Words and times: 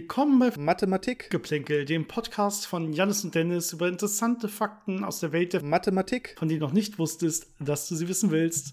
Willkommen 0.00 0.38
bei 0.38 0.50
Mathematik 0.56 1.28
Geplänkel, 1.28 1.84
dem 1.84 2.08
Podcast 2.08 2.66
von 2.66 2.94
Janis 2.94 3.22
und 3.22 3.34
Dennis 3.34 3.74
über 3.74 3.86
interessante 3.86 4.48
Fakten 4.48 5.04
aus 5.04 5.20
der 5.20 5.30
Welt 5.32 5.52
der 5.52 5.62
Mathematik, 5.62 6.36
von 6.38 6.48
denen 6.48 6.60
du 6.60 6.66
noch 6.66 6.72
nicht 6.72 6.98
wusstest, 6.98 7.48
dass 7.60 7.86
du 7.86 7.94
sie 7.94 8.08
wissen 8.08 8.30
willst. 8.30 8.72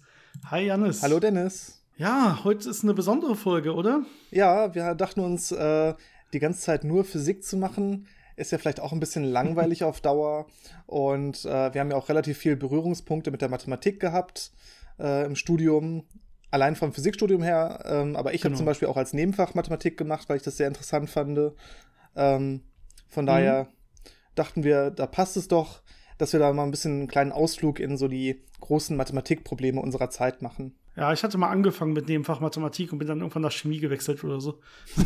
Hi 0.49 0.67
Janis. 0.67 1.03
Hallo 1.03 1.19
Dennis. 1.19 1.83
Ja, 1.97 2.45
heute 2.45 2.69
ist 2.69 2.83
eine 2.83 2.93
besondere 2.93 3.35
Folge, 3.35 3.73
oder? 3.73 4.05
Ja, 4.31 4.73
wir 4.73 4.95
dachten 4.95 5.19
uns, 5.19 5.51
äh, 5.51 5.95
die 6.31 6.39
ganze 6.39 6.61
Zeit 6.61 6.85
nur 6.85 7.03
Physik 7.03 7.43
zu 7.43 7.57
machen, 7.57 8.07
ist 8.37 8.53
ja 8.53 8.57
vielleicht 8.57 8.79
auch 8.79 8.93
ein 8.93 9.01
bisschen 9.01 9.25
langweilig 9.25 9.83
auf 9.83 9.99
Dauer. 9.99 10.47
Und 10.85 11.43
äh, 11.43 11.73
wir 11.73 11.81
haben 11.81 11.91
ja 11.91 11.97
auch 11.97 12.07
relativ 12.07 12.37
viele 12.37 12.55
Berührungspunkte 12.55 13.31
mit 13.31 13.41
der 13.41 13.49
Mathematik 13.49 13.99
gehabt 13.99 14.53
äh, 14.97 15.25
im 15.25 15.35
Studium 15.35 16.05
allein 16.51 16.75
vom 16.75 16.93
Physikstudium 16.93 17.43
her, 17.43 17.83
ähm, 17.85 18.15
aber 18.15 18.33
ich 18.33 18.41
genau. 18.41 18.51
habe 18.51 18.57
zum 18.57 18.65
Beispiel 18.65 18.87
auch 18.87 18.97
als 18.97 19.13
Nebenfach 19.13 19.53
Mathematik 19.53 19.97
gemacht, 19.97 20.29
weil 20.29 20.37
ich 20.37 20.43
das 20.43 20.57
sehr 20.57 20.67
interessant 20.67 21.09
fand. 21.09 21.37
Ähm, 22.15 22.61
von 23.07 23.25
mhm. 23.25 23.27
daher 23.27 23.67
dachten 24.35 24.63
wir, 24.63 24.91
da 24.91 25.07
passt 25.07 25.37
es 25.37 25.47
doch, 25.47 25.81
dass 26.17 26.33
wir 26.33 26.39
da 26.39 26.51
mal 26.53 26.63
ein 26.63 26.71
bisschen 26.71 26.99
einen 26.99 27.07
kleinen 27.07 27.31
Ausflug 27.31 27.79
in 27.79 27.97
so 27.97 28.07
die 28.07 28.43
großen 28.61 28.97
Mathematikprobleme 28.97 29.79
unserer 29.79 30.09
Zeit 30.09 30.41
machen. 30.41 30.75
Ja, 30.95 31.13
ich 31.13 31.23
hatte 31.23 31.37
mal 31.37 31.49
angefangen 31.49 31.93
mit 31.93 32.07
Nebenfach 32.07 32.39
Mathematik 32.39 32.91
und 32.91 32.97
bin 32.97 33.07
dann 33.07 33.19
irgendwann 33.19 33.43
nach 33.43 33.51
Chemie 33.51 33.79
gewechselt 33.79 34.23
oder 34.23 34.41
so. 34.41 34.59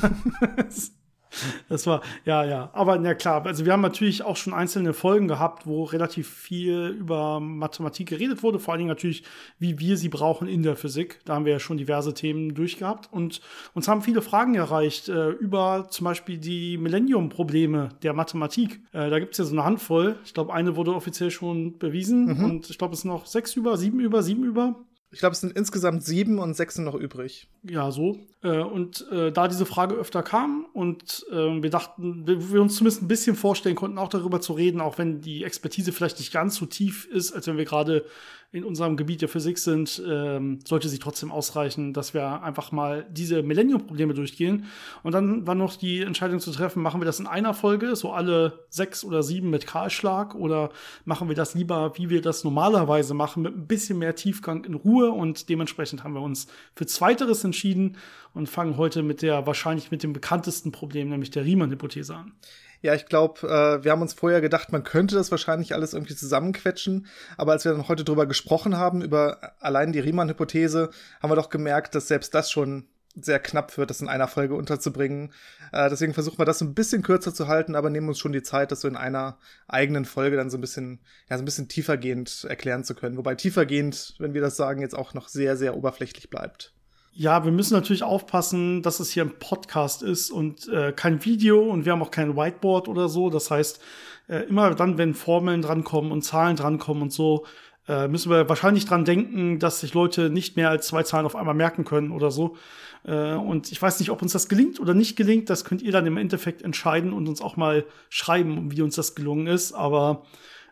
Das 1.69 1.87
war, 1.87 2.01
ja, 2.25 2.43
ja. 2.43 2.69
Aber 2.73 2.97
na 2.97 3.13
klar, 3.13 3.45
also 3.45 3.65
wir 3.65 3.73
haben 3.73 3.81
natürlich 3.81 4.23
auch 4.23 4.35
schon 4.35 4.53
einzelne 4.53 4.93
Folgen 4.93 5.27
gehabt, 5.27 5.65
wo 5.65 5.83
relativ 5.83 6.29
viel 6.29 6.95
über 6.99 7.39
Mathematik 7.39 8.09
geredet 8.09 8.43
wurde. 8.43 8.59
Vor 8.59 8.73
allen 8.73 8.79
Dingen 8.79 8.89
natürlich, 8.89 9.23
wie 9.59 9.79
wir 9.79 9.97
sie 9.97 10.09
brauchen 10.09 10.47
in 10.47 10.63
der 10.63 10.75
Physik. 10.75 11.19
Da 11.25 11.35
haben 11.35 11.45
wir 11.45 11.53
ja 11.53 11.59
schon 11.59 11.77
diverse 11.77 12.13
Themen 12.13 12.53
durchgehabt. 12.53 13.11
Und 13.11 13.41
uns 13.73 13.87
haben 13.87 14.01
viele 14.01 14.21
Fragen 14.21 14.55
erreicht 14.55 15.09
äh, 15.09 15.29
über 15.29 15.87
zum 15.89 16.05
Beispiel 16.05 16.37
die 16.37 16.77
Millennium-Probleme 16.77 17.89
der 18.03 18.13
Mathematik. 18.13 18.81
Äh, 18.91 19.09
da 19.09 19.19
gibt 19.19 19.33
es 19.33 19.37
ja 19.37 19.45
so 19.45 19.53
eine 19.53 19.63
Handvoll. 19.63 20.17
Ich 20.25 20.33
glaube, 20.33 20.53
eine 20.53 20.75
wurde 20.75 20.93
offiziell 20.93 21.31
schon 21.31 21.77
bewiesen. 21.77 22.25
Mhm. 22.25 22.43
Und 22.43 22.69
ich 22.69 22.77
glaube, 22.77 22.93
es 22.93 23.01
sind 23.01 23.11
noch 23.11 23.25
sechs 23.25 23.55
über, 23.55 23.77
sieben 23.77 23.99
über, 23.99 24.23
sieben 24.23 24.43
über. 24.43 24.75
Ich 25.13 25.19
glaube, 25.19 25.33
es 25.33 25.41
sind 25.41 25.57
insgesamt 25.57 26.03
sieben 26.03 26.39
und 26.39 26.53
sechs 26.53 26.75
sind 26.75 26.85
noch 26.85 26.95
übrig. 26.95 27.49
Ja, 27.63 27.91
so. 27.91 28.17
Äh, 28.43 28.59
und 28.59 29.05
äh, 29.11 29.31
da 29.31 29.49
diese 29.49 29.65
Frage 29.65 29.95
öfter 29.95 30.23
kam 30.23 30.65
und 30.73 31.25
äh, 31.31 31.61
wir 31.61 31.69
dachten, 31.69 32.25
wir, 32.25 32.61
uns 32.61 32.75
zumindest 32.75 33.01
ein 33.03 33.09
bisschen 33.09 33.35
vorstellen 33.35 33.75
konnten, 33.75 33.97
auch 33.97 34.07
darüber 34.07 34.39
zu 34.39 34.53
reden, 34.53 34.79
auch 34.79 34.97
wenn 34.97 35.19
die 35.19 35.43
Expertise 35.43 35.91
vielleicht 35.91 36.19
nicht 36.19 36.31
ganz 36.31 36.55
so 36.55 36.65
tief 36.65 37.05
ist, 37.05 37.33
als 37.33 37.45
wenn 37.47 37.57
wir 37.57 37.65
gerade 37.65 38.05
in 38.53 38.65
unserem 38.65 38.97
Gebiet 38.97 39.21
der 39.21 39.29
Physik 39.29 39.57
sind, 39.57 40.03
ähm, 40.05 40.59
sollte 40.65 40.89
sie 40.89 40.99
trotzdem 40.99 41.31
ausreichen, 41.31 41.93
dass 41.93 42.13
wir 42.13 42.43
einfach 42.43 42.73
mal 42.73 43.07
diese 43.09 43.43
Millennium-Probleme 43.43 44.13
durchgehen. 44.13 44.65
Und 45.03 45.13
dann 45.13 45.47
war 45.47 45.55
noch 45.55 45.77
die 45.77 46.01
Entscheidung 46.01 46.41
zu 46.41 46.51
treffen, 46.51 46.83
machen 46.83 46.99
wir 46.99 47.05
das 47.05 47.21
in 47.21 47.27
einer 47.27 47.53
Folge, 47.53 47.95
so 47.95 48.11
alle 48.11 48.65
sechs 48.69 49.05
oder 49.05 49.23
sieben 49.23 49.49
mit 49.49 49.67
Kahlschlag, 49.67 50.35
oder 50.35 50.71
machen 51.05 51.29
wir 51.29 51.35
das 51.35 51.55
lieber, 51.55 51.97
wie 51.97 52.09
wir 52.09 52.21
das 52.21 52.43
normalerweise 52.43 53.13
machen, 53.13 53.43
mit 53.43 53.55
ein 53.55 53.67
bisschen 53.67 53.99
mehr 53.99 54.15
Tiefgang 54.15 54.65
in 54.65 54.73
Ruhe. 54.73 55.11
Und 55.11 55.47
dementsprechend 55.47 56.03
haben 56.03 56.13
wir 56.13 56.21
uns 56.21 56.47
für 56.75 56.85
Zweiteres 56.85 57.45
entschieden 57.45 57.95
und 58.33 58.49
fangen 58.49 58.75
heute 58.75 59.01
mit 59.01 59.21
der 59.21 59.47
wahrscheinlich 59.47 59.91
mit 59.91 60.03
dem 60.03 60.11
bekanntesten 60.11 60.73
Problem, 60.73 61.07
nämlich 61.07 61.31
der 61.31 61.45
Riemann-Hypothese 61.45 62.15
an. 62.15 62.33
Ja, 62.81 62.95
ich 62.95 63.05
glaube, 63.05 63.47
äh, 63.47 63.83
wir 63.83 63.91
haben 63.91 64.01
uns 64.01 64.13
vorher 64.13 64.41
gedacht, 64.41 64.71
man 64.71 64.83
könnte 64.83 65.15
das 65.15 65.29
wahrscheinlich 65.29 65.73
alles 65.73 65.93
irgendwie 65.93 66.15
zusammenquetschen. 66.15 67.07
Aber 67.37 67.51
als 67.51 67.63
wir 67.63 67.71
dann 67.71 67.87
heute 67.87 68.03
drüber 68.03 68.25
gesprochen 68.25 68.77
haben, 68.77 69.01
über 69.01 69.53
allein 69.59 69.91
die 69.91 69.99
Riemann-Hypothese, 69.99 70.89
haben 71.21 71.31
wir 71.31 71.35
doch 71.35 71.49
gemerkt, 71.49 71.93
dass 71.93 72.07
selbst 72.07 72.33
das 72.33 72.49
schon 72.49 72.87
sehr 73.15 73.39
knapp 73.39 73.77
wird, 73.77 73.89
das 73.89 74.01
in 74.01 74.07
einer 74.07 74.27
Folge 74.27 74.55
unterzubringen. 74.55 75.33
Äh, 75.71 75.89
deswegen 75.89 76.13
versuchen 76.13 76.39
wir 76.39 76.45
das 76.45 76.61
ein 76.61 76.73
bisschen 76.73 77.03
kürzer 77.03 77.33
zu 77.33 77.47
halten, 77.47 77.75
aber 77.75 77.89
nehmen 77.89 78.07
uns 78.07 78.19
schon 78.19 78.31
die 78.31 78.41
Zeit, 78.41 78.71
das 78.71 78.81
so 78.81 78.87
in 78.87 78.95
einer 78.95 79.37
eigenen 79.67 80.05
Folge 80.05 80.37
dann 80.37 80.49
so 80.49 80.57
ein 80.57 80.61
bisschen, 80.61 81.01
ja, 81.29 81.37
so 81.37 81.43
ein 81.43 81.45
bisschen 81.45 81.67
tiefergehend 81.67 82.45
erklären 82.49 82.83
zu 82.83 82.95
können. 82.95 83.17
Wobei 83.17 83.35
tiefergehend, 83.35 84.15
wenn 84.19 84.33
wir 84.33 84.41
das 84.41 84.55
sagen, 84.55 84.81
jetzt 84.81 84.95
auch 84.95 85.13
noch 85.13 85.27
sehr, 85.27 85.57
sehr 85.57 85.75
oberflächlich 85.75 86.29
bleibt. 86.29 86.73
Ja, 87.13 87.43
wir 87.43 87.51
müssen 87.51 87.73
natürlich 87.73 88.03
aufpassen, 88.03 88.81
dass 88.81 89.01
es 89.01 89.11
hier 89.11 89.23
ein 89.23 89.37
Podcast 89.37 90.01
ist 90.01 90.31
und 90.31 90.69
äh, 90.69 90.93
kein 90.93 91.23
Video 91.25 91.59
und 91.61 91.83
wir 91.83 91.91
haben 91.91 92.01
auch 92.01 92.11
kein 92.11 92.37
Whiteboard 92.37 92.87
oder 92.87 93.09
so. 93.09 93.29
Das 93.29 93.51
heißt, 93.51 93.81
äh, 94.29 94.43
immer 94.47 94.73
dann, 94.75 94.97
wenn 94.97 95.13
Formeln 95.13 95.61
drankommen 95.61 96.13
und 96.13 96.21
Zahlen 96.21 96.55
drankommen 96.55 97.03
und 97.03 97.11
so, 97.11 97.45
äh, 97.89 98.07
müssen 98.07 98.31
wir 98.31 98.47
wahrscheinlich 98.47 98.85
dran 98.85 99.03
denken, 99.03 99.59
dass 99.59 99.81
sich 99.81 99.93
Leute 99.93 100.29
nicht 100.29 100.55
mehr 100.55 100.69
als 100.69 100.87
zwei 100.87 101.03
Zahlen 101.03 101.25
auf 101.25 101.35
einmal 101.35 101.53
merken 101.53 101.83
können 101.83 102.11
oder 102.11 102.31
so. 102.31 102.55
Äh, 103.03 103.33
und 103.33 103.73
ich 103.73 103.81
weiß 103.81 103.99
nicht, 103.99 104.09
ob 104.09 104.21
uns 104.21 104.31
das 104.31 104.47
gelingt 104.47 104.79
oder 104.79 104.93
nicht 104.93 105.17
gelingt. 105.17 105.49
Das 105.49 105.65
könnt 105.65 105.81
ihr 105.81 105.91
dann 105.91 106.05
im 106.05 106.15
Endeffekt 106.15 106.61
entscheiden 106.61 107.11
und 107.11 107.27
uns 107.27 107.41
auch 107.41 107.57
mal 107.57 107.85
schreiben, 108.09 108.71
wie 108.71 108.83
uns 108.83 108.95
das 108.95 109.15
gelungen 109.15 109.47
ist. 109.47 109.73
Aber 109.73 110.23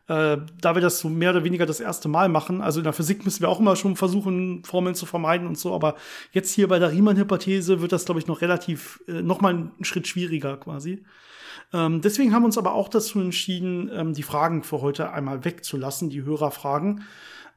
äh, 0.10 0.38
da 0.60 0.74
wir 0.74 0.82
das 0.82 1.00
so 1.00 1.08
mehr 1.08 1.30
oder 1.30 1.44
weniger 1.44 1.68
das 1.68 1.80
erste 1.80 2.10
Mal 2.10 2.30
machen, 2.30 2.62
also 2.62 2.80
in 2.80 2.84
der 2.84 2.94
Physik 2.94 3.24
müssen 3.26 3.42
wir 3.42 3.50
auch 3.50 3.60
immer 3.60 3.76
schon 3.76 3.96
versuchen, 3.96 4.64
Formeln 4.66 4.96
zu 4.96 5.06
vermeiden 5.06 5.48
und 5.48 5.58
so, 5.58 5.74
aber 5.74 5.96
jetzt 6.32 6.52
hier 6.52 6.68
bei 6.68 6.80
der 6.80 6.92
Riemann-Hypothese 6.92 7.80
wird 7.80 7.92
das, 7.92 8.06
glaube 8.06 8.20
ich, 8.20 8.26
noch 8.26 8.42
relativ, 8.42 9.02
äh, 9.08 9.22
noch 9.22 9.40
mal 9.40 9.54
einen 9.54 9.72
Schritt 9.82 10.08
schwieriger 10.08 10.58
quasi. 10.58 11.04
Ähm, 11.72 12.02
deswegen 12.02 12.34
haben 12.34 12.42
wir 12.42 12.48
uns 12.48 12.58
aber 12.58 12.74
auch 12.74 12.90
dazu 12.90 13.20
entschieden, 13.20 13.92
ähm, 13.94 14.14
die 14.16 14.24
Fragen 14.24 14.64
für 14.64 14.82
heute 14.82 15.12
einmal 15.12 15.46
wegzulassen, 15.46 16.10
die 16.10 16.24
Hörerfragen. 16.24 17.04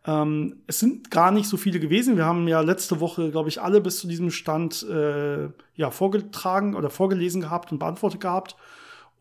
Ähm, 0.05 0.57
es 0.67 0.79
sind 0.79 1.11
gar 1.11 1.31
nicht 1.31 1.49
so 1.49 1.57
viele 1.57 1.81
gewesen. 1.81 2.19
Wir 2.19 2.27
haben 2.27 2.47
ja 2.49 2.61
letzte 2.61 3.01
Woche, 3.01 3.31
glaube 3.31 3.49
ich, 3.49 3.63
alle 3.63 3.81
bis 3.81 3.99
zu 3.99 4.09
diesem 4.09 4.31
Stand 4.31 4.83
äh, 4.83 5.49
ja 5.77 5.91
vorgetragen 5.91 6.75
oder 6.75 6.91
vorgelesen 6.91 7.41
gehabt 7.41 7.73
und 7.73 7.79
beantwortet 7.79 8.21
gehabt. 8.21 8.57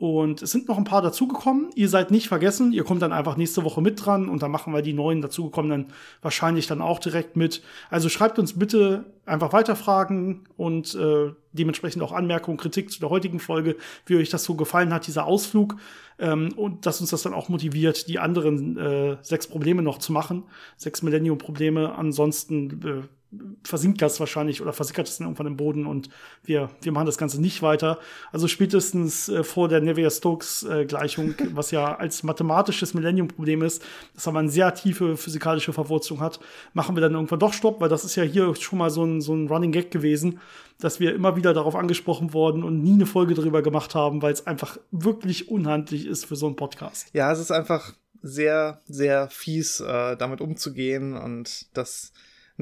Und 0.01 0.41
es 0.41 0.49
sind 0.49 0.67
noch 0.67 0.79
ein 0.79 0.83
paar 0.83 1.03
dazugekommen. 1.03 1.69
Ihr 1.75 1.87
seid 1.87 2.09
nicht 2.09 2.27
vergessen. 2.27 2.73
Ihr 2.73 2.83
kommt 2.83 3.03
dann 3.03 3.13
einfach 3.13 3.37
nächste 3.37 3.63
Woche 3.63 3.83
mit 3.83 4.03
dran 4.03 4.29
und 4.29 4.41
dann 4.41 4.49
machen 4.49 4.73
wir 4.73 4.81
die 4.81 4.93
neuen 4.93 5.21
dazugekommenen 5.21 5.93
wahrscheinlich 6.23 6.65
dann 6.65 6.81
auch 6.81 6.97
direkt 6.97 7.35
mit. 7.35 7.61
Also 7.91 8.09
schreibt 8.09 8.39
uns 8.39 8.57
bitte 8.57 9.05
einfach 9.27 9.53
weiter 9.53 9.75
Fragen 9.75 10.45
und 10.57 10.95
äh, 10.95 11.33
dementsprechend 11.51 12.01
auch 12.01 12.13
Anmerkungen, 12.13 12.57
Kritik 12.57 12.89
zu 12.89 12.99
der 12.99 13.11
heutigen 13.11 13.39
Folge, 13.39 13.75
wie 14.07 14.15
euch 14.15 14.31
das 14.31 14.43
so 14.43 14.55
gefallen 14.55 14.91
hat, 14.91 15.05
dieser 15.05 15.27
Ausflug. 15.27 15.75
Ähm, 16.17 16.51
und 16.55 16.87
dass 16.87 16.99
uns 16.99 17.11
das 17.11 17.21
dann 17.21 17.35
auch 17.35 17.49
motiviert, 17.49 18.07
die 18.07 18.17
anderen 18.17 18.77
äh, 18.77 19.17
sechs 19.21 19.45
Probleme 19.45 19.83
noch 19.83 19.99
zu 19.99 20.13
machen. 20.13 20.45
Sechs 20.77 21.03
Millennium-Probleme. 21.03 21.93
Ansonsten 21.93 22.81
äh, 22.83 23.07
versinkt 23.63 24.01
das 24.01 24.19
wahrscheinlich 24.19 24.61
oder 24.61 24.73
versickert 24.73 25.07
es 25.07 25.17
dann 25.17 25.27
irgendwann 25.27 25.47
im 25.47 25.57
Boden 25.57 25.85
und 25.85 26.09
wir, 26.43 26.69
wir 26.81 26.91
machen 26.91 27.05
das 27.05 27.17
Ganze 27.17 27.39
nicht 27.39 27.61
weiter. 27.61 27.97
Also 28.31 28.47
spätestens 28.47 29.29
äh, 29.29 29.43
vor 29.43 29.69
der 29.69 29.81
Navier-Stokes-Gleichung, 29.81 31.31
äh, 31.31 31.47
was 31.55 31.71
ja 31.71 31.95
als 31.95 32.23
mathematisches 32.23 32.93
Millennium-Problem 32.93 33.61
ist, 33.61 33.83
das 34.13 34.27
aber 34.27 34.39
eine 34.39 34.49
sehr 34.49 34.73
tiefe 34.73 35.15
physikalische 35.15 35.71
Verwurzelung 35.71 36.19
hat, 36.19 36.39
machen 36.73 36.95
wir 36.95 37.01
dann 37.01 37.13
irgendwann 37.13 37.39
doch 37.39 37.53
Stopp, 37.53 37.79
weil 37.79 37.89
das 37.89 38.03
ist 38.03 38.15
ja 38.15 38.23
hier 38.23 38.53
schon 38.55 38.79
mal 38.79 38.89
so 38.89 39.05
ein, 39.05 39.21
so 39.21 39.33
ein 39.33 39.47
Running 39.47 39.71
Gag 39.71 39.91
gewesen, 39.91 40.39
dass 40.79 40.99
wir 40.99 41.15
immer 41.15 41.35
wieder 41.35 41.53
darauf 41.53 41.75
angesprochen 41.75 42.33
worden 42.33 42.63
und 42.63 42.83
nie 42.83 42.93
eine 42.93 43.05
Folge 43.05 43.33
darüber 43.33 43.61
gemacht 43.61 43.95
haben, 43.95 44.21
weil 44.21 44.33
es 44.33 44.45
einfach 44.45 44.77
wirklich 44.91 45.47
unhandlich 45.47 46.05
ist 46.05 46.25
für 46.25 46.35
so 46.35 46.47
einen 46.47 46.55
Podcast. 46.55 47.07
Ja, 47.13 47.31
es 47.31 47.39
ist 47.39 47.51
einfach 47.51 47.93
sehr, 48.21 48.81
sehr 48.85 49.29
fies, 49.29 49.79
äh, 49.79 50.17
damit 50.17 50.41
umzugehen 50.41 51.15
und 51.15 51.67
das 51.75 52.11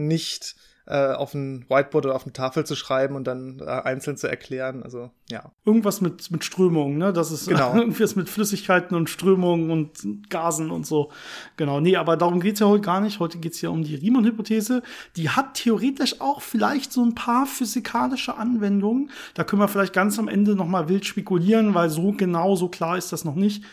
nicht 0.07 0.55
äh, 0.89 1.13
auf 1.13 1.35
ein 1.35 1.65
Whiteboard 1.69 2.07
oder 2.07 2.15
auf 2.15 2.23
eine 2.23 2.33
Tafel 2.33 2.65
zu 2.65 2.75
schreiben 2.75 3.15
und 3.15 3.25
dann 3.25 3.59
äh, 3.59 3.65
einzeln 3.65 4.17
zu 4.17 4.27
erklären. 4.27 4.81
Also 4.81 5.11
ja. 5.29 5.51
Irgendwas 5.63 6.01
mit, 6.01 6.31
mit 6.31 6.43
Strömungen, 6.43 6.97
ne? 6.97 7.13
Das 7.13 7.31
ist 7.31 7.47
genau. 7.47 7.75
irgendwas 7.77 8.15
mit 8.15 8.27
Flüssigkeiten 8.27 8.97
und 8.97 9.07
Strömungen 9.07 9.69
und 9.69 10.31
Gasen 10.31 10.71
und 10.71 10.87
so. 10.87 11.11
Genau. 11.57 11.79
Nee, 11.79 11.95
aber 11.95 12.17
darum 12.17 12.39
geht's 12.39 12.59
ja 12.59 12.65
heute 12.65 12.81
gar 12.81 13.01
nicht. 13.01 13.19
Heute 13.19 13.37
geht's 13.37 13.61
ja 13.61 13.69
um 13.69 13.83
die 13.83 13.95
Riemann-Hypothese. 13.95 14.81
Die 15.15 15.29
hat 15.29 15.53
theoretisch 15.53 16.21
auch 16.21 16.41
vielleicht 16.41 16.91
so 16.91 17.05
ein 17.05 17.13
paar 17.13 17.45
physikalische 17.45 18.35
Anwendungen. 18.35 19.11
Da 19.35 19.43
können 19.43 19.61
wir 19.61 19.67
vielleicht 19.67 19.93
ganz 19.93 20.17
am 20.17 20.27
Ende 20.27 20.55
nochmal 20.55 20.89
wild 20.89 21.05
spekulieren, 21.05 21.75
weil 21.75 21.91
so 21.91 22.13
genau, 22.13 22.55
so 22.55 22.67
klar 22.67 22.97
ist 22.97 23.13
das 23.13 23.23
noch 23.23 23.35
nicht. 23.35 23.63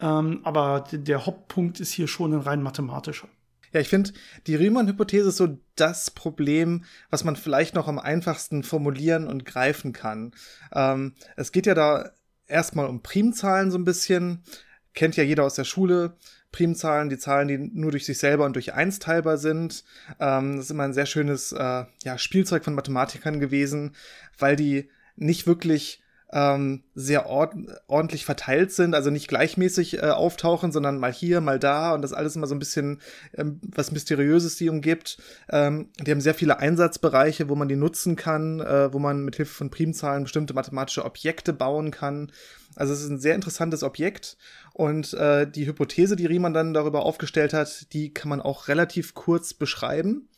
Ähm, 0.00 0.40
aber 0.42 0.84
der 0.90 1.26
Hauptpunkt 1.26 1.80
ist 1.80 1.92
hier 1.92 2.08
schon 2.08 2.32
ein 2.32 2.40
rein 2.40 2.62
mathematischer. 2.62 3.28
Ja, 3.72 3.80
ich 3.80 3.88
finde, 3.88 4.12
die 4.46 4.54
Riemann-Hypothese 4.54 5.28
ist 5.28 5.38
so 5.38 5.58
das 5.76 6.10
Problem, 6.10 6.84
was 7.10 7.24
man 7.24 7.36
vielleicht 7.36 7.74
noch 7.74 7.88
am 7.88 7.98
einfachsten 7.98 8.62
formulieren 8.62 9.26
und 9.26 9.44
greifen 9.44 9.92
kann. 9.92 10.32
Ähm, 10.74 11.14
es 11.36 11.52
geht 11.52 11.66
ja 11.66 11.74
da 11.74 12.10
erstmal 12.46 12.86
um 12.86 13.02
Primzahlen 13.02 13.70
so 13.70 13.78
ein 13.78 13.84
bisschen. 13.84 14.42
Kennt 14.94 15.16
ja 15.16 15.24
jeder 15.24 15.44
aus 15.44 15.54
der 15.54 15.64
Schule. 15.64 16.16
Primzahlen, 16.52 17.08
die 17.08 17.16
Zahlen, 17.16 17.48
die 17.48 17.56
nur 17.56 17.92
durch 17.92 18.04
sich 18.04 18.18
selber 18.18 18.44
und 18.44 18.54
durch 18.54 18.74
eins 18.74 18.98
teilbar 18.98 19.38
sind. 19.38 19.84
Ähm, 20.20 20.56
das 20.56 20.66
ist 20.66 20.70
immer 20.70 20.84
ein 20.84 20.92
sehr 20.92 21.06
schönes 21.06 21.52
äh, 21.52 21.84
ja, 22.04 22.18
Spielzeug 22.18 22.62
von 22.62 22.74
Mathematikern 22.74 23.40
gewesen, 23.40 23.96
weil 24.38 24.54
die 24.54 24.90
nicht 25.16 25.46
wirklich 25.46 26.02
ähm, 26.32 26.82
sehr 26.94 27.26
ord 27.26 27.54
ordentlich 27.86 28.24
verteilt 28.24 28.72
sind, 28.72 28.94
also 28.94 29.10
nicht 29.10 29.28
gleichmäßig 29.28 29.98
äh, 29.98 30.10
auftauchen, 30.10 30.72
sondern 30.72 30.98
mal 30.98 31.12
hier, 31.12 31.40
mal 31.40 31.58
da 31.58 31.92
und 31.92 32.02
das 32.02 32.12
alles 32.14 32.36
immer 32.36 32.46
so 32.46 32.54
ein 32.54 32.58
bisschen 32.58 33.00
ähm, 33.36 33.60
was 33.62 33.92
Mysteriöses 33.92 34.56
die 34.56 34.70
umgibt. 34.70 35.18
Ähm, 35.50 35.90
die 36.00 36.10
haben 36.10 36.20
sehr 36.20 36.34
viele 36.34 36.58
Einsatzbereiche, 36.58 37.48
wo 37.48 37.54
man 37.54 37.68
die 37.68 37.76
nutzen 37.76 38.16
kann, 38.16 38.60
äh, 38.60 38.92
wo 38.92 38.98
man 38.98 39.24
mit 39.24 39.36
Hilfe 39.36 39.52
von 39.52 39.70
Primzahlen 39.70 40.24
bestimmte 40.24 40.54
mathematische 40.54 41.04
Objekte 41.04 41.52
bauen 41.52 41.90
kann. 41.90 42.32
Also 42.74 42.94
es 42.94 43.02
ist 43.02 43.10
ein 43.10 43.20
sehr 43.20 43.34
interessantes 43.34 43.82
Objekt 43.82 44.38
und 44.72 45.12
äh, 45.14 45.46
die 45.46 45.66
Hypothese, 45.66 46.16
die 46.16 46.26
Riemann 46.26 46.54
dann 46.54 46.72
darüber 46.72 47.04
aufgestellt 47.04 47.52
hat, 47.52 47.92
die 47.92 48.14
kann 48.14 48.30
man 48.30 48.40
auch 48.40 48.68
relativ 48.68 49.12
kurz 49.12 49.52
beschreiben. 49.52 50.28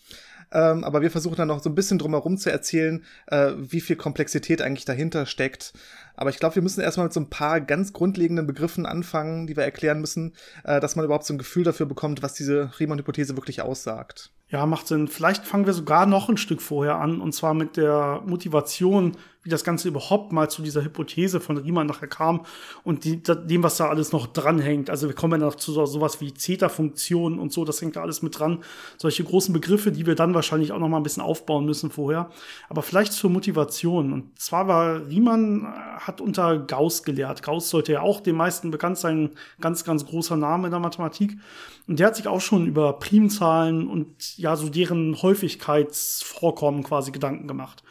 Ähm, 0.55 0.85
aber 0.85 1.03
wir 1.03 1.11
versuchen 1.11 1.37
dann 1.37 1.49
noch 1.49 1.63
so 1.63 1.69
ein 1.69 1.75
bisschen 1.75 1.99
drumherum 1.99 2.39
zu 2.39 2.51
erzählen, 2.51 3.05
äh, 3.27 3.53
wie 3.57 3.81
viel 3.81 3.97
Komplexität 3.97 4.63
eigentlich 4.63 4.85
dahinter 4.85 5.27
steckt. 5.27 5.75
Aber 6.17 6.31
ich 6.31 6.39
glaube, 6.39 6.55
wir 6.55 6.63
müssen 6.63 6.81
erstmal 6.81 7.07
mit 7.07 7.13
so 7.13 7.21
ein 7.21 7.29
paar 7.29 7.61
ganz 7.61 7.93
grundlegenden 7.93 8.47
Begriffen 8.47 8.87
anfangen, 8.87 9.47
die 9.47 9.57
wir 9.57 9.65
erklären 9.65 10.01
müssen, 10.01 10.35
äh, 10.63 10.81
dass 10.81 10.97
man 10.97 11.05
überhaupt 11.05 11.27
so 11.27 11.35
ein 11.35 11.39
Gefühl 11.39 11.65
dafür 11.65 11.87
bekommt, 11.87 12.23
was 12.23 12.35
diese 12.35 12.71
Riemann-Hypothese 12.79 13.37
wirklich 13.37 13.61
aussagt. 13.61 14.31
Ja, 14.49 14.67
macht 14.67 14.87
Sinn. 14.87 15.09
Vielleicht 15.09 15.47
fangen 15.47 15.67
wir 15.67 15.73
sogar 15.73 16.07
noch 16.07 16.29
ein 16.29 16.37
Stück 16.37 16.61
vorher 16.61 16.97
an, 16.97 17.21
und 17.21 17.33
zwar 17.33 17.55
mit 17.55 17.77
der 17.77 18.23
Motivation, 18.27 19.17
wie 19.43 19.51
das 19.51 19.63
Ganze 19.63 19.89
überhaupt 19.89 20.33
mal 20.33 20.51
zu 20.51 20.63
dieser 20.63 20.83
Hypothese 20.83 21.39
von 21.39 21.59
Riemann 21.59 21.87
nachher 21.87 22.09
kam 22.09 22.45
und 22.83 23.05
die, 23.05 23.23
dem, 23.23 23.63
was 23.63 23.77
da 23.77 23.89
alles 23.89 24.11
noch 24.11 24.27
dranhängt. 24.27 24.91
Also 24.91 25.07
wir 25.07 25.15
kommen 25.15 25.41
ja 25.41 25.47
noch 25.47 25.55
zu 25.55 25.71
so, 25.73 25.85
sowas 25.85 26.21
wie 26.21 26.33
Zeta-Funktionen 26.33 27.39
und 27.39 27.53
so, 27.53 27.65
das 27.65 27.81
hängt 27.81 27.97
da 27.97 28.03
alles 28.03 28.23
mit 28.23 28.39
dran. 28.39 28.65
Solche 28.97 29.23
großen 29.23 29.53
Begriffe, 29.53 29.93
die 29.93 30.07
wir 30.07 30.15
dann 30.15 30.35
wahrscheinlich 30.35 30.73
auch 30.73 30.79
noch 30.79 30.89
mal 30.89 30.97
ein 30.97 31.03
bisschen 31.03 31.23
aufbauen 31.23 31.67
müssen 31.67 31.91
vorher. 31.91 32.31
Aber 32.71 32.83
vielleicht 32.83 33.13
zur 33.13 33.31
Motivation. 33.31 34.13
Und 34.15 34.39
zwar 34.39 34.67
war 34.67 35.07
Riemann, 35.07 35.65
äh, 35.65 36.01
hat 36.01 36.23
unter 36.23 36.59
Gauss 36.59 37.03
gelehrt. 37.03 37.43
Gauss 37.43 37.69
sollte 37.69 37.93
ja 37.93 38.01
auch 38.01 38.21
den 38.21 38.37
meisten 38.37 38.71
bekannt 38.71 38.97
sein, 38.97 39.31
ganz, 39.61 39.85
ganz 39.85 40.07
großer 40.07 40.37
Name 40.37 40.69
in 40.69 40.71
der 40.71 40.81
Mathematik. 40.81 41.37
Und 41.87 41.99
der 42.01 42.07
hat 42.07 42.17
sich 42.17 42.27
auch 42.27 42.41
schon 42.41 42.67
über 42.67 42.95
Primzahlen 42.95 43.89
und 43.89 44.39
ja, 44.39 44.57
so 44.57 44.69
deren 44.71 45.21
Häufigkeitsvorkommen 45.21 46.83
quasi 46.83 47.11
Gedanken 47.11 47.47
gemacht. 47.47 47.83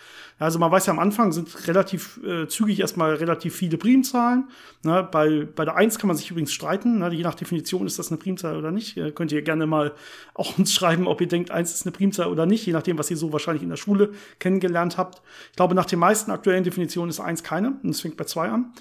Also 0.43 0.59
man 0.59 0.71
weiß 0.71 0.87
ja 0.87 0.93
am 0.93 0.99
Anfang 0.99 1.31
sind 1.31 1.67
relativ 1.67 2.19
äh, 2.23 2.47
zügig 2.47 2.81
erstmal 2.81 3.15
relativ 3.15 3.55
viele 3.55 3.77
Primzahlen. 3.77 4.49
Ne? 4.83 5.07
Bei, 5.09 5.47
bei 5.55 5.63
der 5.63 5.77
1 5.77 5.99
kann 5.99 6.09
man 6.09 6.17
sich 6.17 6.29
übrigens 6.31 6.51
streiten. 6.51 6.99
Ne? 6.99 7.13
Je 7.13 7.23
nach 7.23 7.35
Definition 7.35 7.87
ist 7.87 7.97
das 7.97 8.09
eine 8.09 8.17
Primzahl 8.17 8.57
oder 8.57 8.71
nicht. 8.71 8.97
Äh, 8.97 9.11
könnt 9.11 9.31
ihr 9.31 9.41
gerne 9.41 9.65
mal 9.65 9.93
auch 10.33 10.57
uns 10.57 10.73
schreiben, 10.73 11.07
ob 11.07 11.21
ihr 11.21 11.27
denkt, 11.27 11.51
1 11.51 11.73
ist 11.73 11.85
eine 11.85 11.93
Primzahl 11.93 12.27
oder 12.27 12.45
nicht, 12.45 12.65
je 12.65 12.73
nachdem, 12.73 12.97
was 12.97 13.09
ihr 13.09 13.15
so 13.15 13.31
wahrscheinlich 13.31 13.63
in 13.63 13.69
der 13.69 13.77
Schule 13.77 14.11
kennengelernt 14.39 14.97
habt. 14.97 15.21
Ich 15.51 15.55
glaube, 15.55 15.75
nach 15.75 15.85
den 15.85 15.99
meisten 15.99 16.29
aktuellen 16.29 16.65
Definitionen 16.65 17.09
ist 17.09 17.21
1 17.21 17.43
keine. 17.43 17.77
Und 17.81 17.91
es 17.91 18.01
fängt 18.01 18.17
bei 18.17 18.25
2 18.25 18.49
an. 18.49 18.73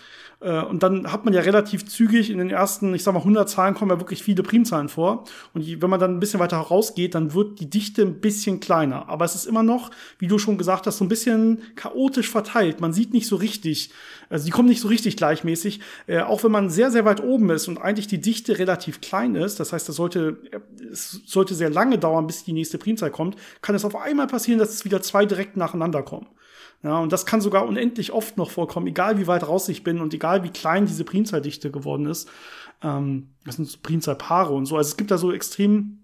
Äh, 0.43 0.63
und 0.63 0.83
dann 0.83 1.11
hat 1.11 1.25
man 1.25 1.35
ja 1.35 1.41
relativ 1.41 1.87
zügig 1.87 2.31
in 2.31 2.39
den 2.39 2.51
ersten, 2.51 2.95
ich 2.95 3.03
sag 3.03 3.15
mal, 3.15 3.21
100 3.21 3.49
Zahlen 3.49 3.75
kommen 3.75 3.91
ja 3.91 4.01
wirklich 4.01 4.23
viele 4.23 4.43
Primzahlen 4.43 4.89
vor. 4.89 5.25
Und 5.55 5.83
wenn 5.83 5.91
man 5.91 6.01
dann 6.01 6.17
ein 6.17 6.21
bisschen 6.21 6.41
weiter 6.41 6.57
rausgeht, 6.57 7.15
dann 7.15 7.35
wird 7.35 7.61
die 7.61 7.71
Dichte 7.71 8.03
ein 8.03 8.21
bisschen 8.21 8.61
kleiner. 8.61 9.09
Aber 9.09 9.25
es 9.25 9.35
ist 9.35 9.47
immer 9.47 9.63
noch, 9.63 9.91
wie 10.19 10.27
du 10.27 10.39
schon 10.39 10.59
gesagt 10.59 10.87
hast, 10.87 10.99
so 10.99 11.05
ein 11.05 11.09
bisschen 11.09 11.52
chaotisch 11.77 12.31
verteilt. 12.31 12.81
Man 12.81 12.93
sieht 12.93 13.13
nicht 13.13 13.27
so 13.27 13.37
richtig, 13.37 13.91
also 14.29 14.45
die 14.45 14.51
kommen 14.51 14.69
nicht 14.69 14.81
so 14.81 14.89
richtig 14.89 15.17
gleichmäßig. 15.17 15.81
Äh, 16.07 16.21
auch 16.21 16.45
wenn 16.45 16.53
man 16.53 16.71
sehr, 16.71 16.91
sehr 16.91 17.05
weit 17.05 17.23
oben 17.23 17.51
ist 17.51 17.69
und 17.69 17.79
eigentlich 17.79 18.07
die 18.07 18.21
Dichte 18.21 18.59
relativ 18.59 19.01
klein 19.01 19.35
ist, 19.35 19.61
das 19.61 19.73
heißt, 19.73 19.89
das 19.89 19.97
sollte, 19.97 20.39
es 20.91 21.21
sollte 21.27 21.55
sehr 21.55 21.71
lange 21.71 21.99
dauern, 21.99 22.27
bis 22.27 22.45
die 22.45 22.53
nächste 22.53 22.79
Primzahl 22.79 23.11
kommt, 23.11 23.37
kann 23.61 23.75
es 23.75 23.85
auf 23.85 23.97
einmal 23.97 24.27
passieren, 24.27 24.59
dass 24.59 24.71
es 24.71 24.85
wieder 24.85 25.03
zwei 25.03 25.27
direkt 25.27 25.57
nacheinander 25.57 26.03
kommen. 26.03 26.27
Ja, 26.83 26.99
und 26.99 27.13
das 27.13 27.27
kann 27.27 27.41
sogar 27.41 27.67
unendlich 27.67 28.13
oft 28.13 28.37
noch 28.37 28.51
vorkommen, 28.51 28.89
egal 28.89 29.19
wie 29.19 29.29
weit 29.29 29.47
raus 29.47 29.69
ich 29.69 29.85
bin 29.85 30.01
und 30.01 30.13
egal 30.15 30.43
wie 30.43 30.51
klein 30.51 30.87
diese 30.87 31.05
Primzahldichte 31.05 31.71
geworden 31.71 32.07
ist. 32.07 32.29
Ähm, 32.83 33.29
das 33.45 33.57
sind 33.57 33.83
Primzahlpaare 33.83 34.53
und 34.53 34.67
so. 34.67 34.77
Also 34.77 34.89
es 34.89 34.97
gibt 34.97 35.13
da 35.13 35.19
so 35.19 35.33
extrem, 35.33 35.99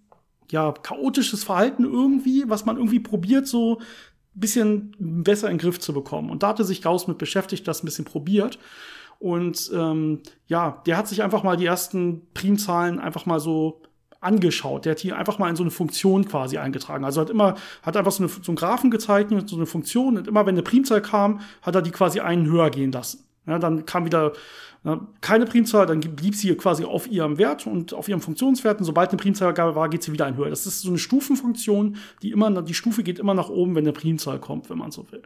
ja, 0.51 0.73
chaotisches 0.73 1.43
Verhalten 1.43 1.85
irgendwie, 1.85 2.45
was 2.49 2.65
man 2.65 2.77
irgendwie 2.77 3.01
probiert, 3.01 3.49
so 3.49 3.81
bisschen 4.41 4.95
besser 4.99 5.49
in 5.49 5.55
den 5.55 5.61
Griff 5.61 5.79
zu 5.79 5.93
bekommen. 5.93 6.31
Und 6.31 6.43
da 6.43 6.49
hatte 6.49 6.65
sich 6.65 6.83
Gauss 6.83 7.07
mit 7.07 7.19
beschäftigt, 7.19 7.67
das 7.67 7.83
ein 7.83 7.87
bisschen 7.87 8.05
probiert. 8.05 8.59
Und 9.19 9.71
ähm, 9.75 10.21
ja, 10.47 10.83
der 10.87 10.97
hat 10.97 11.09
sich 11.09 11.23
einfach 11.23 11.43
mal 11.43 11.57
die 11.57 11.67
ersten 11.67 12.23
Primzahlen 12.35 13.01
einfach 13.01 13.27
mal 13.27 13.41
so 13.41 13.83
angeschaut. 14.21 14.85
Der 14.85 14.93
hat 14.93 15.01
hier 15.01 15.17
einfach 15.17 15.39
mal 15.39 15.49
in 15.49 15.57
so 15.57 15.63
eine 15.63 15.71
Funktion 15.71 16.27
quasi 16.27 16.59
eingetragen. 16.59 17.05
Also 17.05 17.21
hat 17.21 17.31
immer, 17.31 17.55
hat 17.83 17.97
einfach 17.97 18.13
so, 18.13 18.25
eine, 18.25 18.33
so 18.33 18.51
einen 18.51 18.57
Graphen 18.57 18.91
gezeichnet, 18.91 19.49
so 19.49 19.57
eine 19.57 19.67
Funktion 19.67 20.17
und 20.17 20.27
immer 20.27 20.47
wenn 20.47 20.55
eine 20.55 20.63
Primzahl 20.63 21.03
kam, 21.03 21.41
hat 21.63 21.75
er 21.75 21.83
die 21.83 21.91
quasi 21.91 22.21
einen 22.21 22.47
höher 22.47 22.71
gehen 22.71 22.93
lassen. 22.93 23.25
Ja, 23.47 23.59
dann 23.59 23.87
kam 23.87 24.05
wieder 24.05 24.33
keine 25.21 25.47
Primzahl, 25.47 25.87
dann 25.87 26.01
blieb 26.01 26.35
sie 26.35 26.55
quasi 26.55 26.85
auf 26.85 27.09
ihrem 27.09 27.39
Wert 27.39 27.67
und 27.67 27.95
auf 27.95 28.09
ihrem 28.09 28.21
Funktionswert. 28.21 28.79
Und 28.79 28.85
sobald 28.85 29.11
eine 29.11 29.19
Primzahl 29.19 29.57
war, 29.57 29.89
geht 29.89 30.03
sie 30.03 30.13
wieder 30.13 30.27
ein 30.27 30.37
höher. 30.37 30.51
Das 30.51 30.67
ist 30.67 30.83
so 30.83 30.89
eine 30.89 30.99
Stufenfunktion, 30.99 31.97
die 32.23 32.31
immer, 32.31 32.63
die 32.63 32.75
Stufe 32.75 33.03
geht 33.03 33.19
immer 33.19 33.35
nach 33.35 33.49
oben, 33.49 33.75
wenn 33.75 33.85
eine 33.85 33.93
Primzahl 33.93 34.39
kommt, 34.39 34.71
wenn 34.71 34.79
man 34.79 34.91
so 34.91 35.11
will. 35.11 35.23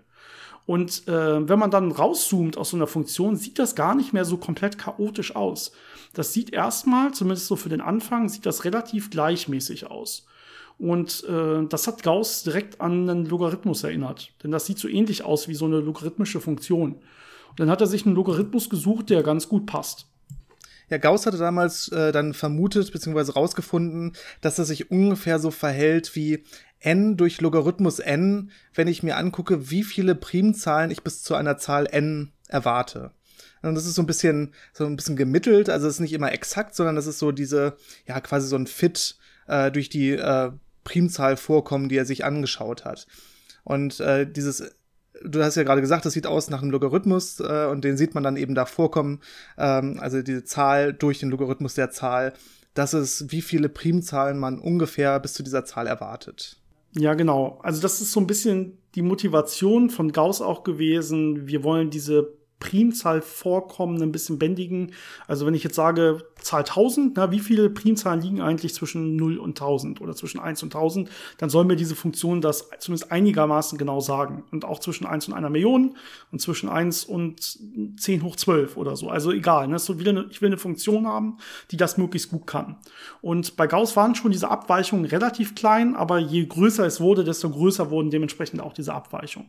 Und 0.64 1.08
äh, 1.08 1.48
wenn 1.48 1.58
man 1.58 1.70
dann 1.70 1.90
rauszoomt 1.90 2.56
aus 2.56 2.70
so 2.70 2.76
einer 2.76 2.86
Funktion, 2.86 3.36
sieht 3.36 3.58
das 3.58 3.74
gar 3.74 3.94
nicht 3.94 4.12
mehr 4.12 4.24
so 4.24 4.36
komplett 4.36 4.78
chaotisch 4.78 5.34
aus. 5.34 5.72
Das 6.14 6.32
sieht 6.32 6.52
erstmal, 6.52 7.12
zumindest 7.12 7.48
so 7.48 7.56
für 7.56 7.68
den 7.68 7.80
Anfang, 7.80 8.28
sieht 8.28 8.46
das 8.46 8.64
relativ 8.64 9.10
gleichmäßig 9.10 9.90
aus. 9.90 10.26
Und 10.78 11.24
äh, 11.28 11.66
das 11.68 11.86
hat 11.86 12.02
Gauss 12.02 12.42
direkt 12.42 12.80
an 12.80 13.08
einen 13.08 13.26
Logarithmus 13.26 13.82
erinnert. 13.82 14.30
Denn 14.42 14.50
das 14.50 14.66
sieht 14.66 14.78
so 14.78 14.88
ähnlich 14.88 15.24
aus 15.24 15.48
wie 15.48 15.54
so 15.54 15.64
eine 15.64 15.80
logarithmische 15.80 16.40
Funktion. 16.40 16.96
Und 17.52 17.60
dann 17.60 17.70
hat 17.70 17.80
er 17.80 17.86
sich 17.86 18.06
einen 18.06 18.14
Logarithmus 18.14 18.70
gesucht, 18.70 19.10
der 19.10 19.22
ganz 19.22 19.48
gut 19.48 19.66
passt. 19.66 20.06
Ja, 20.88 20.98
Gauss 20.98 21.24
hatte 21.26 21.38
damals 21.38 21.88
äh, 21.88 22.12
dann 22.12 22.34
vermutet 22.34 22.92
bzw. 22.92 23.32
rausgefunden, 23.32 24.12
dass 24.40 24.58
er 24.58 24.64
sich 24.64 24.90
ungefähr 24.90 25.38
so 25.38 25.50
verhält 25.50 26.14
wie 26.16 26.44
n 26.80 27.16
durch 27.16 27.40
Logarithmus 27.40 27.98
n, 27.98 28.50
wenn 28.74 28.88
ich 28.88 29.02
mir 29.02 29.16
angucke, 29.16 29.70
wie 29.70 29.84
viele 29.84 30.14
Primzahlen 30.14 30.90
ich 30.90 31.02
bis 31.02 31.22
zu 31.22 31.34
einer 31.34 31.56
Zahl 31.56 31.86
n 31.90 32.32
erwarte. 32.48 33.12
Und 33.62 33.74
das 33.76 33.86
ist 33.86 33.94
so 33.94 34.02
ein 34.02 34.06
bisschen, 34.06 34.52
so 34.72 34.84
ein 34.84 34.96
bisschen 34.96 35.16
gemittelt, 35.16 35.70
also 35.70 35.86
es 35.86 35.94
ist 35.94 36.00
nicht 36.00 36.12
immer 36.12 36.32
exakt, 36.32 36.74
sondern 36.74 36.96
das 36.96 37.06
ist 37.06 37.20
so 37.20 37.32
diese, 37.32 37.76
ja, 38.06 38.20
quasi 38.20 38.48
so 38.48 38.56
ein 38.56 38.66
Fit 38.66 39.16
äh, 39.46 39.70
durch 39.70 39.88
die 39.88 40.10
äh, 40.10 40.50
Primzahl 40.84 41.36
vorkommen, 41.36 41.88
die 41.88 41.96
er 41.96 42.04
sich 42.04 42.24
angeschaut 42.24 42.84
hat. 42.84 43.06
Und 43.64 44.00
äh, 44.00 44.30
dieses, 44.30 44.74
du 45.24 45.42
hast 45.42 45.56
ja 45.56 45.62
gerade 45.62 45.80
gesagt, 45.80 46.04
das 46.04 46.12
sieht 46.12 46.26
aus 46.26 46.50
nach 46.50 46.62
einem 46.62 46.70
Logarithmus 46.70 47.40
äh, 47.40 47.66
und 47.70 47.84
den 47.84 47.96
sieht 47.96 48.14
man 48.14 48.22
dann 48.22 48.36
eben 48.36 48.54
da 48.54 48.66
vorkommen, 48.66 49.20
ähm, 49.58 49.98
also 50.00 50.22
diese 50.22 50.44
Zahl 50.44 50.92
durch 50.92 51.18
den 51.18 51.30
Logarithmus 51.30 51.74
der 51.74 51.90
Zahl, 51.90 52.32
das 52.74 52.94
ist, 52.94 53.30
wie 53.32 53.42
viele 53.42 53.68
Primzahlen 53.68 54.38
man 54.38 54.58
ungefähr 54.58 55.18
bis 55.20 55.34
zu 55.34 55.42
dieser 55.42 55.64
Zahl 55.64 55.86
erwartet. 55.86 56.56
Ja, 56.96 57.14
genau. 57.14 57.58
Also 57.62 57.80
das 57.80 58.00
ist 58.00 58.12
so 58.12 58.20
ein 58.20 58.26
bisschen 58.26 58.78
die 58.94 59.02
Motivation 59.02 59.90
von 59.90 60.12
Gauss 60.12 60.42
auch 60.42 60.62
gewesen. 60.62 61.46
Wir 61.46 61.64
wollen 61.64 61.90
diese 61.90 62.34
Primzahlvorkommen 62.62 64.00
ein 64.00 64.12
bisschen 64.12 64.38
bändigen. 64.38 64.92
Also 65.26 65.46
wenn 65.46 65.54
ich 65.54 65.64
jetzt 65.64 65.74
sage 65.74 66.24
Zahl 66.40 66.60
1000, 66.60 67.16
na, 67.16 67.32
wie 67.32 67.40
viele 67.40 67.70
Primzahlen 67.70 68.20
liegen 68.20 68.40
eigentlich 68.40 68.72
zwischen 68.72 69.16
0 69.16 69.38
und 69.38 69.60
1000 69.60 70.00
oder 70.00 70.14
zwischen 70.14 70.38
1 70.38 70.62
und 70.62 70.72
1000, 70.72 71.10
dann 71.38 71.50
soll 71.50 71.64
mir 71.64 71.74
diese 71.74 71.96
Funktion 71.96 72.40
das 72.40 72.70
zumindest 72.78 73.10
einigermaßen 73.10 73.78
genau 73.78 73.98
sagen. 73.98 74.44
Und 74.52 74.64
auch 74.64 74.78
zwischen 74.78 75.06
1 75.06 75.26
und 75.26 75.34
einer 75.34 75.50
Million 75.50 75.96
und 76.30 76.40
zwischen 76.40 76.68
1 76.68 77.04
und 77.04 77.58
10 77.98 78.22
hoch 78.22 78.36
12 78.36 78.76
oder 78.76 78.94
so. 78.94 79.08
Also 79.08 79.32
egal, 79.32 79.66
ne? 79.66 79.80
so 79.80 79.94
eine, 79.94 80.26
ich 80.30 80.40
will 80.40 80.48
eine 80.48 80.58
Funktion 80.58 81.08
haben, 81.08 81.38
die 81.72 81.76
das 81.76 81.98
möglichst 81.98 82.30
gut 82.30 82.46
kann. 82.46 82.76
Und 83.22 83.56
bei 83.56 83.66
Gauss 83.66 83.96
waren 83.96 84.14
schon 84.14 84.30
diese 84.30 84.50
Abweichungen 84.50 85.04
relativ 85.04 85.56
klein, 85.56 85.96
aber 85.96 86.20
je 86.20 86.46
größer 86.46 86.86
es 86.86 87.00
wurde, 87.00 87.24
desto 87.24 87.50
größer 87.50 87.90
wurden 87.90 88.10
dementsprechend 88.10 88.60
auch 88.60 88.72
diese 88.72 88.94
Abweichungen. 88.94 89.48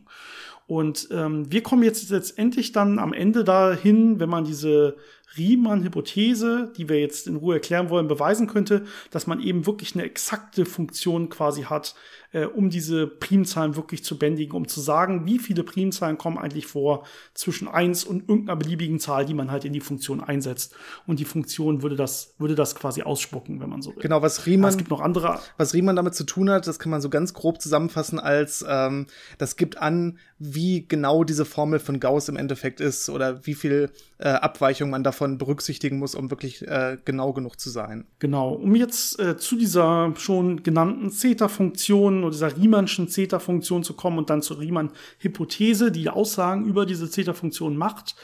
Und 0.66 1.08
ähm, 1.10 1.50
wir 1.52 1.62
kommen 1.62 1.82
jetzt 1.82 2.08
letztendlich 2.10 2.72
dann 2.72 2.98
am 2.98 3.12
Ende 3.12 3.44
dahin, 3.44 4.18
wenn 4.18 4.30
man 4.30 4.44
diese 4.44 4.96
Riemann-Hypothese, 5.36 6.72
die 6.76 6.88
wir 6.88 7.00
jetzt 7.00 7.26
in 7.26 7.36
Ruhe 7.36 7.54
erklären 7.54 7.90
wollen, 7.90 8.08
beweisen 8.08 8.46
könnte, 8.46 8.84
dass 9.10 9.26
man 9.26 9.40
eben 9.40 9.66
wirklich 9.66 9.94
eine 9.94 10.04
exakte 10.04 10.64
Funktion 10.64 11.28
quasi 11.28 11.62
hat, 11.62 11.94
äh, 12.34 12.46
um 12.46 12.68
diese 12.68 13.06
Primzahlen 13.06 13.76
wirklich 13.76 14.04
zu 14.04 14.18
bändigen, 14.18 14.54
um 14.56 14.68
zu 14.68 14.80
sagen, 14.80 15.24
wie 15.24 15.38
viele 15.38 15.62
Primzahlen 15.62 16.18
kommen 16.18 16.36
eigentlich 16.36 16.66
vor 16.66 17.06
zwischen 17.32 17.68
eins 17.68 18.04
und 18.04 18.28
irgendeiner 18.28 18.56
beliebigen 18.56 18.98
Zahl, 18.98 19.24
die 19.24 19.34
man 19.34 19.50
halt 19.50 19.64
in 19.64 19.72
die 19.72 19.80
Funktion 19.80 20.20
einsetzt. 20.20 20.74
Und 21.06 21.20
die 21.20 21.24
Funktion 21.24 21.82
würde 21.82 21.96
das, 21.96 22.34
würde 22.38 22.54
das 22.54 22.74
quasi 22.74 23.02
ausspucken, 23.02 23.60
wenn 23.60 23.70
man 23.70 23.82
so 23.82 23.90
will. 23.90 24.02
Genau, 24.02 24.20
was 24.20 24.46
Riemann, 24.46 24.70
es 24.70 24.76
gibt 24.76 24.90
noch 24.90 25.00
andere. 25.00 25.38
Was 25.56 25.74
Riemann 25.74 25.96
damit 25.96 26.14
zu 26.14 26.24
tun 26.24 26.50
hat, 26.50 26.66
das 26.66 26.78
kann 26.78 26.90
man 26.90 27.00
so 27.00 27.08
ganz 27.08 27.34
grob 27.34 27.62
zusammenfassen 27.62 28.18
als, 28.18 28.64
ähm, 28.68 29.06
das 29.38 29.56
gibt 29.56 29.78
an, 29.78 30.18
wie 30.38 30.86
genau 30.86 31.24
diese 31.24 31.44
Formel 31.44 31.78
von 31.78 32.00
Gauss 32.00 32.28
im 32.28 32.36
Endeffekt 32.36 32.80
ist 32.80 33.08
oder 33.08 33.46
wie 33.46 33.54
viel 33.54 33.90
äh, 34.18 34.28
Abweichung 34.28 34.90
man 34.90 35.04
da 35.04 35.12
davon 35.24 35.38
berücksichtigen 35.38 35.98
muss, 35.98 36.14
um 36.14 36.30
wirklich 36.30 36.62
äh, 36.62 36.98
genau 37.04 37.32
genug 37.32 37.58
zu 37.58 37.70
sein. 37.70 38.06
Genau. 38.18 38.52
Um 38.52 38.74
jetzt 38.76 39.18
äh, 39.18 39.36
zu 39.36 39.56
dieser 39.56 40.12
schon 40.16 40.62
genannten 40.62 41.10
Zeta-Funktion 41.10 42.22
oder 42.22 42.30
dieser 42.30 42.56
Riemannschen 42.56 43.08
Zeta-Funktion 43.08 43.82
zu 43.82 43.94
kommen 43.94 44.18
und 44.18 44.30
dann 44.30 44.42
zur 44.42 44.60
Riemann-Hypothese, 44.60 45.90
die 45.90 46.08
Aussagen 46.10 46.66
über 46.66 46.86
diese 46.86 47.10
Zeta-Funktion 47.10 47.76
macht, 47.76 48.16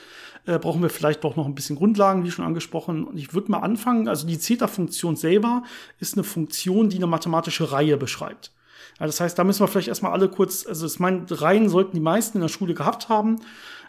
äh, 0.47 0.59
brauchen 0.59 0.83
wir 0.83 0.91
vielleicht 0.91 1.25
doch 1.25 1.37
noch 1.37 1.47
ein 1.47 1.55
bisschen 1.55 1.77
Grundlagen, 1.77 2.25
wie 2.25 2.31
schon 2.31 2.45
angesprochen. 2.45 3.05
Und 3.05 3.17
ich 3.17 3.35
würde 3.35 3.51
mal 3.51 3.61
anfangen. 3.61 4.09
Also 4.09 4.27
die 4.27 4.39
Zeta-Funktion 4.39 5.17
selber 5.17 5.65
ist 5.99 6.15
eine 6.15 6.25
Funktion, 6.25 6.89
die 6.91 6.97
eine 6.97 7.07
mathematische 7.07 7.73
Reihe 7.73 7.97
beschreibt. 7.97 8.53
Ja, 8.99 9.07
das 9.07 9.21
heißt, 9.21 9.39
da 9.39 9.45
müssen 9.45 9.61
wir 9.61 9.69
vielleicht 9.69 9.89
erstmal 9.89 10.13
alle 10.13 10.29
kurz, 10.29 10.67
also 10.67 10.87
ich 10.87 10.99
meine, 10.99 11.25
Reihen 11.31 11.69
sollten 11.71 11.97
die 11.97 12.03
meisten 12.03 12.39
in 12.39 12.43
der 12.43 12.49
Schule 12.49 12.75
gehabt 12.75 13.09
haben. 13.09 13.41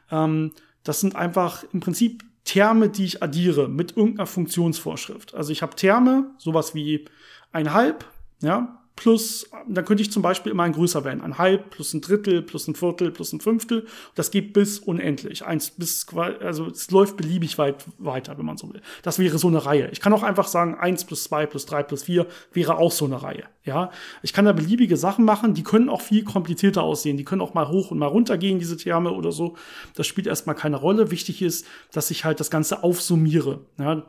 Ähm, 0.09 0.51
das 0.83 0.99
sind 0.99 1.15
einfach 1.15 1.63
im 1.73 1.79
Prinzip 1.79 2.23
Terme, 2.43 2.89
die 2.89 3.05
ich 3.05 3.23
addiere 3.23 3.69
mit 3.69 3.95
irgendeiner 3.95 4.27
Funktionsvorschrift. 4.27 5.35
Also 5.35 5.51
ich 5.51 5.61
habe 5.61 5.75
Terme, 5.75 6.31
sowas 6.37 6.73
wie 6.73 7.05
ein 7.51 7.73
Halb, 7.73 8.05
ja, 8.41 8.80
plus, 8.95 9.49
dann 9.67 9.85
könnte 9.85 10.03
ich 10.03 10.11
zum 10.11 10.21
Beispiel 10.21 10.51
immer 10.51 10.63
ein 10.63 10.73
größer 10.73 11.03
werden. 11.03 11.21
Ein 11.21 11.37
halb 11.37 11.71
plus 11.71 11.93
ein 11.93 12.01
Drittel 12.01 12.41
plus 12.41 12.67
ein 12.67 12.75
Viertel 12.75 13.11
plus 13.11 13.33
ein 13.33 13.39
Fünftel. 13.39 13.87
Das 14.15 14.31
geht 14.31 14.53
bis 14.53 14.79
unendlich. 14.79 15.45
Eins 15.45 15.71
bis, 15.71 16.05
also 16.39 16.67
es 16.67 16.91
läuft 16.91 17.17
beliebig 17.17 17.57
weit 17.57 17.85
weiter, 17.97 18.37
wenn 18.37 18.45
man 18.45 18.57
so 18.57 18.71
will. 18.71 18.81
Das 19.01 19.17
wäre 19.17 19.37
so 19.37 19.47
eine 19.47 19.65
Reihe. 19.65 19.89
Ich 19.91 20.01
kann 20.01 20.13
auch 20.13 20.23
einfach 20.23 20.47
sagen, 20.47 20.75
eins 20.75 21.05
plus 21.05 21.23
zwei 21.23 21.45
plus 21.45 21.65
drei 21.65 21.83
plus 21.83 22.03
vier 22.03 22.27
wäre 22.53 22.77
auch 22.77 22.91
so 22.91 23.05
eine 23.05 23.21
Reihe. 23.21 23.43
Ja, 23.63 23.91
ich 24.23 24.33
kann 24.33 24.45
da 24.45 24.53
beliebige 24.53 24.97
Sachen 24.97 25.25
machen. 25.25 25.53
Die 25.53 25.63
können 25.63 25.89
auch 25.89 26.01
viel 26.01 26.23
komplizierter 26.23 26.83
aussehen. 26.83 27.17
Die 27.17 27.25
können 27.25 27.41
auch 27.41 27.53
mal 27.53 27.69
hoch 27.69 27.91
und 27.91 27.97
mal 27.97 28.07
runter 28.07 28.37
gehen, 28.37 28.59
diese 28.59 28.77
Terme 28.77 29.11
oder 29.11 29.31
so. 29.31 29.55
Das 29.95 30.07
spielt 30.07 30.27
erstmal 30.27 30.55
keine 30.55 30.77
Rolle. 30.77 31.11
Wichtig 31.11 31.41
ist, 31.41 31.65
dass 31.91 32.11
ich 32.11 32.25
halt 32.25 32.39
das 32.39 32.51
Ganze 32.51 32.83
aufsummiere. 32.83 33.61
Ja, 33.79 34.05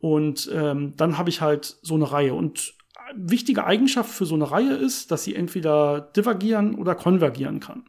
und 0.00 0.48
ähm, 0.52 0.94
dann 0.96 1.18
habe 1.18 1.30
ich 1.30 1.40
halt 1.40 1.78
so 1.82 1.94
eine 1.94 2.10
Reihe. 2.10 2.34
Und 2.34 2.74
wichtige 3.14 3.64
Eigenschaft 3.64 4.10
für 4.10 4.26
so 4.26 4.34
eine 4.34 4.50
Reihe 4.50 4.74
ist, 4.74 5.10
dass 5.10 5.24
sie 5.24 5.34
entweder 5.34 6.00
divergieren 6.16 6.74
oder 6.74 6.94
konvergieren 6.94 7.60
kann. 7.60 7.84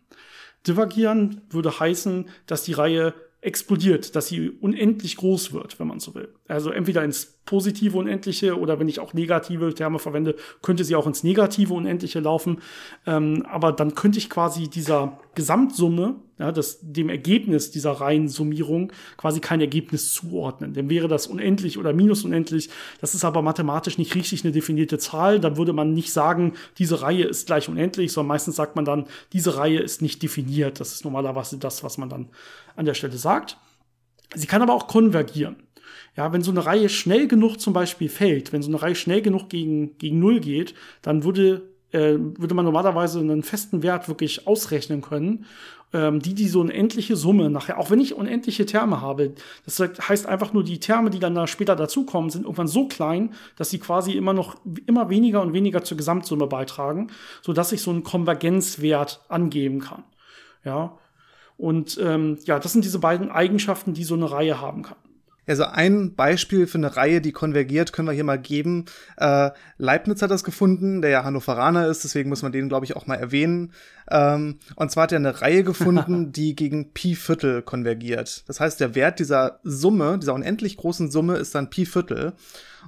Divergieren 0.68 1.42
würde 1.50 1.80
heißen, 1.80 2.30
dass 2.46 2.64
die 2.64 2.74
Reihe 2.74 3.14
explodiert, 3.42 4.16
dass 4.16 4.28
sie 4.28 4.50
unendlich 4.50 5.16
groß 5.16 5.54
wird, 5.54 5.80
wenn 5.80 5.88
man 5.88 6.00
so 6.00 6.14
will. 6.14 6.34
Also 6.48 6.72
entweder 6.72 7.04
ins 7.04 7.39
positive 7.50 7.98
Unendliche 7.98 8.60
oder 8.60 8.80
wenn 8.80 8.88
ich 8.88 9.00
auch 9.00 9.16
negative 9.16 9.74
Terme 9.74 9.98
verwende, 9.98 10.36
könnte 10.62 10.84
sie 10.84 10.96
auch 10.96 11.08
ins 11.08 11.24
negative 11.24 11.74
Unendliche 11.74 12.20
laufen. 12.20 12.62
Ähm, 13.08 13.44
aber 13.50 13.72
dann 13.72 13.96
könnte 13.96 14.20
ich 14.20 14.30
quasi 14.30 14.70
dieser 14.70 15.18
Gesamtsumme, 15.34 16.18
ja, 16.38 16.52
das, 16.52 16.78
dem 16.84 17.10
Ergebnis 17.10 17.72
dieser 17.72 17.94
Reihensummierung 17.94 18.94
quasi 19.18 19.40
kein 19.40 19.62
Ergebnis 19.62 20.14
zuordnen. 20.14 20.76
Dann 20.76 20.92
wäre 20.92 21.08
das 21.08 21.26
unendlich 21.26 21.80
oder 21.80 21.92
minus 21.92 22.24
unendlich. 22.24 22.70
Das 23.02 23.16
ist 23.16 23.26
aber 23.26 23.42
mathematisch 23.42 23.98
nicht 23.98 24.14
richtig 24.14 24.44
eine 24.44 24.54
definierte 24.54 25.00
Zahl. 25.00 25.40
Dann 25.40 25.58
würde 25.58 25.74
man 25.74 25.92
nicht 25.92 26.14
sagen, 26.14 26.54
diese 26.78 27.02
Reihe 27.02 27.24
ist 27.24 27.48
gleich 27.48 27.68
unendlich, 27.68 28.12
sondern 28.12 28.28
meistens 28.28 28.58
sagt 28.58 28.76
man 28.76 28.86
dann, 28.86 29.08
diese 29.34 29.58
Reihe 29.58 29.80
ist 29.80 30.04
nicht 30.04 30.22
definiert. 30.22 30.80
Das 30.80 30.94
ist 30.94 31.04
normalerweise 31.04 31.58
das, 31.58 31.84
was 31.84 31.98
man 31.98 32.10
dann 32.10 32.30
an 32.76 32.86
der 32.86 32.94
Stelle 32.94 33.18
sagt. 33.18 33.58
Sie 34.36 34.46
kann 34.46 34.62
aber 34.62 34.76
auch 34.76 34.88
konvergieren. 34.88 35.56
Ja, 36.16 36.34
wenn 36.34 36.42
so 36.42 36.52
eine 36.52 36.66
Reihe 36.66 36.90
schnell 36.90 37.28
genug 37.28 37.60
zum 37.60 37.74
Beispiel 37.74 38.10
fällt, 38.10 38.52
wenn 38.54 38.62
so 38.62 38.70
eine 38.70 38.82
Reihe 38.82 38.96
schnell 38.96 39.22
genug 39.22 39.50
gegen, 39.50 39.98
gegen 39.98 40.20
Null 40.20 40.40
geht, 40.40 40.74
dann 41.02 41.24
würde, 41.24 41.70
äh, 41.92 42.16
würde 42.18 42.56
man 42.56 42.66
normalerweise 42.66 43.20
einen 43.20 43.44
festen 43.44 43.84
Wert 43.84 44.08
wirklich 44.08 44.48
ausrechnen 44.48 45.02
können, 45.02 45.46
ähm, 45.94 46.20
die 46.20 46.34
die 46.34 46.48
so 46.48 46.62
eine 46.62 46.74
endliche 46.74 47.16
Summe 47.16 47.50
nachher, 47.50 47.80
auch 47.80 47.90
wenn 47.90 48.00
ich 48.00 48.14
unendliche 48.14 48.66
Terme 48.66 49.02
habe, 49.02 49.34
das 49.66 49.80
heißt 49.80 50.28
einfach 50.28 50.54
nur, 50.54 50.64
die 50.64 50.80
Terme, 50.80 51.10
die 51.10 51.20
dann 51.20 51.36
da 51.36 51.48
später 51.48 51.76
dazukommen, 51.76 52.30
sind 52.30 52.44
irgendwann 52.44 52.68
so 52.68 52.88
klein, 52.88 53.34
dass 53.56 53.70
sie 53.70 53.80
quasi 53.80 54.12
immer 54.14 54.34
noch 54.34 54.58
immer 54.86 55.10
weniger 55.10 55.42
und 55.42 55.54
weniger 55.54 55.84
zur 55.84 55.98
Gesamtsumme 55.98 56.48
beitragen, 56.48 57.08
so 57.42 57.54
dass 57.54 57.72
ich 57.72 57.82
so 57.82 57.92
einen 57.92 58.04
Konvergenzwert 58.04 59.22
angeben 59.30 59.80
kann. 59.80 60.04
Ja, 60.64 60.98
und 61.58 61.98
ähm, 62.02 62.38
ja, 62.46 62.60
das 62.60 62.74
sind 62.74 62.86
diese 62.86 63.00
beiden 63.00 63.32
Eigenschaften, 63.32 63.94
die 63.94 64.04
so 64.04 64.16
eine 64.16 64.32
Reihe 64.32 64.62
haben 64.62 64.84
kann. 64.84 64.98
Also 65.50 65.66
ein 65.66 66.14
Beispiel 66.14 66.68
für 66.68 66.78
eine 66.78 66.96
Reihe, 66.96 67.22
die 67.22 67.32
konvergiert, 67.32 67.92
können 67.92 68.08
wir 68.08 68.14
hier 68.14 68.24
mal 68.24 68.38
geben. 68.38 68.86
Äh, 69.18 69.50
Leibniz 69.80 70.22
hat 70.22 70.30
das 70.30 70.44
gefunden, 70.44 71.02
der 71.02 71.10
ja 71.10 71.24
Hannoveraner 71.24 71.88
ist, 71.88 72.04
deswegen 72.04 72.30
muss 72.30 72.44
man 72.44 72.52
den, 72.52 72.70
glaube 72.70 72.86
ich, 72.86 72.96
auch 72.96 73.08
mal 73.08 73.16
erwähnen. 73.16 73.74
Ähm, 74.12 74.60
und 74.76 74.92
zwar 74.92 75.04
hat 75.04 75.12
er 75.12 75.18
eine 75.18 75.42
Reihe 75.42 75.64
gefunden, 75.64 76.32
die 76.34 76.56
gegen 76.56 76.94
Pi 76.94 77.16
Viertel 77.16 77.64
konvergiert. 77.64 78.44
Das 78.48 78.60
heißt, 78.60 78.80
der 78.80 78.94
Wert 78.94 79.18
dieser 79.18 79.60
Summe, 79.64 80.20
dieser 80.20 80.36
unendlich 80.36 80.78
großen 80.78 81.10
Summe, 81.10 81.38
ist 81.38 81.56
dann 81.56 81.72
Pi 81.72 81.88
Viertel. 81.88 82.34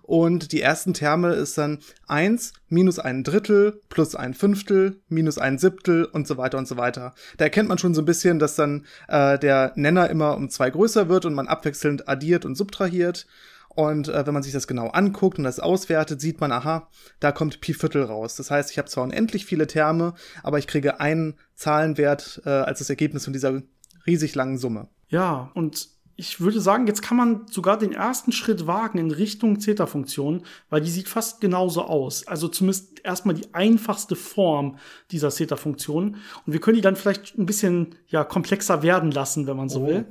Und 0.01 0.51
die 0.51 0.61
ersten 0.61 0.93
Terme 0.93 1.33
ist 1.33 1.57
dann 1.57 1.79
eins 2.07 2.53
minus 2.69 2.99
ein 2.99 3.23
Drittel 3.23 3.81
plus 3.89 4.15
ein 4.15 4.33
Fünftel 4.33 5.01
minus 5.09 5.37
ein 5.37 5.57
Siebtel 5.57 6.05
und 6.05 6.27
so 6.27 6.37
weiter 6.37 6.57
und 6.57 6.67
so 6.67 6.77
weiter. 6.77 7.13
Da 7.37 7.45
erkennt 7.45 7.69
man 7.69 7.77
schon 7.77 7.93
so 7.93 8.01
ein 8.01 8.05
bisschen, 8.05 8.39
dass 8.39 8.55
dann 8.55 8.85
äh, 9.07 9.37
der 9.39 9.73
Nenner 9.75 10.09
immer 10.09 10.35
um 10.37 10.49
zwei 10.49 10.69
größer 10.69 11.09
wird 11.09 11.25
und 11.25 11.33
man 11.33 11.47
abwechselnd 11.47 12.07
addiert 12.07 12.45
und 12.45 12.55
subtrahiert. 12.55 13.27
Und 13.73 14.09
äh, 14.09 14.25
wenn 14.25 14.33
man 14.33 14.43
sich 14.43 14.51
das 14.51 14.67
genau 14.67 14.89
anguckt 14.89 15.37
und 15.37 15.45
das 15.45 15.59
auswertet, 15.59 16.19
sieht 16.19 16.41
man, 16.41 16.51
aha, 16.51 16.89
da 17.21 17.31
kommt 17.31 17.61
Pi 17.61 17.73
Viertel 17.73 18.03
raus. 18.03 18.35
Das 18.35 18.51
heißt, 18.51 18.69
ich 18.71 18.77
habe 18.77 18.89
zwar 18.89 19.05
unendlich 19.05 19.45
viele 19.45 19.65
Terme, 19.65 20.13
aber 20.43 20.59
ich 20.59 20.67
kriege 20.67 20.99
einen 20.99 21.35
Zahlenwert 21.55 22.41
äh, 22.45 22.49
als 22.49 22.79
das 22.79 22.89
Ergebnis 22.89 23.23
von 23.23 23.33
dieser 23.33 23.61
riesig 24.05 24.35
langen 24.35 24.57
Summe. 24.57 24.89
Ja, 25.07 25.51
und 25.53 25.89
ich 26.21 26.39
würde 26.39 26.61
sagen, 26.61 26.85
jetzt 26.85 27.01
kann 27.01 27.17
man 27.17 27.47
sogar 27.49 27.79
den 27.79 27.93
ersten 27.93 28.31
Schritt 28.31 28.67
wagen 28.67 28.99
in 28.99 29.09
Richtung 29.09 29.59
Zeta-Funktion, 29.59 30.43
weil 30.69 30.81
die 30.81 30.91
sieht 30.91 31.09
fast 31.09 31.41
genauso 31.41 31.81
aus. 31.81 32.27
Also 32.27 32.47
zumindest 32.47 33.03
erstmal 33.03 33.33
die 33.33 33.51
einfachste 33.55 34.15
Form 34.15 34.77
dieser 35.09 35.31
Zeta-Funktion. 35.31 36.17
Und 36.45 36.53
wir 36.53 36.61
können 36.61 36.75
die 36.75 36.81
dann 36.81 36.95
vielleicht 36.95 37.39
ein 37.39 37.47
bisschen 37.47 37.95
ja, 38.07 38.23
komplexer 38.23 38.83
werden 38.83 39.09
lassen, 39.09 39.47
wenn 39.47 39.57
man 39.57 39.67
so 39.67 39.81
oh. 39.81 39.87
will. 39.87 40.05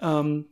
Ähm, 0.00 0.46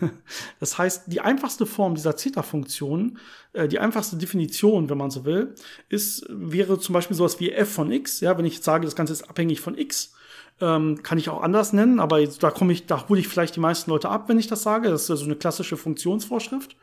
das 0.58 0.78
heißt, 0.78 1.02
die 1.08 1.20
einfachste 1.20 1.66
Form 1.66 1.94
dieser 1.94 2.16
Zeta-Funktion, 2.16 3.18
äh, 3.52 3.68
die 3.68 3.78
einfachste 3.78 4.16
Definition, 4.16 4.88
wenn 4.88 4.96
man 4.96 5.10
so 5.10 5.26
will, 5.26 5.54
ist, 5.90 6.24
wäre 6.30 6.78
zum 6.78 6.94
Beispiel 6.94 7.14
sowas 7.14 7.40
wie 7.40 7.52
f 7.52 7.74
von 7.74 7.92
x. 7.92 8.20
Ja, 8.20 8.38
wenn 8.38 8.46
ich 8.46 8.54
jetzt 8.54 8.64
sage, 8.64 8.86
das 8.86 8.96
Ganze 8.96 9.12
ist 9.12 9.28
abhängig 9.28 9.60
von 9.60 9.76
x, 9.76 10.14
ähm, 10.60 11.02
kann 11.02 11.18
ich 11.18 11.28
auch 11.28 11.42
anders 11.42 11.72
nennen, 11.72 12.00
aber 12.00 12.24
da 12.26 12.50
komme 12.50 12.72
ich, 12.72 12.86
da 12.86 13.08
hole 13.08 13.20
ich 13.20 13.28
vielleicht 13.28 13.56
die 13.56 13.60
meisten 13.60 13.90
Leute 13.90 14.08
ab, 14.08 14.28
wenn 14.28 14.38
ich 14.38 14.46
das 14.46 14.62
sage. 14.62 14.88
Das 14.88 15.02
ist 15.02 15.08
ja 15.08 15.16
so 15.16 15.24
eine 15.24 15.36
klassische 15.36 15.76
Funktionsvorschrift. 15.76 16.76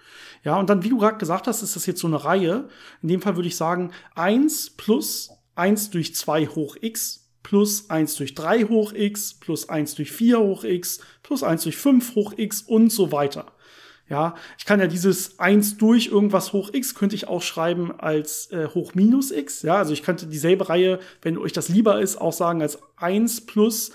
Ja, 0.44 0.60
und 0.60 0.70
dann, 0.70 0.84
wie 0.84 0.89
du 0.89 0.98
gerade 0.98 1.18
gesagt 1.18 1.48
hast, 1.48 1.63
ist 1.63 1.75
das 1.75 1.86
jetzt 1.86 2.01
so 2.01 2.08
eine 2.08 2.24
Reihe. 2.24 2.70
In 3.01 3.10
dem 3.10 3.22
Fall 3.22 3.36
würde 3.36 3.48
ich 3.48 3.56
sagen, 3.56 3.92
eins 4.13 4.70
plus 4.70 5.32
eins 5.56 5.89
durch 5.89 6.15
zwei 6.15 6.48
hoch 6.48 6.75
x 6.82 7.30
plus 7.42 7.89
eins 7.89 8.15
durch 8.15 8.36
drei 8.36 8.63
hoch 8.63 8.94
x 8.94 9.34
plus 9.34 9.70
eins 9.70 9.96
durch 9.96 10.12
vier 10.12 10.39
hoch 10.39 10.63
x 10.63 11.00
plus 11.22 11.44
eins 11.44 11.63
durch 11.63 11.77
fünf 11.77 12.15
hoch 12.15 12.34
x 12.38 12.62
und 12.62 12.92
so 12.92 13.12
weiter. 13.12 13.53
Ja, 14.13 14.36
ich 14.60 14.65
kann 14.65 14.79
ja 14.79 14.86
dieses 14.86 15.39
1 15.39 15.77
durch 15.79 16.05
irgendwas 16.05 16.53
hoch 16.53 16.70
x 16.72 16.93
könnte 16.93 17.15
ich 17.15 17.27
auch 17.27 17.41
schreiben 17.41 17.91
als 18.00 18.51
äh, 18.51 18.67
hoch 18.67 18.93
minus 18.93 19.32
x. 19.32 19.63
Ja, 19.63 19.77
also 19.77 19.91
ich 19.91 20.03
könnte 20.03 20.27
dieselbe 20.27 20.70
Reihe, 20.70 21.00
wenn 21.24 21.36
euch 21.36 21.51
das 21.51 21.67
lieber 21.67 22.00
ist, 22.00 22.22
auch 22.22 22.32
sagen 22.32 22.62
als 22.62 22.77
1 22.98 23.48
plus 23.48 23.91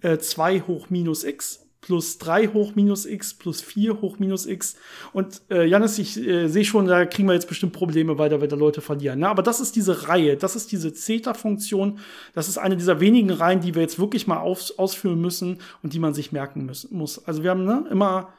äh, 0.00 0.18
2 0.18 0.62
hoch 0.62 0.90
minus 0.90 1.22
x 1.22 1.68
plus 1.82 2.18
3 2.18 2.48
hoch 2.48 2.74
minus 2.74 3.06
x 3.06 3.32
plus 3.32 3.60
4 3.62 4.00
hoch 4.00 4.18
minus 4.18 4.44
x. 4.46 4.74
Und 5.12 5.40
äh, 5.52 5.64
Janis, 5.66 6.00
ich 6.00 6.18
äh, 6.18 6.48
sehe 6.48 6.64
schon, 6.64 6.86
da 6.86 7.06
kriegen 7.06 7.28
wir 7.28 7.34
jetzt 7.34 7.48
bestimmt 7.48 7.72
Probleme 7.72 8.18
wenn 8.18 8.48
da 8.48 8.56
Leute 8.56 8.80
verlieren. 8.80 9.20
Ne? 9.20 9.28
Aber 9.28 9.44
das 9.44 9.60
ist 9.60 9.76
diese 9.76 10.08
Reihe, 10.08 10.36
das 10.36 10.56
ist 10.56 10.72
diese 10.72 10.92
Zeta-Funktion. 10.92 12.00
Das 12.34 12.48
ist 12.48 12.58
eine 12.58 12.76
dieser 12.76 12.98
wenigen 12.98 13.30
Reihen, 13.30 13.60
die 13.60 13.76
wir 13.76 13.82
jetzt 13.82 14.00
wirklich 14.00 14.26
mal 14.26 14.38
auf, 14.38 14.72
ausführen 14.78 15.20
müssen 15.20 15.58
und 15.84 15.92
die 15.92 16.00
man 16.00 16.12
sich 16.12 16.32
merken 16.32 16.66
müssen, 16.66 16.96
muss. 16.96 17.24
Also 17.24 17.44
wir 17.44 17.50
haben 17.50 17.64
ne, 17.64 17.84
immer 17.88 18.32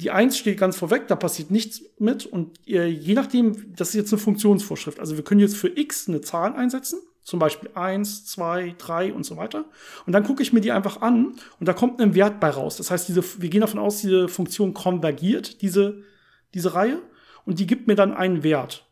die 0.00 0.10
1 0.10 0.36
steht 0.36 0.58
ganz 0.58 0.76
vorweg, 0.76 1.08
da 1.08 1.16
passiert 1.16 1.50
nichts 1.50 1.82
mit. 1.98 2.26
Und 2.26 2.58
äh, 2.66 2.86
je 2.86 3.14
nachdem, 3.14 3.74
das 3.74 3.90
ist 3.90 3.94
jetzt 3.94 4.12
eine 4.12 4.20
Funktionsvorschrift. 4.20 4.98
Also 4.98 5.16
wir 5.16 5.24
können 5.24 5.40
jetzt 5.40 5.56
für 5.56 5.68
x 5.68 6.08
eine 6.08 6.20
Zahl 6.20 6.54
einsetzen, 6.54 7.00
zum 7.22 7.38
Beispiel 7.38 7.70
1, 7.74 8.26
2, 8.26 8.76
3 8.78 9.12
und 9.12 9.24
so 9.24 9.36
weiter. 9.36 9.66
Und 10.06 10.12
dann 10.12 10.24
gucke 10.24 10.42
ich 10.42 10.52
mir 10.52 10.60
die 10.60 10.72
einfach 10.72 11.02
an 11.02 11.34
und 11.58 11.68
da 11.68 11.74
kommt 11.74 12.00
ein 12.00 12.14
Wert 12.14 12.40
bei 12.40 12.50
raus. 12.50 12.76
Das 12.76 12.90
heißt, 12.90 13.08
diese, 13.08 13.22
wir 13.40 13.50
gehen 13.50 13.60
davon 13.60 13.78
aus, 13.78 14.00
diese 14.00 14.28
Funktion 14.28 14.74
konvergiert, 14.74 15.60
diese, 15.62 16.02
diese 16.54 16.74
Reihe, 16.74 16.98
und 17.44 17.58
die 17.58 17.66
gibt 17.66 17.86
mir 17.86 17.94
dann 17.94 18.12
einen 18.14 18.42
Wert. 18.42 18.89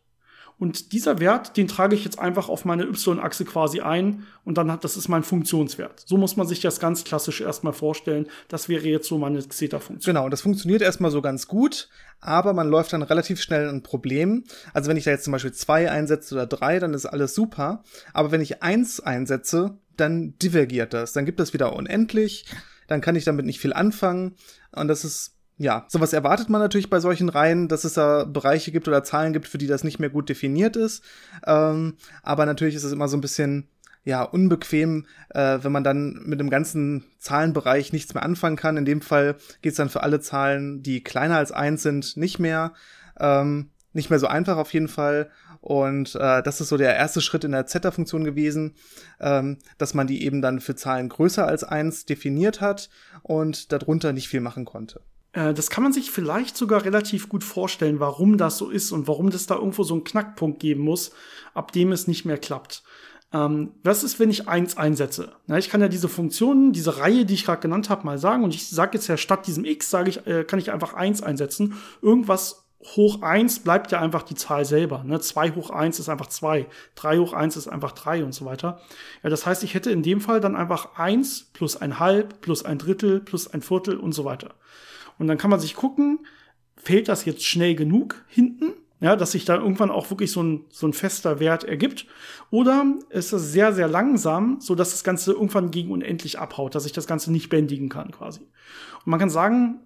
Und 0.59 0.91
dieser 0.91 1.19
Wert, 1.19 1.55
den 1.55 1.69
trage 1.69 1.95
ich 1.95 2.03
jetzt 2.03 2.19
einfach 2.19 2.49
auf 2.49 2.65
meine 2.65 2.83
y-Achse 2.83 3.45
quasi 3.45 3.79
ein 3.79 4.27
und 4.43 4.57
dann 4.57 4.69
hat, 4.69 4.83
das 4.83 4.97
ist 4.97 5.07
mein 5.07 5.23
Funktionswert. 5.23 6.03
So 6.05 6.17
muss 6.17 6.35
man 6.35 6.47
sich 6.47 6.59
das 6.59 6.81
ganz 6.81 7.05
klassisch 7.05 7.39
erstmal 7.39 7.71
vorstellen. 7.71 8.27
Das 8.49 8.67
wäre 8.67 8.85
jetzt 8.85 9.07
so 9.07 9.17
meine 9.17 9.39
Zeta-Funktion. 9.39 10.13
Genau, 10.13 10.27
das 10.27 10.41
funktioniert 10.41 10.81
erstmal 10.81 11.11
so 11.11 11.21
ganz 11.21 11.47
gut, 11.47 11.87
aber 12.19 12.51
man 12.51 12.69
läuft 12.69 12.91
dann 12.91 13.03
relativ 13.03 13.41
schnell 13.41 13.69
ein 13.69 13.83
Problem. 13.83 14.43
Also 14.73 14.89
wenn 14.89 14.97
ich 14.97 15.05
da 15.05 15.11
jetzt 15.11 15.23
zum 15.23 15.31
Beispiel 15.31 15.53
zwei 15.53 15.89
einsetze 15.89 16.35
oder 16.35 16.45
drei, 16.45 16.79
dann 16.79 16.93
ist 16.93 17.05
alles 17.05 17.33
super. 17.33 17.83
Aber 18.13 18.31
wenn 18.31 18.41
ich 18.41 18.61
eins 18.61 18.99
einsetze, 18.99 19.77
dann 19.95 20.37
divergiert 20.39 20.93
das. 20.93 21.13
Dann 21.13 21.25
gibt 21.25 21.39
es 21.39 21.53
wieder 21.53 21.73
unendlich. 21.73 22.45
Dann 22.87 22.99
kann 22.99 23.15
ich 23.15 23.23
damit 23.23 23.45
nicht 23.45 23.59
viel 23.59 23.71
anfangen. 23.71 24.35
Und 24.71 24.89
das 24.89 25.05
ist 25.05 25.38
Ja, 25.61 25.85
sowas 25.89 26.13
erwartet 26.13 26.47
man 26.47 26.61
natürlich 26.61 26.89
bei 26.89 27.01
solchen 27.01 27.27
Reihen, 27.27 27.67
dass 27.67 27.83
es 27.83 27.93
da 27.93 28.23
Bereiche 28.23 28.71
gibt 28.71 28.87
oder 28.87 29.03
Zahlen 29.03 29.33
gibt, 29.33 29.45
für 29.45 29.57
die 29.57 29.67
das 29.67 29.83
nicht 29.83 29.99
mehr 29.99 30.09
gut 30.09 30.29
definiert 30.29 30.77
ist. 30.77 31.03
Ähm, 31.45 31.97
aber 32.23 32.45
natürlich 32.45 32.75
ist 32.75 32.85
es 32.85 32.93
immer 32.93 33.09
so 33.09 33.17
ein 33.17 33.21
bisschen 33.21 33.67
ja, 34.05 34.23
unbequem, 34.23 35.05
äh, 35.31 35.59
wenn 35.61 35.73
man 35.73 35.83
dann 35.83 36.21
mit 36.23 36.39
dem 36.39 36.49
ganzen 36.49 37.03
Zahlenbereich 37.17 37.91
nichts 37.91 38.13
mehr 38.13 38.23
anfangen 38.23 38.55
kann. 38.55 38.77
In 38.77 38.85
dem 38.85 39.01
Fall 39.01 39.35
geht's 39.61 39.75
dann 39.75 39.89
für 39.89 40.01
alle 40.01 40.21
Zahlen, 40.21 40.81
die 40.81 41.03
kleiner 41.03 41.35
als 41.35 41.51
eins 41.51 41.83
sind, 41.83 42.15
nicht 42.15 42.39
mehr. 42.39 42.71
Ähm, 43.19 43.71
nicht 43.91 44.09
mehr 44.09 44.19
so 44.19 44.27
einfach 44.27 44.55
auf 44.55 44.73
jeden 44.73 44.87
Fall. 44.87 45.29
Und 45.59 46.15
äh, 46.15 46.41
das 46.41 46.61
ist 46.61 46.69
so 46.69 46.77
der 46.77 46.95
erste 46.95 47.19
Schritt 47.19 47.43
in 47.43 47.51
der 47.51 47.65
Zeta-Funktion 47.65 48.23
gewesen, 48.23 48.75
ähm, 49.19 49.57
dass 49.77 49.93
man 49.93 50.07
die 50.07 50.23
eben 50.23 50.41
dann 50.41 50.61
für 50.61 50.75
Zahlen 50.75 51.09
größer 51.09 51.45
als 51.45 51.65
eins 51.65 52.05
definiert 52.05 52.61
hat 52.61 52.89
und 53.23 53.73
darunter 53.73 54.13
nicht 54.13 54.29
viel 54.29 54.39
machen 54.39 54.63
konnte. 54.63 55.01
Äh, 55.33 55.53
das 55.53 55.69
kann 55.69 55.83
man 55.83 55.93
sich 55.93 56.11
vielleicht 56.11 56.57
sogar 56.57 56.85
relativ 56.85 57.29
gut 57.29 57.43
vorstellen, 57.43 57.99
warum 57.99 58.37
das 58.37 58.57
so 58.57 58.69
ist 58.69 58.91
und 58.91 59.07
warum 59.07 59.29
das 59.29 59.45
da 59.45 59.55
irgendwo 59.55 59.83
so 59.83 59.93
einen 59.93 60.03
Knackpunkt 60.03 60.59
geben 60.59 60.83
muss, 60.83 61.11
ab 61.53 61.71
dem 61.71 61.91
es 61.91 62.07
nicht 62.07 62.25
mehr 62.25 62.37
klappt. 62.37 62.83
Ähm, 63.31 63.73
was 63.83 64.03
ist, 64.03 64.19
wenn 64.19 64.31
ich 64.31 64.47
eins 64.47 64.75
einsetze? 64.77 65.33
Na, 65.45 65.57
ich 65.57 65.69
kann 65.69 65.81
ja 65.81 65.87
diese 65.87 66.09
Funktionen, 66.09 66.73
diese 66.73 66.97
Reihe, 66.97 67.25
die 67.25 67.35
ich 67.35 67.45
gerade 67.45 67.61
genannt 67.61 67.89
habe, 67.89 68.05
mal 68.05 68.17
sagen. 68.17 68.43
Und 68.43 68.55
ich 68.55 68.67
sage 68.69 68.97
jetzt 68.97 69.07
ja 69.07 69.17
statt 69.17 69.45
diesem 69.45 69.65
x, 69.65 69.89
sage 69.89 70.09
ich, 70.09 70.25
äh, 70.25 70.43
kann 70.43 70.59
ich 70.59 70.71
einfach 70.71 70.93
eins 70.93 71.21
einsetzen. 71.21 71.75
Irgendwas 72.01 72.65
hoch 72.95 73.21
eins 73.21 73.59
bleibt 73.59 73.91
ja 73.91 73.99
einfach 73.99 74.23
die 74.23 74.35
Zahl 74.35 74.65
selber. 74.65 75.03
Ne? 75.03 75.19
2 75.19 75.51
hoch 75.51 75.69
eins 75.69 75.99
ist 75.99 76.09
einfach 76.09 76.27
zwei, 76.27 76.67
drei 76.95 77.17
hoch 77.19 77.33
eins 77.33 77.57
ist 77.57 77.67
einfach 77.67 77.91
drei 77.91 78.23
und 78.23 78.33
so 78.33 78.45
weiter. 78.45 78.79
Ja, 79.21 79.29
das 79.29 79.45
heißt, 79.45 79.63
ich 79.63 79.73
hätte 79.73 79.91
in 79.91 80.01
dem 80.01 80.21
Fall 80.21 80.39
dann 80.39 80.55
einfach 80.55 80.95
eins 80.95 81.51
plus 81.53 81.75
ein 81.75 81.99
halb 81.99 82.41
plus 82.41 82.63
ein 82.63 82.77
Drittel 82.77 83.19
plus 83.19 83.47
ein 83.47 83.61
Viertel 83.61 83.97
und 83.97 84.13
so 84.13 84.23
weiter. 84.23 84.55
Und 85.19 85.27
dann 85.27 85.37
kann 85.37 85.51
man 85.51 85.59
sich 85.59 85.75
gucken, 85.75 86.19
fehlt 86.75 87.07
das 87.07 87.25
jetzt 87.25 87.45
schnell 87.45 87.75
genug 87.75 88.25
hinten? 88.27 88.73
ja, 89.01 89.15
dass 89.15 89.31
sich 89.31 89.45
da 89.45 89.55
irgendwann 89.55 89.91
auch 89.91 90.09
wirklich 90.09 90.31
so 90.31 90.43
ein, 90.43 90.65
so 90.69 90.85
ein 90.85 90.93
fester 90.93 91.39
Wert 91.39 91.63
ergibt. 91.63 92.05
Oder 92.51 92.85
ist 93.09 93.31
es 93.31 93.51
sehr, 93.51 93.73
sehr 93.73 93.87
langsam, 93.87 94.59
so 94.59 94.75
dass 94.75 94.91
das 94.91 95.03
Ganze 95.03 95.31
irgendwann 95.31 95.71
gegen 95.71 95.91
unendlich 95.91 96.37
abhaut, 96.37 96.75
dass 96.75 96.85
ich 96.85 96.91
das 96.91 97.07
Ganze 97.07 97.31
nicht 97.31 97.49
bändigen 97.49 97.89
kann 97.89 98.11
quasi. 98.11 98.41
Und 98.41 99.07
man 99.07 99.19
kann 99.19 99.29
sagen, 99.29 99.79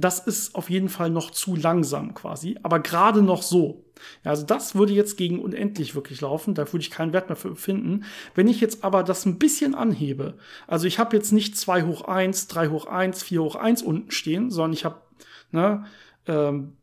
das 0.00 0.20
ist 0.20 0.54
auf 0.54 0.70
jeden 0.70 0.88
Fall 0.88 1.10
noch 1.10 1.30
zu 1.30 1.56
langsam 1.56 2.14
quasi, 2.14 2.58
aber 2.62 2.80
gerade 2.80 3.22
noch 3.22 3.42
so. 3.42 3.84
Ja, 4.24 4.30
also 4.30 4.46
das 4.46 4.74
würde 4.74 4.92
jetzt 4.94 5.16
gegen 5.16 5.40
unendlich 5.40 5.94
wirklich 5.94 6.20
laufen, 6.20 6.54
da 6.54 6.66
würde 6.72 6.82
ich 6.82 6.90
keinen 6.90 7.12
Wert 7.12 7.28
mehr 7.28 7.36
für 7.36 7.54
finden. 7.54 8.04
Wenn 8.34 8.48
ich 8.48 8.60
jetzt 8.60 8.82
aber 8.82 9.02
das 9.02 9.26
ein 9.26 9.38
bisschen 9.38 9.74
anhebe, 9.74 10.38
also 10.66 10.86
ich 10.86 10.98
habe 10.98 11.16
jetzt 11.16 11.32
nicht 11.32 11.56
2 11.56 11.82
hoch 11.82 12.02
1, 12.02 12.48
3 12.48 12.68
hoch 12.68 12.86
1, 12.86 13.22
4 13.22 13.42
hoch 13.42 13.56
1 13.56 13.82
unten 13.82 14.10
stehen, 14.10 14.50
sondern 14.50 14.72
ich 14.72 14.84
habe 14.84 15.02
ne, 15.52 15.84
ähm, 16.26 16.76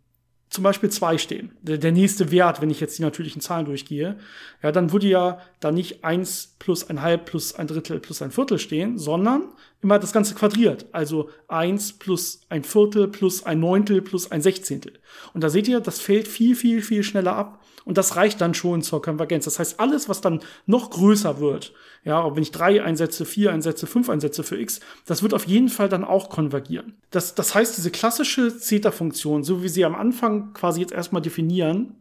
zum 0.50 0.64
Beispiel 0.64 0.90
zwei 0.90 1.18
stehen, 1.18 1.52
der, 1.62 1.78
der, 1.78 1.92
nächste 1.92 2.32
Wert, 2.32 2.62
wenn 2.62 2.70
ich 2.70 2.80
jetzt 2.80 2.98
die 2.98 3.02
natürlichen 3.02 3.42
Zahlen 3.42 3.66
durchgehe, 3.66 4.18
ja, 4.64 4.72
dann 4.72 4.94
würde 4.94 5.08
ja 5.08 5.42
da 5.60 5.72
nicht 5.72 6.06
eins 6.06 6.56
plus 6.58 6.90
ein 6.90 7.02
halb 7.02 7.26
plus 7.26 7.54
ein 7.54 7.68
Drittel 7.68 8.00
plus 8.00 8.22
ein 8.22 8.32
Viertel 8.32 8.58
stehen, 8.58 8.98
sondern 8.98 9.50
immer 9.82 10.00
das 10.00 10.12
Ganze 10.12 10.36
quadriert. 10.36 10.86
Also 10.92 11.30
eins 11.48 11.94
plus 11.94 12.42
ein 12.50 12.64
Viertel 12.64 13.08
plus 13.08 13.44
ein 13.44 13.60
Neuntel 13.60 14.02
plus 14.02 14.32
ein 14.32 14.42
Sechzehntel. 14.42 14.94
Und 15.34 15.44
da 15.44 15.50
seht 15.50 15.68
ihr, 15.68 15.80
das 15.80 16.00
fällt 16.00 16.28
viel, 16.28 16.56
viel, 16.56 16.82
viel 16.82 17.04
schneller 17.04 17.36
ab. 17.36 17.64
Und 17.86 17.98
das 17.98 18.18
reicht 18.18 18.42
dann 18.42 18.54
schon 18.54 18.82
zur 18.82 19.02
Konvergenz. 19.02 19.46
Das 19.46 19.60
heißt, 19.60 19.80
alles, 19.80 20.10
was 20.10 20.20
dann 20.20 20.42
noch 20.66 20.90
größer 20.90 21.40
wird, 21.40 21.74
ja, 22.04 22.36
wenn 22.36 22.44
ich 22.44 22.52
drei 22.52 22.84
einsetze, 22.84 23.24
vier 23.24 23.54
einsetze, 23.54 23.88
fünf 23.88 24.10
einsetze 24.10 24.44
für 24.44 24.60
x, 24.60 24.82
das 25.06 25.24
wird 25.24 25.34
auf 25.34 25.48
jeden 25.48 25.70
Fall 25.70 25.88
dann 25.88 26.04
auch 26.04 26.30
konvergieren. 26.30 26.98
Das, 27.12 27.34
das 27.34 27.56
heißt, 27.56 27.78
diese 27.78 27.92
klassische 27.92 28.58
Zeta-Funktion, 28.58 29.46
so 29.46 29.64
wie 29.64 29.70
sie 29.70 29.86
am 29.86 29.96
Anfang 29.96 30.52
quasi 30.52 30.82
jetzt 30.82 30.92
erstmal 30.92 31.22
definieren, 31.22 31.96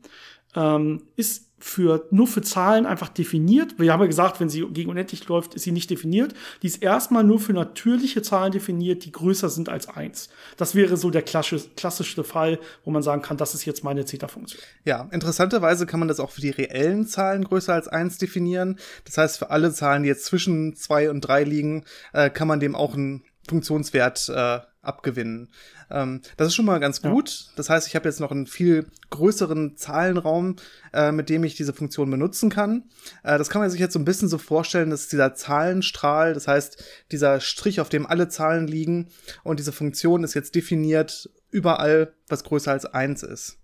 ähm, 0.57 1.03
ist 1.15 1.47
für, 1.59 2.07
nur 2.11 2.27
für 2.27 2.43
Zahlen 2.43 2.85
einfach 2.85 3.09
definiert. 3.09 3.79
Wir 3.79 3.93
haben 3.93 4.01
ja 4.01 4.07
gesagt, 4.07 4.41
wenn 4.41 4.51
sie 4.51 4.67
gegen 4.73 4.91
unendlich 4.91 5.27
läuft, 5.27 5.55
ist 5.55 5.63
sie 5.63 5.73
nicht 5.73 5.89
definiert. 5.89 6.35
Die 6.63 6.67
ist 6.67 6.83
erstmal 6.83 7.25
nur 7.25 7.41
für 7.41 7.55
natürliche 7.55 8.21
Zahlen 8.21 8.53
definiert, 8.53 9.05
die 9.05 9.13
größer 9.13 9.49
sind 9.49 9.71
als 9.71 9.89
eins. 9.89 10.29
Das 10.59 10.75
wäre 10.75 10.97
so 10.99 11.11
der 11.11 11.23
klassische, 11.23 11.67
klassische 11.77 12.25
Fall, 12.25 12.59
wo 12.85 12.91
man 12.91 13.03
sagen 13.03 13.23
kann, 13.23 13.39
das 13.39 13.55
ist 13.55 13.65
jetzt 13.65 13.85
meine 13.85 14.05
Zeta-Funktion. 14.05 14.61
Ja, 14.85 15.09
interessanterweise 15.13 15.87
kann 15.87 15.99
man 15.99 16.09
das 16.09 16.21
auch 16.21 16.31
für 16.31 16.43
die 16.43 16.51
reellen 16.51 17.07
Zahlen 17.07 17.45
größer 17.45 17.73
als 17.73 17.89
eins 17.89 18.19
definieren. 18.19 18.79
Das 19.05 19.17
heißt, 19.17 19.39
für 19.39 19.51
alle 19.51 19.73
Zahlen, 19.73 20.03
die 20.03 20.11
jetzt 20.11 20.27
zwischen 20.27 20.77
zwei 20.77 21.09
und 21.09 21.23
drei 21.23 21.43
liegen, 21.45 21.85
äh, 22.13 22.29
kann 22.29 22.49
man 22.49 22.61
dem 22.61 22.75
auch 22.75 22.95
einen 22.95 23.25
Funktionswert 23.49 24.29
äh, 24.29 24.61
abgewinnen. 24.83 25.49
Ähm, 25.91 26.21
das 26.37 26.49
ist 26.49 26.55
schon 26.55 26.65
mal 26.65 26.81
ganz 26.81 27.03
gut. 27.03 27.31
Ja. 27.31 27.53
Das 27.57 27.71
heißt, 27.71 27.89
ich 27.89 27.97
habe 27.97 28.09
jetzt 28.09 28.21
noch 28.21 28.31
einen 28.31 28.47
viel 28.47 28.87
größeren 29.11 29.77
Zahlenraum, 29.77 30.57
äh, 30.93 31.13
mit 31.13 31.29
dem 31.29 31.45
ich 31.45 31.55
diese 31.55 31.73
Funktion 31.73 32.11
benutzen 32.11 32.51
kann. 32.51 32.85
Äh, 33.23 33.39
das 33.39 33.51
kann 33.51 33.61
man 33.61 33.71
sich 33.71 33.81
jetzt 33.81 33.93
so 33.93 33.99
ein 33.99 34.05
bisschen 34.05 34.29
so 34.29 34.39
vorstellen, 34.39 34.91
dass 34.91 35.09
dieser 35.09 35.35
Zahlenstrahl, 35.35 36.35
das 36.35 36.49
heißt, 36.49 36.83
dieser 37.13 37.41
Strich, 37.41 37.81
auf 37.81 37.89
dem 37.89 38.07
alle 38.07 38.29
Zahlen 38.29 38.67
liegen 38.67 39.09
und 39.43 39.59
diese 39.59 39.73
Funktion 39.73 40.25
ist 40.25 40.35
jetzt 40.35 40.55
definiert 40.55 41.31
überall, 41.51 42.13
was 42.29 42.45
größer 42.45 42.73
als 42.73 42.87
eins 42.87 43.23
ist. 43.23 43.59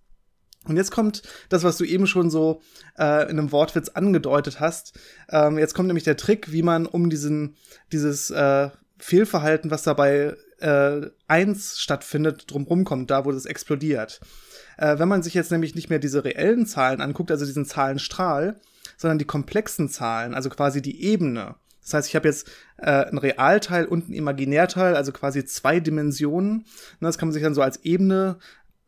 Und 0.65 0.77
jetzt 0.77 0.93
kommt 0.93 1.23
das, 1.49 1.65
was 1.65 1.77
du 1.77 1.85
eben 1.85 2.07
schon 2.07 2.31
so 2.31 2.61
äh, 2.97 3.25
in 3.25 3.39
einem 3.39 3.51
Wortwitz 3.51 3.89
angedeutet 3.89 4.61
hast. 4.61 4.97
Ähm, 5.29 5.59
jetzt 5.59 5.75
kommt 5.75 5.89
nämlich 5.89 6.05
der 6.05 6.17
Trick, 6.17 6.53
wie 6.53 6.63
man 6.63 6.87
um 6.87 7.11
diesen, 7.11 7.57
dieses 7.91 8.31
äh, 8.31 8.71
Fehlverhalten, 9.03 9.71
was 9.71 9.83
dabei 9.83 10.37
äh, 10.61 11.01
eins 11.27 11.81
stattfindet, 11.81 12.45
drumherum 12.51 12.85
kommt, 12.85 13.11
da 13.11 13.25
wo 13.25 13.33
das 13.33 13.47
explodiert. 13.47 14.21
Äh, 14.79 14.99
wenn 14.99 15.09
man 15.09 15.25
sich 15.25 15.35
jetzt 15.35 15.51
nämlich 15.51 15.75
nicht 15.75 15.91
mehr 15.91 15.99
diese 15.99 16.25
reellen 16.25 16.67
Zahlen 16.67 17.01
anguckt, 17.01 17.33
also 17.33 17.45
diesen 17.45 17.65
Zahlenstrahl, 17.65 18.61
sondern 18.97 19.19
die 19.19 19.25
komplexen 19.25 19.89
Zahlen, 19.89 20.35
also 20.35 20.51
quasi 20.51 20.81
die 20.81 21.03
Ebene. 21.03 21.57
Das 21.83 21.95
heißt, 21.95 22.09
ich 22.09 22.15
habe 22.15 22.29
jetzt 22.29 22.49
äh, 22.77 23.07
ein 23.07 23.19
Realteil 23.19 23.87
und 23.87 24.09
ein 24.09 24.13
Imaginärteil, 24.13 24.95
also 24.95 25.11
quasi 25.11 25.45
zwei 25.45 25.81
Dimensionen. 25.81 26.59
Und 26.59 26.67
das 27.01 27.19
kann 27.19 27.29
man 27.29 27.33
sich 27.33 27.43
dann 27.43 27.55
so 27.55 27.63
als 27.63 27.79
Ebene 27.85 28.39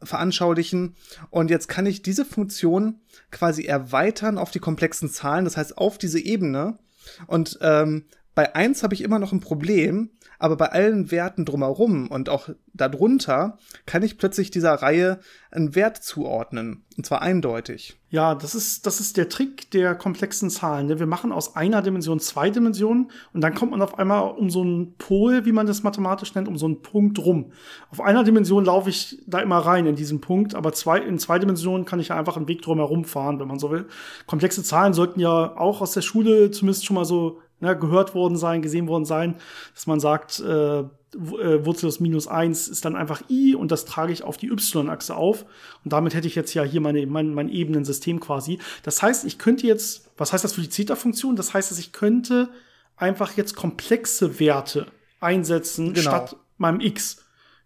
veranschaulichen. 0.00 0.94
Und 1.31 1.50
jetzt 1.50 1.68
kann 1.68 1.87
ich 1.87 2.03
diese 2.03 2.24
Funktion 2.24 3.00
quasi 3.33 3.64
erweitern 3.64 4.38
auf 4.38 4.53
die 4.53 4.61
komplexen 4.61 5.11
Zahlen, 5.11 5.44
das 5.44 5.57
heißt 5.57 5.77
auf 5.77 5.98
diese 5.98 6.20
Ebene. 6.20 6.79
Und 7.27 7.59
ähm, 7.62 8.05
bei 8.35 8.55
eins 8.55 8.83
habe 8.83 8.94
ich 8.94 9.03
immer 9.03 9.18
noch 9.18 9.33
ein 9.33 9.40
Problem, 9.40 10.11
aber 10.38 10.57
bei 10.57 10.73
allen 10.73 11.11
Werten 11.11 11.44
drumherum 11.44 12.09
und 12.09 12.29
auch 12.29 12.49
darunter 12.73 13.59
kann 13.87 14.03
ich 14.03 14.18
plötzlich 14.18 14.51
dieser 14.51 14.75
Reihe 14.75 15.20
einen 15.51 15.75
Wert 15.75 15.99
zuordnen. 15.99 16.85
Und 16.97 17.07
zwar 17.07 17.23
eindeutig. 17.23 17.97
Ja, 18.11 18.35
das 18.35 18.55
ist, 18.55 18.87
das 18.87 19.01
ist 19.01 19.16
der 19.16 19.29
Trick 19.29 19.70
der 19.70 19.94
komplexen 19.94 20.51
Zahlen. 20.51 20.87
Ne? 20.87 20.99
Wir 20.99 21.07
machen 21.07 21.33
aus 21.33 21.57
einer 21.57 21.83
Dimension 21.83 22.20
zwei 22.20 22.51
Dimensionen 22.51 23.11
und 23.33 23.40
dann 23.40 23.55
kommt 23.55 23.70
man 23.73 23.83
auf 23.83 23.99
einmal 23.99 24.33
um 24.33 24.51
so 24.51 24.62
einen 24.62 24.94
Pol, 24.97 25.44
wie 25.44 25.53
man 25.53 25.66
das 25.66 25.83
mathematisch 25.83 26.35
nennt, 26.35 26.47
um 26.47 26.57
so 26.57 26.66
einen 26.66 26.83
Punkt 26.83 27.18
rum. 27.18 27.53
Auf 27.90 28.01
einer 28.01 28.23
Dimension 28.23 28.64
laufe 28.64 28.90
ich 28.90 29.23
da 29.27 29.40
immer 29.40 29.59
rein 29.59 29.87
in 29.87 29.97
diesen 29.97 30.20
Punkt, 30.20 30.55
aber 30.55 30.73
zwei, 30.73 30.99
in 30.99 31.18
zwei 31.18 31.38
Dimensionen 31.38 31.85
kann 31.85 32.01
ich 32.01 32.09
ja 32.09 32.16
einfach 32.16 32.37
einen 32.37 32.49
Weg 32.49 32.62
drumherum 32.62 33.05
fahren, 33.05 33.40
wenn 33.40 33.49
man 33.49 33.59
so 33.59 33.70
will. 33.70 33.87
Komplexe 34.27 34.62
Zahlen 34.62 34.94
sollten 34.94 35.20
ja 35.20 35.57
auch 35.57 35.81
aus 35.81 35.92
der 35.92 36.03
Schule 36.03 36.51
zumindest 36.51 36.85
schon 36.85 36.94
mal 36.94 37.05
so 37.05 37.40
ne, 37.64 37.79
gehört 37.79 38.14
worden 38.14 38.37
sein, 38.37 38.62
gesehen 38.62 38.88
worden 38.88 39.05
sein, 39.05 39.37
dass 39.74 39.87
man 39.87 40.00
sagt, 40.00 40.40
äh, 40.40 40.85
äh, 41.14 41.64
Wurzel 41.64 41.87
aus 41.87 42.00
minus 42.00 42.27
eins 42.27 42.68
ist 42.68 42.85
dann 42.85 42.96
einfach 42.96 43.22
i 43.31 43.55
und 43.55 43.70
das 43.70 43.85
trage 43.85 44.12
ich 44.12 44.24
auf 44.24 44.37
die 44.37 44.48
y-Achse 44.48 45.16
auf. 45.16 45.44
Und 45.85 45.92
damit 45.92 46.14
hätte 46.14 46.27
ich 46.27 46.35
jetzt 46.35 46.55
ja 46.55 46.62
hier 46.62 46.81
meine, 46.81 47.07
mein, 47.07 47.35
mein 47.35 47.48
Ebenensystem 47.48 48.20
quasi. 48.20 48.59
Das 48.83 49.03
heißt, 49.03 49.24
ich 49.24 49.38
könnte 49.38 49.66
jetzt, 49.66 50.11
was 50.16 50.33
heißt 50.33 50.44
das 50.44 50.55
für 50.55 50.61
die 50.61 50.68
Zeta-Funktion? 50.68 51.37
Das 51.37 51.55
heißt, 51.55 51.70
dass 51.70 51.79
ich 51.79 51.92
könnte 51.92 52.48
einfach 52.96 53.37
jetzt 53.37 53.57
komplexe 53.57 54.38
Werte 54.40 54.87
einsetzen 55.20 55.94
genau. 55.94 56.11
statt 56.11 56.37
meinem 56.59 56.81
x. 56.81 57.24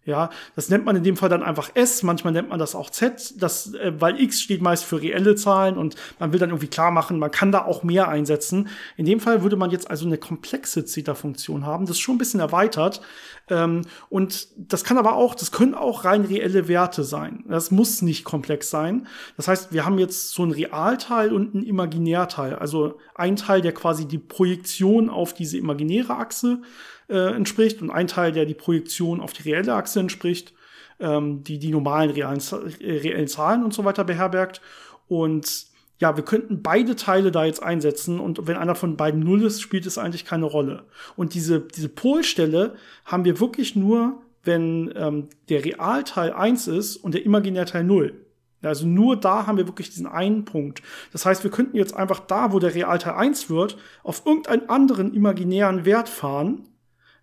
Ja, 0.09 0.31
das 0.55 0.69
nennt 0.69 0.85
man 0.85 0.95
in 0.95 1.03
dem 1.03 1.15
Fall 1.15 1.29
dann 1.29 1.43
einfach 1.43 1.69
S, 1.75 2.01
manchmal 2.01 2.33
nennt 2.33 2.49
man 2.49 2.57
das 2.57 2.73
auch 2.73 2.89
Z, 2.89 3.35
das, 3.37 3.75
äh, 3.75 3.93
weil 3.99 4.19
X 4.19 4.41
steht 4.41 4.59
meist 4.59 4.83
für 4.83 4.99
reelle 4.99 5.35
Zahlen 5.35 5.77
und 5.77 5.95
man 6.17 6.33
will 6.33 6.39
dann 6.39 6.49
irgendwie 6.49 6.67
klar 6.67 6.89
machen, 6.89 7.19
man 7.19 7.29
kann 7.29 7.51
da 7.51 7.63
auch 7.63 7.83
mehr 7.83 8.07
einsetzen. 8.07 8.69
In 8.97 9.05
dem 9.05 9.19
Fall 9.19 9.43
würde 9.43 9.55
man 9.55 9.69
jetzt 9.69 9.87
also 9.87 10.07
eine 10.07 10.17
komplexe 10.17 10.83
Zeta-Funktion 10.83 11.63
haben, 11.63 11.85
das 11.85 11.97
ist 11.97 12.01
schon 12.01 12.15
ein 12.15 12.17
bisschen 12.17 12.39
erweitert. 12.39 13.01
Ähm, 13.49 13.83
und 14.09 14.47
das 14.57 14.83
kann 14.83 14.97
aber 14.97 15.13
auch, 15.13 15.35
das 15.35 15.51
können 15.51 15.75
auch 15.75 16.05
rein 16.05 16.25
reelle 16.25 16.67
Werte 16.67 17.03
sein. 17.03 17.43
Das 17.47 17.69
muss 17.69 18.01
nicht 18.01 18.23
komplex 18.23 18.71
sein. 18.71 19.07
Das 19.37 19.47
heißt, 19.47 19.71
wir 19.71 19.85
haben 19.85 19.99
jetzt 19.99 20.31
so 20.31 20.43
ein 20.43 20.51
Realteil 20.51 21.31
und 21.31 21.53
ein 21.53 21.63
Imaginärteil. 21.63 22.55
Also 22.55 22.97
ein 23.13 23.35
Teil, 23.35 23.61
der 23.61 23.73
quasi 23.73 24.07
die 24.07 24.17
Projektion 24.17 25.09
auf 25.09 25.35
diese 25.35 25.57
imaginäre 25.57 26.15
Achse 26.15 26.61
äh, 27.09 27.33
entspricht 27.33 27.81
und 27.81 27.89
ein 27.89 28.07
Teil, 28.07 28.31
der 28.31 28.45
die 28.45 28.53
Projektion 28.53 29.21
auf 29.21 29.33
die 29.33 29.49
reelle 29.49 29.73
Achse 29.73 29.99
entspricht, 29.99 30.53
ähm, 30.99 31.43
die 31.43 31.59
die 31.59 31.71
normalen 31.71 32.11
realen, 32.11 32.41
äh, 32.79 32.97
reellen 32.97 33.27
Zahlen 33.27 33.63
und 33.63 33.73
so 33.73 33.85
weiter 33.85 34.03
beherbergt. 34.03 34.61
Und 35.07 35.67
ja, 35.99 36.15
wir 36.15 36.23
könnten 36.23 36.61
beide 36.61 36.95
Teile 36.95 37.31
da 37.31 37.45
jetzt 37.45 37.61
einsetzen 37.61 38.19
und 38.19 38.47
wenn 38.47 38.55
einer 38.55 38.75
von 38.75 38.95
beiden 38.95 39.19
null 39.19 39.43
ist, 39.43 39.61
spielt 39.61 39.85
es 39.85 39.97
eigentlich 39.97 40.23
keine 40.23 40.45
Rolle. 40.45 40.83
Und 41.15 41.33
diese, 41.33 41.59
diese 41.59 41.89
Polstelle 41.89 42.75
haben 43.05 43.25
wir 43.25 43.39
wirklich 43.39 43.75
nur 43.75 44.21
wenn 44.43 44.91
ähm, 44.95 45.29
der 45.49 45.65
Realteil 45.65 46.33
1 46.33 46.67
ist 46.67 46.97
und 46.97 47.13
der 47.13 47.25
Imaginärteil 47.25 47.83
0. 47.83 48.25
Also 48.61 48.85
nur 48.85 49.15
da 49.15 49.47
haben 49.47 49.57
wir 49.57 49.67
wirklich 49.67 49.89
diesen 49.89 50.07
einen 50.07 50.43
Punkt. 50.43 50.81
Das 51.13 51.25
heißt, 51.25 51.43
wir 51.43 51.51
könnten 51.51 51.77
jetzt 51.77 51.95
einfach 51.95 52.19
da, 52.19 52.51
wo 52.51 52.59
der 52.59 52.75
Realteil 52.75 53.13
1 53.13 53.49
wird, 53.49 53.77
auf 54.03 54.25
irgendeinen 54.25 54.67
anderen 54.69 55.13
imaginären 55.13 55.85
Wert 55.85 56.09
fahren. 56.09 56.67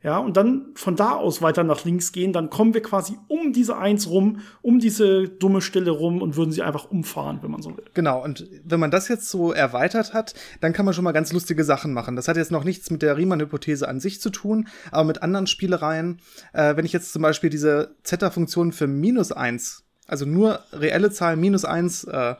Ja, 0.03 0.19
und 0.19 0.37
dann 0.37 0.67
von 0.75 0.95
da 0.95 1.13
aus 1.13 1.43
weiter 1.43 1.65
nach 1.65 1.85
links 1.85 2.13
gehen, 2.13 2.33
dann 2.33 2.51
kommen 2.51 2.75
wir 2.75 2.83
quasi 2.83 3.19
um 3.29 3.53
diese 3.53 3.77
1 3.77 4.09
rum, 4.09 4.41
um 4.63 4.79
diese 4.79 5.29
dumme 5.29 5.61
Stelle 5.61 5.91
rum 5.91 6.23
und 6.23 6.37
würden 6.37 6.53
sie 6.53 6.63
einfach 6.63 6.91
umfahren, 6.91 7.39
wenn 7.43 7.51
man 7.51 7.63
so 7.63 7.77
will. 7.77 7.85
Genau, 7.95 8.23
und 8.23 8.49
wenn 8.65 8.79
man 8.79 8.91
das 8.91 9.09
jetzt 9.09 9.29
so 9.29 9.53
erweitert 9.53 10.15
hat, 10.15 10.35
dann 10.61 10.73
kann 10.73 10.85
man 10.85 10.95
schon 10.95 11.05
mal 11.05 11.13
ganz 11.13 11.33
lustige 11.33 11.65
Sachen 11.65 11.93
machen. 11.93 12.15
Das 12.15 12.29
hat 12.29 12.37
jetzt 12.37 12.53
noch 12.53 12.65
nichts 12.65 12.91
mit 12.91 13.03
der 13.03 13.17
Riemann-Hypothese 13.17 13.89
an 13.89 14.01
sich 14.01 14.21
zu 14.21 14.31
tun, 14.31 14.69
aber 14.91 15.05
mit 15.05 15.23
anderen 15.23 15.47
Spielereien. 15.47 16.21
Äh, 16.53 16.77
wenn 16.77 16.85
ich 16.85 16.93
jetzt 16.93 17.13
zum 17.13 17.23
Beispiel 17.23 17.51
diese 17.51 17.97
Zeta-Funktion 18.05 18.73
für 18.73 18.87
minus 18.87 19.33
1 19.33 19.87
also 20.07 20.25
nur 20.25 20.61
reelle 20.73 21.11
Zahlen 21.11 21.41
minus 21.41 21.65
eins 21.65 22.05
äh, 22.05 22.35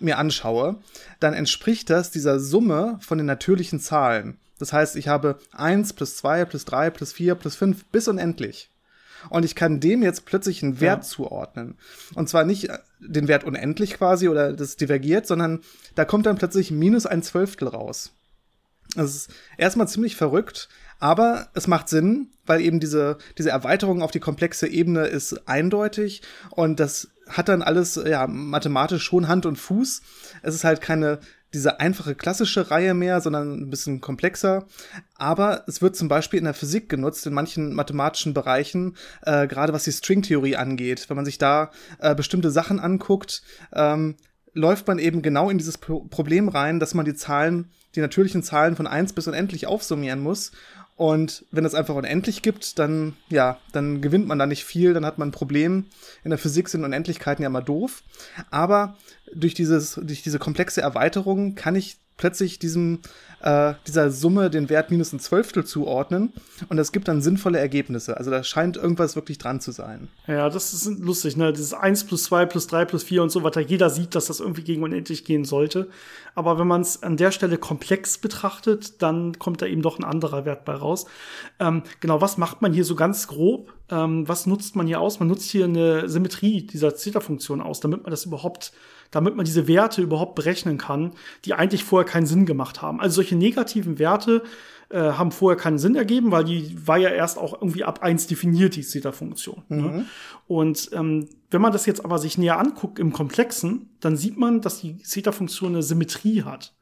mir 0.00 0.18
anschaue, 0.18 0.76
dann 1.18 1.34
entspricht 1.34 1.90
das 1.90 2.10
dieser 2.10 2.40
Summe 2.40 2.98
von 3.00 3.18
den 3.18 3.26
natürlichen 3.26 3.80
Zahlen. 3.80 4.38
Das 4.58 4.72
heißt, 4.72 4.96
ich 4.96 5.08
habe 5.08 5.38
eins 5.52 5.92
plus 5.92 6.16
zwei 6.16 6.44
plus 6.44 6.64
drei 6.64 6.90
plus 6.90 7.12
vier 7.12 7.34
plus 7.34 7.56
fünf 7.56 7.84
bis 7.86 8.08
unendlich. 8.08 8.70
Und 9.28 9.44
ich 9.44 9.54
kann 9.54 9.80
dem 9.80 10.02
jetzt 10.02 10.24
plötzlich 10.24 10.62
einen 10.62 10.80
Wert 10.80 11.02
ja. 11.04 11.08
zuordnen. 11.08 11.76
Und 12.14 12.28
zwar 12.28 12.44
nicht 12.44 12.70
äh, 12.70 12.78
den 13.00 13.28
Wert 13.28 13.44
unendlich 13.44 13.94
quasi 13.94 14.28
oder 14.28 14.52
das 14.52 14.76
divergiert, 14.76 15.26
sondern 15.26 15.60
da 15.94 16.04
kommt 16.04 16.26
dann 16.26 16.38
plötzlich 16.38 16.70
minus 16.70 17.04
ein 17.06 17.22
Zwölftel 17.22 17.68
raus. 17.68 18.12
Das 18.96 19.14
ist 19.14 19.30
erstmal 19.56 19.88
ziemlich 19.88 20.16
verrückt, 20.16 20.68
aber 20.98 21.48
es 21.54 21.66
macht 21.66 21.88
Sinn, 21.88 22.32
weil 22.46 22.60
eben 22.60 22.80
diese, 22.80 23.18
diese 23.38 23.50
Erweiterung 23.50 24.02
auf 24.02 24.10
die 24.10 24.20
komplexe 24.20 24.66
Ebene 24.66 25.06
ist 25.06 25.48
eindeutig 25.48 26.22
und 26.50 26.80
das 26.80 27.08
hat 27.28 27.48
dann 27.48 27.62
alles 27.62 27.94
ja 28.04 28.26
mathematisch 28.26 29.04
schon 29.04 29.28
Hand 29.28 29.46
und 29.46 29.56
Fuß. 29.56 30.02
Es 30.42 30.54
ist 30.54 30.64
halt 30.64 30.80
keine 30.80 31.20
diese 31.52 31.80
einfache 31.80 32.14
klassische 32.14 32.70
Reihe 32.70 32.94
mehr, 32.94 33.20
sondern 33.20 33.60
ein 33.60 33.70
bisschen 33.70 34.00
komplexer. 34.00 34.66
Aber 35.16 35.64
es 35.66 35.82
wird 35.82 35.96
zum 35.96 36.08
Beispiel 36.08 36.38
in 36.38 36.44
der 36.44 36.54
Physik 36.54 36.88
genutzt, 36.88 37.26
in 37.26 37.34
manchen 37.34 37.74
mathematischen 37.74 38.34
Bereichen, 38.34 38.96
äh, 39.22 39.46
gerade 39.48 39.72
was 39.72 39.84
die 39.84 39.92
Stringtheorie 39.92 40.56
angeht. 40.56 41.08
Wenn 41.08 41.16
man 41.16 41.24
sich 41.24 41.38
da 41.38 41.70
äh, 41.98 42.14
bestimmte 42.14 42.50
Sachen 42.50 42.78
anguckt, 42.78 43.42
ähm, 43.72 44.16
läuft 44.52 44.86
man 44.86 44.98
eben 44.98 45.22
genau 45.22 45.50
in 45.50 45.58
dieses 45.58 45.78
Pro 45.78 46.04
Problem 46.04 46.48
rein, 46.48 46.80
dass 46.80 46.94
man 46.94 47.04
die 47.04 47.14
Zahlen, 47.14 47.70
die 47.94 48.00
natürlichen 48.00 48.42
Zahlen 48.42 48.76
von 48.76 48.86
eins 48.86 49.12
bis 49.12 49.28
unendlich 49.28 49.66
aufsummieren 49.66 50.20
muss 50.20 50.52
und 51.00 51.46
wenn 51.50 51.64
es 51.64 51.74
einfach 51.74 51.94
unendlich 51.94 52.42
gibt, 52.42 52.78
dann, 52.78 53.16
ja, 53.30 53.56
dann 53.72 54.02
gewinnt 54.02 54.26
man 54.26 54.38
da 54.38 54.44
nicht 54.44 54.66
viel, 54.66 54.92
dann 54.92 55.06
hat 55.06 55.16
man 55.16 55.28
ein 55.28 55.32
Problem. 55.32 55.86
In 56.24 56.28
der 56.28 56.38
Physik 56.38 56.68
sind 56.68 56.84
Unendlichkeiten 56.84 57.42
ja 57.42 57.46
immer 57.46 57.62
doof. 57.62 58.02
Aber 58.50 58.98
durch, 59.34 59.54
dieses, 59.54 59.94
durch 59.94 60.22
diese 60.22 60.38
komplexe 60.38 60.82
Erweiterung 60.82 61.54
kann 61.54 61.74
ich 61.74 61.96
plötzlich 62.20 62.58
diesem, 62.58 63.00
äh, 63.42 63.72
dieser 63.86 64.10
Summe 64.10 64.50
den 64.50 64.68
Wert 64.68 64.90
minus 64.90 65.12
ein 65.14 65.20
Zwölftel 65.20 65.64
zuordnen 65.64 66.34
und 66.68 66.76
das 66.76 66.92
gibt 66.92 67.08
dann 67.08 67.22
sinnvolle 67.22 67.58
Ergebnisse. 67.58 68.18
Also 68.18 68.30
da 68.30 68.44
scheint 68.44 68.76
irgendwas 68.76 69.16
wirklich 69.16 69.38
dran 69.38 69.60
zu 69.60 69.72
sein. 69.72 70.08
Ja, 70.26 70.50
das 70.50 70.74
ist 70.74 71.00
lustig, 71.00 71.38
ne? 71.38 71.50
Dieses 71.52 71.72
1 71.72 72.04
plus 72.04 72.24
2 72.24 72.44
plus 72.44 72.66
3 72.66 72.84
plus 72.84 73.04
4 73.04 73.22
und 73.22 73.30
so 73.30 73.42
weiter. 73.42 73.62
Jeder 73.62 73.88
sieht, 73.88 74.14
dass 74.14 74.26
das 74.26 74.40
irgendwie 74.40 74.62
gegen 74.62 74.82
unendlich 74.82 75.24
gehen 75.24 75.46
sollte. 75.46 75.88
Aber 76.34 76.58
wenn 76.58 76.66
man 76.66 76.82
es 76.82 77.02
an 77.02 77.16
der 77.16 77.32
Stelle 77.32 77.56
komplex 77.56 78.18
betrachtet, 78.18 79.00
dann 79.00 79.38
kommt 79.38 79.62
da 79.62 79.66
eben 79.66 79.80
doch 79.80 79.98
ein 79.98 80.04
anderer 80.04 80.44
Wert 80.44 80.66
bei 80.66 80.74
raus. 80.74 81.06
Ähm, 81.58 81.82
genau, 82.00 82.20
was 82.20 82.36
macht 82.36 82.60
man 82.60 82.74
hier 82.74 82.84
so 82.84 82.96
ganz 82.96 83.28
grob? 83.28 83.72
Ähm, 83.90 84.28
was 84.28 84.46
nutzt 84.46 84.76
man 84.76 84.86
hier 84.86 85.00
aus? 85.00 85.20
Man 85.20 85.28
nutzt 85.28 85.50
hier 85.50 85.64
eine 85.64 86.06
Symmetrie 86.06 86.66
dieser 86.66 86.94
Zeta-Funktion 86.94 87.62
aus, 87.62 87.80
damit 87.80 88.02
man 88.02 88.10
das 88.10 88.26
überhaupt 88.26 88.72
damit 89.10 89.36
man 89.36 89.44
diese 89.44 89.66
Werte 89.66 90.02
überhaupt 90.02 90.34
berechnen 90.34 90.78
kann, 90.78 91.12
die 91.44 91.54
eigentlich 91.54 91.84
vorher 91.84 92.09
keinen 92.10 92.26
Sinn 92.26 92.46
gemacht 92.46 92.82
haben. 92.82 93.00
Also 93.00 93.16
solche 93.16 93.36
negativen 93.36 93.98
Werte 93.98 94.42
äh, 94.90 94.98
haben 94.98 95.30
vorher 95.30 95.56
keinen 95.56 95.78
Sinn 95.78 95.94
ergeben, 95.94 96.32
weil 96.32 96.44
die 96.44 96.76
war 96.84 96.98
ja 96.98 97.10
erst 97.10 97.38
auch 97.38 97.54
irgendwie 97.54 97.84
ab 97.84 98.02
eins 98.02 98.26
definiert, 98.26 98.74
die 98.74 98.82
Zeta-Funktion. 98.82 99.62
Ne? 99.68 99.76
Mhm. 99.76 99.82
Ne? 99.82 100.06
Und 100.48 100.90
ähm, 100.92 101.28
wenn 101.50 101.62
man 101.62 101.72
das 101.72 101.86
jetzt 101.86 102.04
aber 102.04 102.18
sich 102.18 102.38
näher 102.38 102.58
anguckt 102.58 102.98
im 102.98 103.12
Komplexen, 103.12 103.90
dann 104.00 104.16
sieht 104.16 104.36
man, 104.36 104.60
dass 104.60 104.80
die 104.80 104.98
Zeta-Funktion 104.98 105.74
eine 105.74 105.82
Symmetrie 105.82 106.42
hat. 106.42 106.74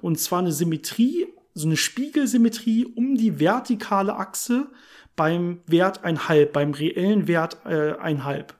Und 0.00 0.18
zwar 0.18 0.40
eine 0.40 0.52
Symmetrie, 0.52 1.28
so 1.54 1.66
eine 1.66 1.76
Spiegelsymmetrie 1.76 2.84
um 2.84 3.14
die 3.14 3.38
vertikale 3.38 4.16
Achse 4.16 4.66
beim 5.14 5.60
Wert 5.66 6.04
ein 6.04 6.28
halb, 6.28 6.52
beim 6.52 6.72
reellen 6.72 7.28
Wert 7.28 7.58
äh, 7.64 7.92
ein 7.98 8.24
halb 8.24 8.54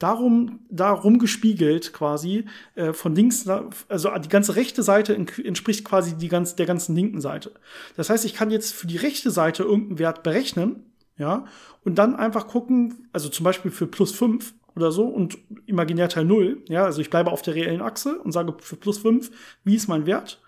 darum, 0.00 0.60
darum 0.68 1.18
gespiegelt 1.18 1.92
quasi 1.92 2.46
äh, 2.74 2.92
von 2.92 3.14
links, 3.14 3.46
also 3.88 4.10
die 4.18 4.28
ganze 4.28 4.56
rechte 4.56 4.82
Seite 4.82 5.14
entspricht 5.14 5.84
quasi 5.84 6.16
die 6.16 6.28
ganz, 6.28 6.56
der 6.56 6.66
ganzen 6.66 6.96
linken 6.96 7.20
Seite. 7.20 7.52
Das 7.96 8.10
heißt, 8.10 8.24
ich 8.24 8.34
kann 8.34 8.50
jetzt 8.50 8.74
für 8.74 8.88
die 8.88 8.96
rechte 8.96 9.30
Seite 9.30 9.62
irgendeinen 9.62 10.00
Wert 10.00 10.22
berechnen, 10.24 10.86
ja, 11.16 11.44
und 11.84 11.96
dann 11.98 12.16
einfach 12.16 12.48
gucken, 12.48 13.08
also 13.12 13.28
zum 13.28 13.44
Beispiel 13.44 13.70
für 13.70 13.86
plus 13.86 14.10
fünf 14.12 14.54
oder 14.74 14.90
so 14.90 15.06
und 15.06 15.38
Imaginärteil 15.66 16.24
null, 16.24 16.62
ja, 16.68 16.84
also 16.84 17.00
ich 17.00 17.10
bleibe 17.10 17.30
auf 17.30 17.42
der 17.42 17.54
reellen 17.54 17.82
Achse 17.82 18.18
und 18.18 18.32
sage 18.32 18.54
für 18.60 18.76
plus 18.76 18.98
fünf, 18.98 19.30
wie 19.64 19.76
ist 19.76 19.88
mein 19.88 20.06
Wert? 20.06 20.40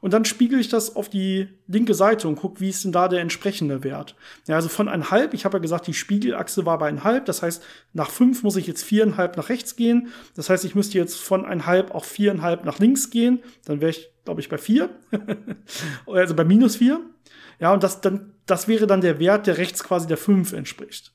Und 0.00 0.14
dann 0.14 0.24
spiegel 0.24 0.58
ich 0.58 0.68
das 0.68 0.96
auf 0.96 1.08
die 1.08 1.48
linke 1.66 1.94
Seite 1.94 2.26
und 2.26 2.36
gucke, 2.36 2.60
wie 2.60 2.70
ist 2.70 2.84
denn 2.84 2.92
da 2.92 3.08
der 3.08 3.20
entsprechende 3.20 3.84
Wert. 3.84 4.16
Ja, 4.46 4.56
also 4.56 4.68
von 4.68 4.88
einhalb, 4.88 5.34
ich 5.34 5.44
habe 5.44 5.58
ja 5.58 5.62
gesagt, 5.62 5.86
die 5.86 5.94
Spiegelachse 5.94 6.64
war 6.64 6.78
bei 6.78 6.88
einhalb, 6.88 7.26
das 7.26 7.42
heißt, 7.42 7.62
nach 7.92 8.10
fünf 8.10 8.42
muss 8.42 8.56
ich 8.56 8.66
jetzt 8.66 8.82
viereinhalb 8.82 9.36
nach 9.36 9.48
rechts 9.50 9.76
gehen. 9.76 10.08
Das 10.34 10.48
heißt, 10.48 10.64
ich 10.64 10.74
müsste 10.74 10.98
jetzt 10.98 11.16
von 11.16 11.44
einhalb 11.44 11.94
auch 11.94 12.04
viereinhalb 12.04 12.64
nach 12.64 12.78
links 12.78 13.10
gehen. 13.10 13.40
Dann 13.66 13.80
wäre 13.80 13.90
ich, 13.90 14.10
glaube 14.24 14.40
ich, 14.40 14.48
bei 14.48 14.58
vier. 14.58 14.90
also 16.06 16.34
bei 16.34 16.44
minus 16.44 16.76
vier. 16.76 17.00
Ja, 17.58 17.72
und 17.74 17.82
das, 17.82 18.00
dann, 18.00 18.32
das 18.46 18.68
wäre 18.68 18.86
dann 18.86 19.02
der 19.02 19.18
Wert, 19.18 19.46
der 19.46 19.58
rechts 19.58 19.84
quasi 19.84 20.06
der 20.06 20.16
fünf 20.16 20.52
entspricht. 20.52 21.12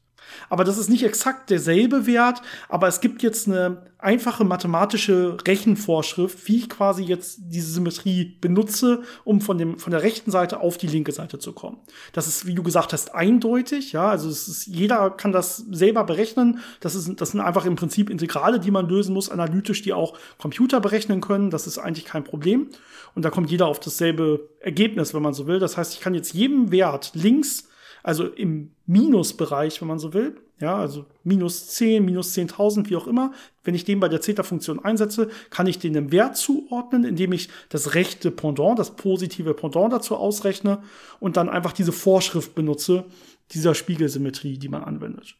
Aber 0.49 0.63
das 0.63 0.77
ist 0.77 0.89
nicht 0.89 1.03
exakt 1.03 1.49
derselbe 1.49 2.05
Wert, 2.05 2.41
aber 2.69 2.87
es 2.87 3.01
gibt 3.01 3.23
jetzt 3.23 3.47
eine 3.47 3.83
einfache 3.97 4.43
mathematische 4.43 5.37
Rechenvorschrift, 5.47 6.47
wie 6.47 6.57
ich 6.57 6.69
quasi 6.69 7.03
jetzt 7.03 7.39
diese 7.41 7.71
Symmetrie 7.71 8.37
benutze, 8.39 9.01
um 9.23 9.41
von, 9.41 9.57
dem, 9.57 9.79
von 9.79 9.91
der 9.91 10.03
rechten 10.03 10.29
Seite 10.29 10.59
auf 10.59 10.77
die 10.77 10.87
linke 10.87 11.11
Seite 11.11 11.39
zu 11.39 11.53
kommen. 11.53 11.77
Das 12.13 12.27
ist, 12.27 12.45
wie 12.45 12.53
du 12.53 12.61
gesagt 12.61 12.93
hast, 12.93 13.15
eindeutig. 13.15 13.93
Ja, 13.93 14.09
also 14.09 14.29
es 14.29 14.47
ist, 14.47 14.67
jeder 14.67 15.09
kann 15.09 15.31
das 15.31 15.57
selber 15.57 16.03
berechnen. 16.03 16.59
Das, 16.81 16.93
ist, 16.93 17.19
das 17.19 17.31
sind 17.31 17.41
einfach 17.41 17.65
im 17.65 17.75
Prinzip 17.75 18.09
Integrale, 18.09 18.59
die 18.59 18.71
man 18.71 18.87
lösen 18.87 19.13
muss, 19.13 19.29
analytisch, 19.29 19.81
die 19.81 19.93
auch 19.93 20.17
Computer 20.37 20.79
berechnen 20.79 21.21
können. 21.21 21.49
Das 21.49 21.65
ist 21.65 21.79
eigentlich 21.79 22.05
kein 22.05 22.23
Problem. 22.23 22.69
Und 23.15 23.25
da 23.25 23.31
kommt 23.31 23.49
jeder 23.49 23.67
auf 23.67 23.79
dasselbe 23.79 24.49
Ergebnis, 24.59 25.13
wenn 25.13 25.23
man 25.23 25.33
so 25.33 25.47
will. 25.47 25.59
Das 25.59 25.77
heißt, 25.77 25.93
ich 25.93 26.01
kann 26.01 26.13
jetzt 26.13 26.33
jedem 26.33 26.71
Wert 26.71 27.11
links 27.15 27.69
also 28.05 28.27
im 28.27 28.69
Minusbereich, 28.85 29.81
wenn 29.81 29.87
man 29.87 29.97
so 29.97 30.13
will, 30.13 30.35
ja, 30.59 30.77
also 30.77 31.05
minus 31.23 31.69
10, 31.69 32.05
minus 32.05 32.35
10.000, 32.35 32.87
wie 32.87 32.95
auch 32.95 33.07
immer, 33.07 33.33
wenn 33.63 33.73
ich 33.73 33.83
den 33.83 33.99
bei 33.99 34.07
der 34.07 34.21
Zeta-Funktion 34.21 34.85
einsetze, 34.85 35.29
kann 35.49 35.65
ich 35.65 35.79
den 35.79 35.97
einen 35.97 36.11
Wert 36.11 36.37
zuordnen, 36.37 37.03
indem 37.03 37.33
ich 37.33 37.49
das 37.69 37.95
rechte 37.95 38.29
Pendant, 38.29 38.77
das 38.77 38.95
positive 38.95 39.55
Pendant 39.55 39.91
dazu 39.91 40.17
ausrechne 40.17 40.83
und 41.19 41.35
dann 41.35 41.49
einfach 41.49 41.73
diese 41.73 41.91
Vorschrift 41.91 42.53
benutze, 42.53 43.05
dieser 43.51 43.73
Spiegelsymmetrie, 43.73 44.59
die 44.59 44.69
man 44.69 44.83
anwendet. 44.83 45.35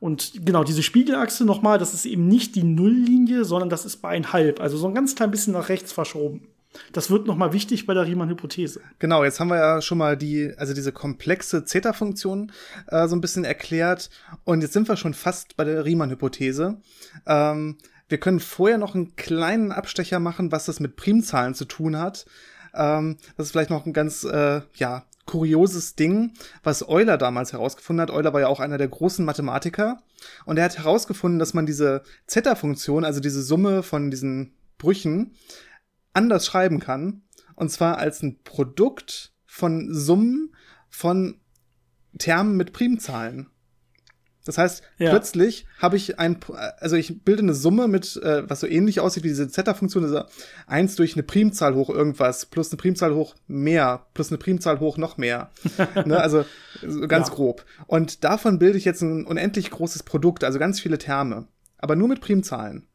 Und 0.00 0.44
genau, 0.44 0.64
diese 0.64 0.82
Spiegelachse 0.82 1.44
nochmal, 1.44 1.78
das 1.78 1.94
ist 1.94 2.04
eben 2.04 2.26
nicht 2.26 2.56
die 2.56 2.64
Nulllinie, 2.64 3.44
sondern 3.44 3.70
das 3.70 3.84
ist 3.84 3.98
bei 3.98 4.08
ein 4.08 4.32
halb, 4.32 4.60
also 4.60 4.76
so 4.76 4.88
ein 4.88 4.94
ganz 4.94 5.14
klein 5.14 5.30
bisschen 5.30 5.52
nach 5.52 5.68
rechts 5.68 5.92
verschoben. 5.92 6.48
Das 6.92 7.10
wird 7.10 7.26
nochmal 7.26 7.52
wichtig 7.52 7.86
bei 7.86 7.94
der 7.94 8.06
Riemann-Hypothese. 8.06 8.80
Genau, 8.98 9.24
jetzt 9.24 9.40
haben 9.40 9.48
wir 9.48 9.56
ja 9.56 9.80
schon 9.80 9.98
mal 9.98 10.16
die, 10.16 10.52
also 10.56 10.74
diese 10.74 10.92
komplexe 10.92 11.64
Zeta-Funktion 11.64 12.52
äh, 12.88 13.08
so 13.08 13.16
ein 13.16 13.20
bisschen 13.20 13.44
erklärt. 13.44 14.10
Und 14.44 14.60
jetzt 14.60 14.74
sind 14.74 14.88
wir 14.88 14.96
schon 14.96 15.14
fast 15.14 15.56
bei 15.56 15.64
der 15.64 15.84
Riemann-Hypothese. 15.84 16.80
Ähm, 17.26 17.78
wir 18.08 18.18
können 18.18 18.40
vorher 18.40 18.78
noch 18.78 18.94
einen 18.94 19.16
kleinen 19.16 19.72
Abstecher 19.72 20.18
machen, 20.18 20.52
was 20.52 20.66
das 20.66 20.80
mit 20.80 20.96
Primzahlen 20.96 21.54
zu 21.54 21.64
tun 21.64 21.98
hat. 21.98 22.26
Ähm, 22.74 23.16
das 23.36 23.46
ist 23.46 23.52
vielleicht 23.52 23.70
noch 23.70 23.86
ein 23.86 23.92
ganz, 23.92 24.24
äh, 24.24 24.62
ja, 24.74 25.04
kurioses 25.28 25.94
Ding, 25.94 26.32
was 26.62 26.88
Euler 26.88 27.18
damals 27.18 27.52
herausgefunden 27.52 28.00
hat. 28.00 28.10
Euler 28.10 28.32
war 28.32 28.40
ja 28.40 28.48
auch 28.48 28.60
einer 28.60 28.78
der 28.78 28.88
großen 28.88 29.24
Mathematiker. 29.24 30.02
Und 30.46 30.56
er 30.56 30.64
hat 30.64 30.78
herausgefunden, 30.78 31.38
dass 31.38 31.54
man 31.54 31.66
diese 31.66 32.02
Zeta-Funktion, 32.26 33.04
also 33.04 33.20
diese 33.20 33.42
Summe 33.42 33.82
von 33.82 34.10
diesen 34.10 34.54
Brüchen, 34.78 35.34
anders 36.18 36.44
schreiben 36.44 36.80
kann. 36.80 37.22
Und 37.54 37.70
zwar 37.70 37.98
als 37.98 38.22
ein 38.22 38.42
Produkt 38.42 39.32
von 39.46 39.92
Summen 39.94 40.54
von 40.90 41.40
Termen 42.18 42.56
mit 42.56 42.72
Primzahlen. 42.72 43.48
Das 44.44 44.56
heißt, 44.56 44.82
ja. 44.96 45.10
plötzlich 45.10 45.66
habe 45.78 45.96
ich 45.98 46.18
ein, 46.18 46.38
also 46.78 46.96
ich 46.96 47.22
bilde 47.22 47.42
eine 47.42 47.52
Summe 47.52 47.86
mit, 47.86 48.16
äh, 48.22 48.48
was 48.48 48.60
so 48.60 48.66
ähnlich 48.66 48.98
aussieht 48.98 49.22
wie 49.24 49.28
diese 49.28 49.46
Zeta-Funktion, 49.46 50.04
also 50.04 50.22
eins 50.66 50.96
durch 50.96 51.16
eine 51.16 51.22
Primzahl 51.22 51.74
hoch 51.74 51.90
irgendwas, 51.90 52.46
plus 52.46 52.70
eine 52.70 52.78
Primzahl 52.78 53.14
hoch 53.14 53.34
mehr, 53.46 54.06
plus 54.14 54.30
eine 54.30 54.38
Primzahl 54.38 54.80
hoch 54.80 54.96
noch 54.96 55.18
mehr. 55.18 55.50
ne? 56.06 56.18
Also 56.18 56.46
so 56.80 57.06
ganz 57.06 57.28
ja. 57.28 57.34
grob. 57.34 57.66
Und 57.86 58.24
davon 58.24 58.58
bilde 58.58 58.78
ich 58.78 58.86
jetzt 58.86 59.02
ein 59.02 59.26
unendlich 59.26 59.70
großes 59.70 60.04
Produkt, 60.04 60.44
also 60.44 60.58
ganz 60.58 60.80
viele 60.80 60.96
Terme. 60.96 61.46
Aber 61.76 61.94
nur 61.94 62.08
mit 62.08 62.22
Primzahlen. 62.22 62.87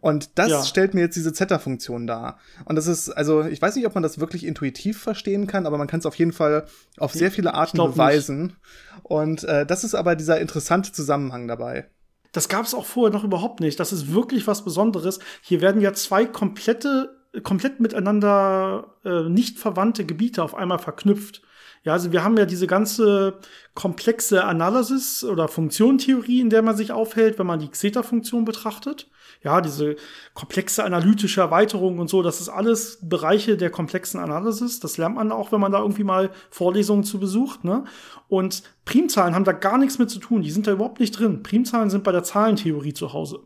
Und 0.00 0.38
das 0.38 0.50
ja. 0.50 0.62
stellt 0.62 0.94
mir 0.94 1.00
jetzt 1.00 1.16
diese 1.16 1.32
Zeta-Funktion 1.32 2.06
dar. 2.06 2.38
Und 2.64 2.76
das 2.76 2.86
ist, 2.86 3.10
also 3.10 3.42
ich 3.42 3.60
weiß 3.60 3.76
nicht, 3.76 3.86
ob 3.86 3.94
man 3.94 4.02
das 4.02 4.20
wirklich 4.20 4.44
intuitiv 4.44 5.00
verstehen 5.00 5.46
kann, 5.46 5.66
aber 5.66 5.78
man 5.78 5.86
kann 5.86 6.00
es 6.00 6.06
auf 6.06 6.14
jeden 6.16 6.32
Fall 6.32 6.66
auf 6.98 7.12
sehr 7.12 7.30
viele 7.30 7.54
Arten 7.54 7.78
beweisen. 7.78 8.42
Nicht. 8.42 8.56
Und 9.02 9.44
äh, 9.44 9.64
das 9.64 9.84
ist 9.84 9.94
aber 9.94 10.14
dieser 10.14 10.40
interessante 10.40 10.92
Zusammenhang 10.92 11.48
dabei. 11.48 11.88
Das 12.32 12.48
gab 12.48 12.66
es 12.66 12.74
auch 12.74 12.84
vorher 12.84 13.12
noch 13.12 13.24
überhaupt 13.24 13.60
nicht. 13.60 13.80
Das 13.80 13.92
ist 13.92 14.12
wirklich 14.12 14.46
was 14.46 14.64
Besonderes. 14.64 15.18
Hier 15.40 15.62
werden 15.62 15.80
ja 15.80 15.94
zwei 15.94 16.26
komplette, 16.26 17.16
komplett 17.42 17.80
miteinander 17.80 18.94
äh, 19.04 19.28
nicht 19.30 19.58
verwandte 19.58 20.04
Gebiete 20.04 20.42
auf 20.42 20.54
einmal 20.54 20.78
verknüpft. 20.78 21.40
Ja, 21.82 21.94
also 21.94 22.12
wir 22.12 22.22
haben 22.22 22.36
ja 22.36 22.44
diese 22.44 22.66
ganze 22.66 23.38
komplexe 23.74 24.44
Analysis 24.44 25.24
oder 25.24 25.48
Funktionentheorie, 25.48 26.40
in 26.40 26.50
der 26.50 26.62
man 26.62 26.76
sich 26.76 26.92
aufhält, 26.92 27.38
wenn 27.38 27.46
man 27.46 27.60
die 27.60 27.70
Xeta-Funktion 27.70 28.44
betrachtet 28.44 29.08
ja, 29.46 29.60
diese 29.60 29.94
komplexe 30.34 30.82
analytische 30.82 31.40
Erweiterung 31.40 32.00
und 32.00 32.10
so, 32.10 32.20
das 32.20 32.40
ist 32.40 32.48
alles 32.48 32.98
Bereiche 33.00 33.56
der 33.56 33.70
komplexen 33.70 34.18
Analysis. 34.18 34.80
Das 34.80 34.98
lernt 34.98 35.14
man 35.14 35.30
auch, 35.30 35.52
wenn 35.52 35.60
man 35.60 35.70
da 35.70 35.78
irgendwie 35.78 36.02
mal 36.02 36.30
Vorlesungen 36.50 37.04
zu 37.04 37.20
besucht. 37.20 37.62
Ne? 37.62 37.84
Und 38.26 38.64
Primzahlen 38.84 39.36
haben 39.36 39.44
da 39.44 39.52
gar 39.52 39.78
nichts 39.78 40.00
mit 40.00 40.10
zu 40.10 40.18
tun. 40.18 40.42
Die 40.42 40.50
sind 40.50 40.66
da 40.66 40.72
überhaupt 40.72 40.98
nicht 40.98 41.12
drin. 41.12 41.44
Primzahlen 41.44 41.90
sind 41.90 42.02
bei 42.02 42.10
der 42.10 42.24
Zahlentheorie 42.24 42.92
zu 42.92 43.12
Hause. 43.12 43.38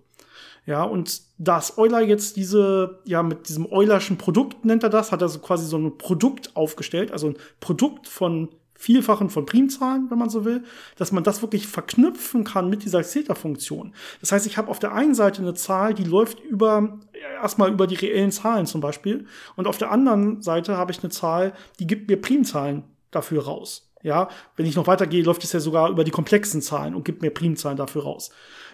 Ja, 0.65 0.85
und 0.85 1.21
dass 1.37 1.77
Euler 1.77 2.01
jetzt 2.01 2.37
diese, 2.37 3.01
ja, 3.05 3.23
mit 3.23 3.51
diesem 3.51 3.71
Eulerschen 3.71 4.17
Produkt 4.17 4.65
nennt 4.65 4.83
er 4.83 4.89
das, 4.91 5.13
hat 5.13 5.21
er 5.21 5.29
so 5.29 5.41
quasi 5.41 5.67
so 5.67 5.77
ein 5.77 5.99
Produkt 5.99 6.57
aufgestellt, 6.57 7.13
also 7.13 7.29
ein 7.29 7.37
Produkt 7.61 8.09
von 8.09 8.49
Vielfachen 8.81 9.29
von 9.29 9.45
Primzahlen, 9.45 10.11
wenn 10.11 10.17
man 10.17 10.31
so 10.31 10.47
will, 10.47 10.65
dass 10.97 11.13
man 11.13 11.23
das 11.23 11.43
wirklich 11.43 11.67
verknüpfen 11.67 12.45
kann 12.45 12.71
mit 12.71 12.83
dieser 12.83 13.03
Theta-Funktion. 13.03 13.93
Das 14.23 14.33
heißt, 14.33 14.47
ich 14.47 14.57
habe 14.57 14.71
auf 14.71 14.79
der 14.79 14.95
einen 14.95 15.15
Seite 15.15 15.43
eine 15.43 15.53
Zahl, 15.53 15.93
die 15.93 16.05
läuft 16.05 16.41
über 16.41 16.99
erstmal 17.43 17.71
über 17.71 17.87
die 17.87 17.97
reellen 17.97 18.33
Zahlen 18.33 18.65
zum 18.65 18.81
Beispiel, 18.81 19.27
und 19.55 19.67
auf 19.67 19.77
der 19.77 19.91
anderen 19.91 20.41
Seite 20.41 20.79
habe 20.79 20.93
ich 20.93 21.03
eine 21.03 21.11
Zahl, 21.11 21.53
die 21.79 21.87
gibt 21.87 22.09
mir 22.09 22.17
Primzahlen 22.19 22.85
dafür 23.11 23.45
raus. 23.45 23.93
Ja, 24.03 24.31
wenn 24.57 24.65
ich 24.65 24.77
noch 24.77 24.87
weitergehe, 24.87 25.25
läuft 25.25 25.45
es 25.45 25.53
ja 25.53 25.61
sogar 25.61 25.91
über 25.91 26.03
die 26.03 26.11
komplexen 26.11 26.63
Zahlen 26.63 26.95
und 26.95 27.05
gibt 27.05 27.21
mir 27.21 27.29
Primzahlen 27.29 27.77
dafür 27.77 28.05
raus. 28.05 28.31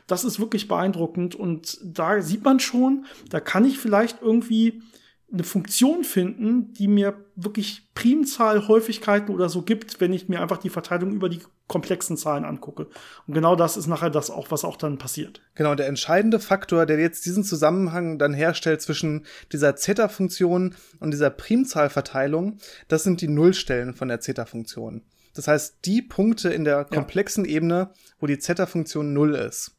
Das 0.07 0.23
ist 0.23 0.39
wirklich 0.39 0.69
beeindruckend 0.69 1.35
und 1.35 1.79
da 1.83 2.23
sieht 2.23 2.45
man 2.45 2.61
schon, 2.61 3.07
da 3.29 3.41
kann 3.41 3.65
ich 3.65 3.81
vielleicht 3.81 4.23
irgendwie 4.23 4.83
eine 5.33 5.43
Funktion 5.43 6.05
finden, 6.05 6.73
die 6.73 6.87
mir 6.87 7.15
wirklich 7.35 7.89
Primzahlhäufigkeiten 7.95 9.35
oder 9.35 9.49
so 9.49 9.63
gibt, 9.63 10.01
wenn 10.01 10.13
ich 10.13 10.29
mir 10.29 10.41
einfach 10.41 10.59
die 10.59 10.71
Verteilung 10.71 11.13
über 11.13 11.29
die 11.29 11.41
komplexen 11.67 12.17
Zahlen 12.17 12.45
angucke. 12.45 12.87
Und 13.27 13.35
genau 13.35 13.57
das 13.57 13.77
ist 13.77 13.89
nachher 13.89 14.11
das 14.11 14.31
auch, 14.31 14.53
was 14.53 14.65
auch 14.65 14.77
dann 14.77 14.99
passiert. 14.99 15.43
Genau, 15.57 15.75
der 15.75 15.89
entscheidende 15.89 16.39
Faktor, 16.39 16.87
der 16.87 17.01
jetzt 17.01 17.27
diesen 17.27 17.43
Zusammenhang 17.43 18.19
dann 18.19 18.35
herstellt 18.35 18.83
zwischen 18.83 19.27
dieser 19.53 19.75
Zeta-Funktion 19.75 20.77
und 21.01 21.11
dieser 21.11 21.31
Primzahlverteilung, 21.31 22.59
das 22.87 23.03
sind 23.03 23.21
die 23.21 23.29
Nullstellen 23.29 23.95
von 23.95 24.07
der 24.07 24.21
Zeta-Funktion. 24.21 25.03
Das 25.35 25.49
heißt, 25.49 25.79
die 25.85 26.03
Punkte 26.03 26.49
in 26.49 26.65
der 26.65 26.85
komplexen 26.85 27.45
ja. 27.45 27.51
Ebene, 27.53 27.91
wo 28.21 28.27
die 28.27 28.39
Zeta-Funktion 28.39 29.13
null 29.13 29.35
ist. 29.35 29.76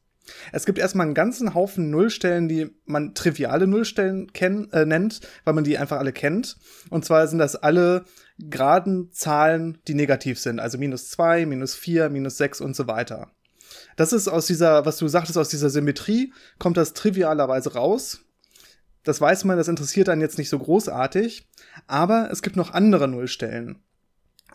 Es 0.51 0.65
gibt 0.65 0.79
erstmal 0.79 1.05
einen 1.05 1.15
ganzen 1.15 1.53
Haufen 1.53 1.89
Nullstellen, 1.89 2.47
die 2.47 2.69
man 2.85 3.13
triviale 3.13 3.67
Nullstellen 3.67 4.31
kenn, 4.33 4.71
äh, 4.71 4.85
nennt, 4.85 5.21
weil 5.43 5.53
man 5.53 5.63
die 5.63 5.77
einfach 5.77 5.97
alle 5.97 6.13
kennt. 6.13 6.57
Und 6.89 7.05
zwar 7.05 7.27
sind 7.27 7.39
das 7.39 7.55
alle 7.55 8.05
geraden 8.37 9.11
Zahlen, 9.11 9.79
die 9.87 9.93
negativ 9.93 10.39
sind, 10.39 10.59
also 10.59 10.77
minus 10.77 11.09
zwei, 11.09 11.45
minus 11.45 11.75
vier, 11.75 12.09
minus 12.09 12.37
sechs 12.37 12.61
und 12.61 12.75
so 12.75 12.87
weiter. 12.87 13.31
Das 13.95 14.13
ist 14.13 14.27
aus 14.27 14.45
dieser, 14.45 14.85
was 14.85 14.97
du 14.97 15.07
sagtest, 15.07 15.37
aus 15.37 15.49
dieser 15.49 15.69
Symmetrie, 15.69 16.33
kommt 16.59 16.77
das 16.77 16.93
trivialerweise 16.93 17.73
raus. 17.73 18.21
Das 19.03 19.19
weiß 19.21 19.45
man, 19.45 19.57
das 19.57 19.67
interessiert 19.67 20.09
einen 20.09 20.21
jetzt 20.21 20.37
nicht 20.37 20.49
so 20.49 20.59
großartig. 20.59 21.47
Aber 21.87 22.29
es 22.31 22.41
gibt 22.41 22.55
noch 22.55 22.73
andere 22.73 23.07
Nullstellen. 23.07 23.83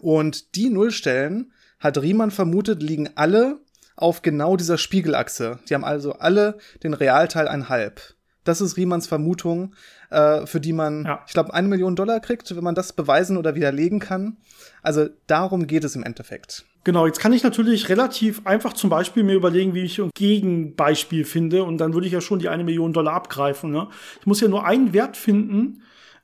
Und 0.01 0.55
die 0.57 0.71
Nullstellen, 0.71 1.53
hat 1.83 1.99
Riemann 1.99 2.31
vermutet, 2.31 2.83
liegen 2.83 3.11
alle 3.17 3.61
auf 3.97 4.23
genau 4.23 4.57
dieser 4.57 4.79
Spiegelachse. 4.79 5.59
Die 5.69 5.75
haben 5.75 5.85
also 5.85 6.15
alle 6.15 6.59
den 6.83 6.95
Realteil 6.95 7.49
ein 7.49 7.69
halb. 7.69 8.01
Das 8.45 8.61
ist 8.61 8.77
Riemanns 8.77 9.07
Vermutung, 9.07 9.75
äh, 10.11 10.47
für 10.47 10.61
die 10.61 10.73
man, 10.73 11.05
ja. 11.05 11.25
ich 11.27 11.33
glaube, 11.33 11.55
eine 11.55 11.69
Million 11.69 11.95
Dollar 11.95 12.21
kriegt, 12.21 12.55
wenn 12.55 12.65
man 12.65 12.75
das 12.75 12.93
beweisen 12.93 13.37
oder 13.37 13.55
widerlegen 13.55 14.01
kann. 14.01 14.39
Also 14.83 15.09
darum 15.27 15.67
geht 15.67 15.85
es 15.85 15.95
im 15.95 16.03
Endeffekt. 16.03 16.65
Genau, 16.85 17.07
jetzt 17.07 17.21
kann 17.21 17.33
ich 17.33 17.45
natürlich 17.45 17.89
relativ 17.89 18.45
einfach 18.45 18.73
zum 18.73 18.91
Beispiel 18.91 19.23
mir 19.23 19.35
überlegen, 19.35 19.75
wie 19.75 19.85
ich 19.85 20.01
ein 20.01 20.11
Gegenbeispiel 20.15 21.25
finde 21.25 21.63
und 21.63 21.79
dann 21.79 21.95
würde 21.95 22.09
ich 22.09 22.13
ja 22.13 22.21
schon 22.21 22.41
die 22.41 22.49
eine 22.49 22.65
Million 22.65 22.93
Dollar 22.93 23.15
abgreifen. 23.15 23.71
Ne? 23.71 23.87
Ich 24.21 24.27
muss 24.27 24.41
ja 24.41 24.49
nur 24.49 24.67
einen 24.67 24.93
Wert 24.93 25.17
finden, 25.17 25.83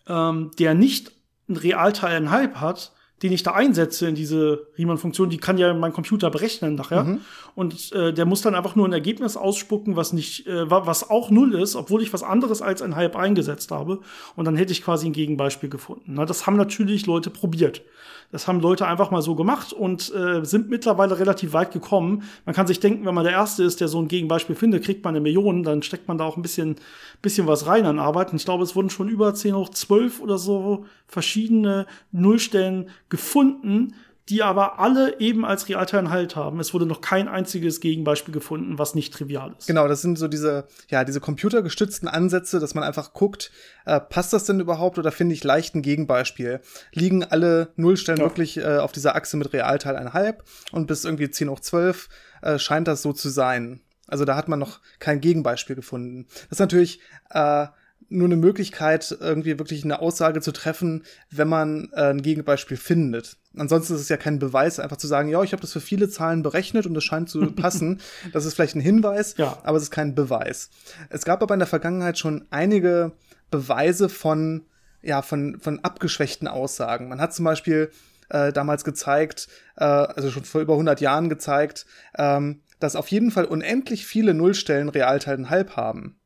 ähm, 0.09 0.50
der 0.59 0.74
nicht 0.74 1.12
ein 1.48 1.57
Realteil 1.57 2.16
ein 2.16 2.31
halb 2.33 2.57
hat, 2.57 2.92
den 3.22 3.33
ich 3.33 3.42
da 3.42 3.52
einsetze 3.52 4.09
in 4.09 4.14
diese 4.14 4.66
Riemann-Funktion, 4.76 5.31
die 5.31 5.38
kann 5.38 5.59
ja 5.59 5.74
mein 5.74 5.92
Computer 5.92 6.31
berechnen 6.31 6.76
nachher. 6.76 7.04
Mhm. 7.04 7.20
Und 7.54 7.92
äh, 7.92 8.12
der 8.12 8.26
muss 8.26 8.42
dann 8.42 8.54
einfach 8.54 8.76
nur 8.76 8.87
ein 8.87 8.92
Ergebnis 8.92 9.37
ausspucken, 9.37 9.96
was 9.96 10.12
nicht, 10.12 10.46
äh, 10.46 10.70
was 10.70 11.11
auch 11.11 11.31
null 11.31 11.54
ist, 11.54 11.74
obwohl 11.74 12.02
ich 12.02 12.12
was 12.12 12.22
anderes 12.22 12.62
als 12.62 12.83
ein 12.83 12.94
Halb 12.94 13.16
eingesetzt 13.16 13.70
habe. 13.70 14.00
Und 14.37 14.44
dann 14.44 14.57
hätte 14.57 14.72
ich 14.72 14.83
quasi 14.83 15.07
ein 15.07 15.12
Gegenbeispiel 15.12 15.68
gefunden. 15.68 16.14
Na, 16.14 16.24
das 16.24 16.46
haben 16.46 16.57
natürlich 16.57 17.07
Leute 17.07 17.31
probiert. 17.31 17.83
Das 18.30 18.46
haben 18.46 18.60
Leute 18.60 18.86
einfach 18.86 19.10
mal 19.10 19.22
so 19.22 19.34
gemacht 19.34 19.72
und 19.72 20.12
äh, 20.14 20.44
sind 20.44 20.68
mittlerweile 20.68 21.18
relativ 21.18 21.54
weit 21.54 21.72
gekommen. 21.72 22.24
Man 22.44 22.54
kann 22.54 22.66
sich 22.66 22.78
denken, 22.78 23.06
wenn 23.06 23.14
man 23.14 23.24
der 23.24 23.32
Erste 23.32 23.64
ist, 23.64 23.80
der 23.80 23.88
so 23.88 23.98
ein 23.98 24.08
Gegenbeispiel 24.08 24.54
findet, 24.54 24.84
kriegt 24.84 25.02
man 25.02 25.14
eine 25.14 25.22
Million, 25.22 25.62
dann 25.62 25.82
steckt 25.82 26.08
man 26.08 26.18
da 26.18 26.24
auch 26.24 26.36
ein 26.36 26.42
bisschen, 26.42 26.76
bisschen 27.22 27.46
was 27.46 27.66
rein 27.66 27.86
an 27.86 27.98
Arbeit. 27.98 28.30
Und 28.30 28.36
ich 28.36 28.44
glaube, 28.44 28.64
es 28.64 28.76
wurden 28.76 28.90
schon 28.90 29.08
über 29.08 29.32
10 29.32 29.54
hoch 29.54 29.70
12 29.70 30.20
oder 30.20 30.36
so 30.36 30.84
verschiedene 31.06 31.86
Nullstellen 32.12 32.90
gefunden, 33.08 33.94
die 34.28 34.42
aber 34.42 34.78
alle 34.78 35.20
eben 35.20 35.44
als 35.44 35.68
Realtime 35.68 36.10
Halt 36.10 36.36
haben. 36.36 36.60
Es 36.60 36.74
wurde 36.74 36.86
noch 36.86 37.00
kein 37.00 37.28
einziges 37.28 37.80
Gegenbeispiel 37.80 38.34
gefunden, 38.34 38.78
was 38.78 38.94
nicht 38.94 39.12
trivial 39.14 39.54
ist. 39.58 39.66
Genau, 39.66 39.88
das 39.88 40.02
sind 40.02 40.18
so 40.18 40.28
diese, 40.28 40.66
ja, 40.88 41.04
diese 41.04 41.20
computergestützten 41.20 42.08
Ansätze, 42.08 42.60
dass 42.60 42.74
man 42.74 42.84
einfach 42.84 43.12
guckt, 43.12 43.50
äh, 43.86 44.00
passt 44.00 44.32
das 44.32 44.44
denn 44.44 44.60
überhaupt 44.60 44.98
oder 44.98 45.12
finde 45.12 45.34
ich 45.34 45.44
leicht 45.44 45.74
ein 45.74 45.82
Gegenbeispiel? 45.82 46.60
Liegen 46.92 47.24
alle 47.24 47.72
Nullstellen 47.76 48.20
ja. 48.20 48.26
wirklich 48.26 48.58
äh, 48.58 48.78
auf 48.78 48.92
dieser 48.92 49.16
Achse 49.16 49.36
mit 49.36 49.52
Realteil 49.52 49.96
einhalb 49.96 50.44
und 50.72 50.86
bis 50.86 51.04
irgendwie 51.04 51.30
10 51.30 51.48
hoch 51.48 51.60
12 51.60 52.08
äh, 52.42 52.58
scheint 52.58 52.88
das 52.88 53.02
so 53.02 53.12
zu 53.12 53.30
sein. 53.30 53.80
Also 54.06 54.24
da 54.24 54.36
hat 54.36 54.48
man 54.48 54.58
noch 54.58 54.80
kein 54.98 55.20
Gegenbeispiel 55.20 55.76
gefunden. 55.76 56.26
Das 56.28 56.52
ist 56.52 56.60
natürlich 56.60 57.00
äh, 57.30 57.66
nur 58.09 58.27
eine 58.27 58.37
Möglichkeit, 58.37 59.16
irgendwie 59.21 59.59
wirklich 59.59 59.85
eine 59.85 60.01
Aussage 60.01 60.40
zu 60.40 60.53
treffen, 60.53 61.05
wenn 61.31 61.49
man 61.49 61.90
äh, 61.92 62.11
ein 62.11 62.23
Gegenbeispiel 62.23 62.77
findet. 62.77 63.37
Ansonsten 63.57 63.94
ist 63.94 64.01
es 64.01 64.09
ja 64.09 64.16
kein 64.16 64.38
Beweis, 64.38 64.81
einfach 64.81 64.97
zu 64.97 65.07
sagen, 65.07 65.29
ja, 65.29 65.42
ich 65.42 65.53
habe 65.53 65.61
das 65.61 65.73
für 65.73 65.81
viele 65.81 66.09
Zahlen 66.09 66.42
berechnet 66.42 66.87
und 66.87 66.97
es 66.97 67.05
scheint 67.05 67.29
zu 67.29 67.51
passen. 67.57 68.01
das 68.33 68.44
ist 68.44 68.55
vielleicht 68.55 68.77
ein 68.77 68.81
Hinweis, 68.81 69.35
ja. 69.37 69.59
aber 69.62 69.77
es 69.77 69.85
ist 69.85 69.90
kein 69.90 70.14
Beweis. 70.14 70.71
Es 71.11 71.25
gab 71.25 71.42
aber 71.42 71.55
in 71.55 71.61
der 71.61 71.66
Vergangenheit 71.66 72.18
schon 72.18 72.47
einige 72.51 73.12
Beweise 73.51 74.09
von, 74.09 74.64
ja, 75.03 75.23
von, 75.23 75.59
von 75.61 75.81
abgeschwächten 75.81 76.49
Aussagen. 76.49 77.09
Man 77.09 77.21
hat 77.21 77.35
zum 77.35 77.44
Beispiel 77.44 77.90
äh, 78.31 78.53
damals 78.53 78.85
gezeigt, 78.85 79.49
äh, 79.77 79.85
also 79.85 80.31
schon 80.31 80.44
vor 80.44 80.61
über 80.61 80.75
100 80.75 81.01
Jahren 81.01 81.29
gezeigt, 81.29 81.87
ähm, 82.16 82.62
dass 82.81 82.97
auf 82.97 83.09
jeden 83.09 83.31
Fall 83.31 83.44
unendlich 83.44 84.07
viele 84.07 84.35
Nullstellen 84.35 84.88
Realteil 84.88 85.51
halb 85.51 85.77
haben. 85.77 86.17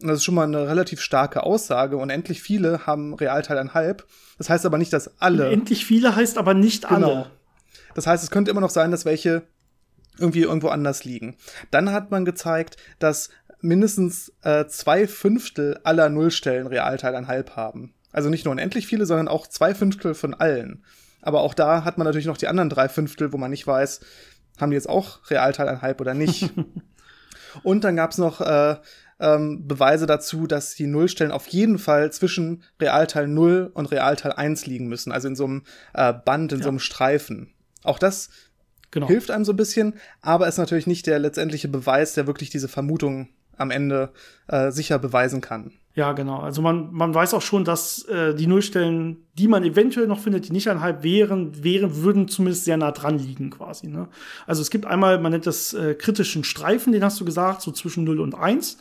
Und 0.00 0.08
das 0.08 0.18
ist 0.18 0.24
schon 0.24 0.34
mal 0.36 0.44
eine 0.44 0.68
relativ 0.68 1.00
starke 1.00 1.42
Aussage. 1.42 1.96
Unendlich 1.96 2.40
viele 2.40 2.86
haben 2.86 3.14
Realteil 3.14 3.58
ein 3.58 3.74
halb. 3.74 4.06
Das 4.38 4.48
heißt 4.48 4.64
aber 4.64 4.78
nicht, 4.78 4.92
dass 4.92 5.20
alle. 5.20 5.46
Unendlich 5.48 5.84
viele 5.84 6.14
heißt 6.14 6.38
aber 6.38 6.54
nicht 6.54 6.88
genau. 6.88 7.12
alle. 7.12 7.30
Das 7.94 8.06
heißt, 8.06 8.22
es 8.22 8.30
könnte 8.30 8.50
immer 8.50 8.60
noch 8.60 8.70
sein, 8.70 8.92
dass 8.92 9.04
welche 9.04 9.42
irgendwie 10.18 10.42
irgendwo 10.42 10.68
anders 10.68 11.04
liegen. 11.04 11.36
Dann 11.70 11.92
hat 11.92 12.10
man 12.10 12.24
gezeigt, 12.24 12.76
dass 12.98 13.30
mindestens 13.60 14.32
äh, 14.42 14.66
zwei 14.66 15.08
Fünftel 15.08 15.80
aller 15.82 16.08
Nullstellen 16.08 16.66
Realteil 16.68 17.16
ein 17.16 17.26
halb 17.26 17.56
haben. 17.56 17.94
Also 18.12 18.30
nicht 18.30 18.44
nur 18.44 18.52
unendlich 18.52 18.86
viele, 18.86 19.06
sondern 19.06 19.28
auch 19.28 19.46
zwei 19.46 19.74
Fünftel 19.74 20.14
von 20.14 20.34
allen. 20.34 20.84
Aber 21.22 21.40
auch 21.40 21.54
da 21.54 21.84
hat 21.84 21.98
man 21.98 22.04
natürlich 22.04 22.26
noch 22.26 22.36
die 22.36 22.48
anderen 22.48 22.70
drei 22.70 22.88
Fünftel, 22.88 23.32
wo 23.32 23.36
man 23.36 23.50
nicht 23.50 23.66
weiß, 23.66 24.00
haben 24.60 24.70
die 24.70 24.76
jetzt 24.76 24.88
auch 24.88 25.30
Realteil 25.30 25.68
ein 25.68 25.82
halb 25.82 26.00
oder 26.00 26.14
nicht. 26.14 26.50
Und 27.62 27.84
dann 27.84 27.96
gab's 27.96 28.18
noch 28.18 28.40
äh, 28.40 28.76
ähm, 29.20 29.66
Beweise 29.66 30.06
dazu, 30.06 30.46
dass 30.46 30.74
die 30.74 30.86
Nullstellen 30.86 31.32
auf 31.32 31.46
jeden 31.48 31.78
Fall 31.78 32.12
zwischen 32.12 32.62
Realteil 32.80 33.28
0 33.28 33.70
und 33.74 33.86
Realteil 33.86 34.32
1 34.32 34.66
liegen 34.66 34.88
müssen, 34.88 35.12
also 35.12 35.28
in 35.28 35.36
so 35.36 35.44
einem 35.44 35.62
äh, 35.94 36.12
Band, 36.12 36.52
in 36.52 36.58
ja. 36.58 36.64
so 36.64 36.68
einem 36.70 36.78
Streifen. 36.78 37.52
Auch 37.82 37.98
das 37.98 38.30
genau. 38.90 39.06
hilft 39.06 39.30
einem 39.30 39.44
so 39.44 39.52
ein 39.52 39.56
bisschen, 39.56 39.94
aber 40.20 40.48
ist 40.48 40.58
natürlich 40.58 40.86
nicht 40.86 41.06
der 41.06 41.18
letztendliche 41.18 41.68
Beweis, 41.68 42.14
der 42.14 42.26
wirklich 42.26 42.50
diese 42.50 42.68
Vermutung 42.68 43.28
am 43.56 43.70
Ende 43.70 44.12
äh, 44.46 44.70
sicher 44.70 44.98
beweisen 44.98 45.40
kann. 45.40 45.72
Ja, 45.94 46.12
genau. 46.12 46.38
Also 46.38 46.62
man, 46.62 46.92
man 46.92 47.12
weiß 47.12 47.34
auch 47.34 47.42
schon, 47.42 47.64
dass 47.64 48.04
äh, 48.04 48.32
die 48.32 48.46
Nullstellen, 48.46 49.16
die 49.34 49.48
man 49.48 49.64
eventuell 49.64 50.06
noch 50.06 50.20
findet, 50.20 50.46
die 50.46 50.52
nicht 50.52 50.68
einhalb 50.68 51.02
wären, 51.02 51.64
wären, 51.64 51.96
würden 51.96 52.28
zumindest 52.28 52.66
sehr 52.66 52.76
nah 52.76 52.92
dran 52.92 53.18
liegen 53.18 53.50
quasi. 53.50 53.88
Ne? 53.88 54.06
Also 54.46 54.62
es 54.62 54.70
gibt 54.70 54.86
einmal, 54.86 55.18
man 55.18 55.32
nennt 55.32 55.46
das 55.46 55.74
äh, 55.74 55.96
kritischen 55.96 56.44
Streifen, 56.44 56.92
den 56.92 57.02
hast 57.02 57.18
du 57.18 57.24
gesagt, 57.24 57.62
so 57.62 57.72
zwischen 57.72 58.04
0 58.04 58.20
und 58.20 58.36
1. 58.36 58.78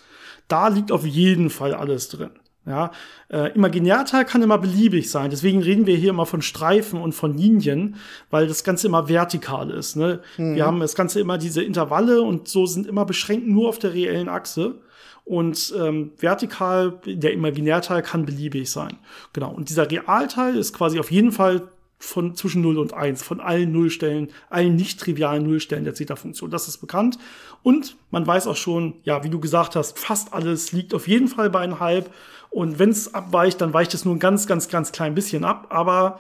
Da 0.48 0.68
liegt 0.70 0.92
auf 0.92 1.06
jeden 1.06 1.50
Fall 1.50 1.74
alles 1.74 2.10
drin. 2.10 2.32
Ja, 2.68 2.92
äh, 3.30 3.54
Imaginärteil 3.56 4.26
kann 4.26 4.42
immer 4.42 4.58
beliebig 4.58 5.10
sein. 5.10 5.30
Deswegen 5.30 5.64
reden 5.64 5.86
wir 5.86 5.96
hier 5.96 6.10
immer 6.10 6.26
von 6.26 6.42
Streifen 6.42 7.00
und 7.00 7.14
von 7.14 7.38
Linien, 7.38 7.96
weil 8.30 8.48
das 8.48 8.66
Ganze 8.66 8.88
immer 8.88 9.08
vertikal 9.08 9.72
ist. 9.72 9.96
Ne? 9.96 10.20
Mhm. 10.38 10.56
Wir 10.56 10.66
haben 10.66 10.82
das 10.82 10.94
Ganze 10.94 11.22
immer 11.22 11.38
diese 11.38 11.64
Intervalle 11.64 12.22
und 12.22 12.50
so 12.50 12.66
sind 12.66 12.86
immer 12.86 13.06
beschränkt 13.06 13.48
nur 13.48 13.70
auf 13.70 13.80
der 13.80 13.94
reellen 13.94 14.28
Achse. 14.28 14.82
Und 15.24 15.74
ähm, 15.78 16.12
vertikal, 16.18 17.00
der 17.06 17.34
Imaginärteil 17.34 18.02
kann 18.02 18.26
beliebig 18.26 18.70
sein. 18.70 18.98
Genau. 19.32 19.52
Und 19.52 19.70
dieser 19.70 19.90
Realteil 19.90 20.56
ist 20.56 20.74
quasi 20.74 21.00
auf 21.00 21.12
jeden 21.12 21.32
Fall 21.32 21.70
von 22.00 22.36
zwischen 22.36 22.62
0 22.62 22.78
und 22.78 22.94
1, 22.94 23.24
von 23.24 23.40
allen 23.40 23.72
Nullstellen, 23.72 24.30
allen 24.50 24.76
nicht 24.76 25.00
trivialen 25.00 25.44
Nullstellen 25.44 25.84
der 25.84 25.96
Zeta-Funktion. 25.96 26.52
Das 26.52 26.68
ist 26.68 26.78
bekannt. 26.78 27.18
Und 27.64 27.96
man 28.12 28.26
weiß 28.26 28.48
auch 28.48 28.56
schon, 28.56 28.96
ja, 29.04 29.24
wie 29.24 29.30
du 29.30 29.40
gesagt 29.40 29.76
hast, 29.76 30.00
fast 30.00 30.34
alles 30.34 30.72
liegt 30.72 30.94
auf 30.94 31.08
jeden 31.08 31.28
Fall 31.28 31.50
bei 31.50 31.60
einem 31.60 31.80
Halb. 31.80 32.14
Und 32.50 32.80
wenn 32.80 32.90
es 32.90 33.14
abweicht, 33.14 33.62
dann 33.62 33.74
weicht 33.74 33.94
es 33.94 34.06
nur 34.06 34.16
ein 34.16 34.20
ganz, 34.20 34.48
ganz, 34.48 34.70
ganz 34.70 34.92
klein 34.92 35.16
bisschen 35.16 35.44
ab. 35.44 35.68
Aber 35.70 36.20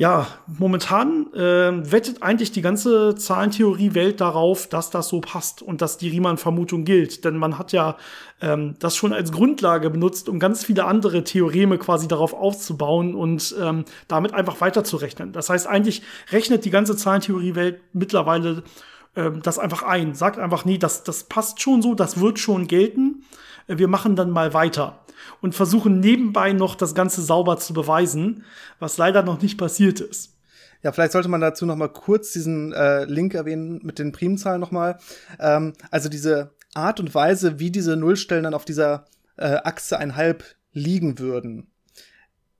ja, 0.00 0.26
momentan 0.46 1.32
äh, 1.34 1.92
wettet 1.92 2.22
eigentlich 2.22 2.52
die 2.52 2.62
ganze 2.62 3.16
Zahlentheorie-Welt 3.16 4.20
darauf, 4.22 4.66
dass 4.66 4.88
das 4.88 5.08
so 5.08 5.20
passt 5.20 5.60
und 5.60 5.82
dass 5.82 5.98
die 5.98 6.08
Riemann-Vermutung 6.08 6.84
gilt. 6.84 7.24
Denn 7.26 7.36
man 7.36 7.58
hat 7.58 7.72
ja 7.72 7.98
ähm, 8.40 8.76
das 8.78 8.96
schon 8.96 9.12
als 9.12 9.30
Grundlage 9.30 9.90
benutzt, 9.90 10.30
um 10.30 10.38
ganz 10.38 10.64
viele 10.64 10.86
andere 10.86 11.22
Theoreme 11.24 11.76
quasi 11.76 12.08
darauf 12.08 12.32
aufzubauen 12.32 13.14
und 13.14 13.54
ähm, 13.60 13.84
damit 14.08 14.32
einfach 14.32 14.62
weiterzurechnen. 14.62 15.32
Das 15.32 15.50
heißt, 15.50 15.66
eigentlich 15.66 16.00
rechnet 16.32 16.64
die 16.64 16.70
ganze 16.70 16.96
Zahlentheorie-Welt 16.96 17.82
mittlerweile 17.92 18.62
ähm, 19.16 19.42
das 19.42 19.58
einfach 19.58 19.82
ein. 19.82 20.14
Sagt 20.14 20.38
einfach, 20.38 20.64
nee, 20.64 20.78
das, 20.78 21.02
das 21.04 21.24
passt 21.24 21.60
schon 21.60 21.82
so, 21.82 21.94
das 21.94 22.20
wird 22.20 22.38
schon 22.38 22.66
gelten. 22.66 23.24
Äh, 23.66 23.78
wir 23.78 23.88
machen 23.88 24.16
dann 24.16 24.30
mal 24.30 24.54
weiter 24.54 25.04
und 25.40 25.54
versuchen 25.54 26.00
nebenbei 26.00 26.52
noch 26.52 26.74
das 26.74 26.94
Ganze 26.94 27.22
sauber 27.22 27.58
zu 27.58 27.72
beweisen, 27.72 28.44
was 28.78 28.98
leider 28.98 29.22
noch 29.22 29.40
nicht 29.42 29.58
passiert 29.58 30.00
ist. 30.00 30.36
Ja, 30.82 30.92
vielleicht 30.92 31.12
sollte 31.12 31.28
man 31.28 31.42
dazu 31.42 31.66
noch 31.66 31.76
mal 31.76 31.88
kurz 31.88 32.32
diesen 32.32 32.72
äh, 32.72 33.04
Link 33.04 33.34
erwähnen 33.34 33.80
mit 33.82 33.98
den 33.98 34.12
Primzahlen 34.12 34.60
noch 34.60 34.70
mal. 34.70 34.98
Ähm, 35.38 35.74
also 35.90 36.08
diese 36.08 36.54
Art 36.74 37.00
und 37.00 37.14
Weise, 37.14 37.58
wie 37.58 37.70
diese 37.70 37.96
Nullstellen 37.96 38.44
dann 38.44 38.54
auf 38.54 38.64
dieser 38.64 39.04
äh, 39.36 39.56
Achse 39.64 39.98
einhalb 39.98 40.44
liegen 40.72 41.18
würden. 41.18 41.70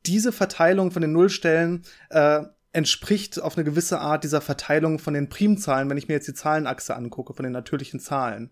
Diese 0.06 0.32
Verteilung 0.32 0.90
von 0.90 1.02
den 1.02 1.12
Nullstellen 1.12 1.82
äh, 2.10 2.42
entspricht 2.72 3.40
auf 3.40 3.56
eine 3.56 3.64
gewisse 3.64 4.00
Art 4.00 4.24
dieser 4.24 4.40
Verteilung 4.40 4.98
von 4.98 5.14
den 5.14 5.28
Primzahlen, 5.28 5.90
wenn 5.90 5.96
ich 5.96 6.08
mir 6.08 6.14
jetzt 6.14 6.28
die 6.28 6.34
Zahlenachse 6.34 6.94
angucke, 6.94 7.34
von 7.34 7.42
den 7.42 7.52
natürlichen 7.52 8.00
Zahlen. 8.00 8.50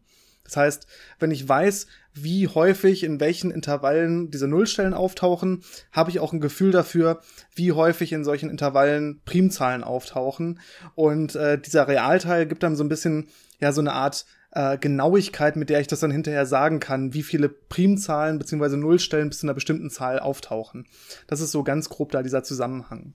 Das 0.48 0.56
heißt, 0.56 0.86
wenn 1.18 1.30
ich 1.30 1.46
weiß, 1.46 1.86
wie 2.14 2.48
häufig 2.48 3.04
in 3.04 3.20
welchen 3.20 3.50
Intervallen 3.50 4.30
diese 4.30 4.48
Nullstellen 4.48 4.94
auftauchen, 4.94 5.62
habe 5.92 6.10
ich 6.10 6.20
auch 6.20 6.32
ein 6.32 6.40
Gefühl 6.40 6.72
dafür, 6.72 7.20
wie 7.54 7.72
häufig 7.72 8.12
in 8.12 8.24
solchen 8.24 8.48
Intervallen 8.48 9.20
Primzahlen 9.26 9.84
auftauchen. 9.84 10.60
Und 10.94 11.36
äh, 11.36 11.60
dieser 11.60 11.86
Realteil 11.86 12.46
gibt 12.46 12.62
dann 12.62 12.76
so 12.76 12.84
ein 12.84 12.88
bisschen, 12.88 13.28
ja, 13.60 13.72
so 13.72 13.82
eine 13.82 13.92
Art 13.92 14.24
äh, 14.52 14.78
Genauigkeit, 14.78 15.56
mit 15.56 15.68
der 15.68 15.80
ich 15.80 15.86
das 15.86 16.00
dann 16.00 16.10
hinterher 16.10 16.46
sagen 16.46 16.80
kann, 16.80 17.12
wie 17.12 17.22
viele 17.22 17.50
Primzahlen 17.50 18.38
bzw. 18.38 18.76
Nullstellen 18.76 19.28
bis 19.28 19.40
zu 19.40 19.46
einer 19.46 19.54
bestimmten 19.54 19.90
Zahl 19.90 20.18
auftauchen. 20.18 20.86
Das 21.26 21.40
ist 21.42 21.52
so 21.52 21.62
ganz 21.62 21.90
grob 21.90 22.10
da 22.12 22.22
dieser 22.22 22.42
Zusammenhang. 22.42 23.12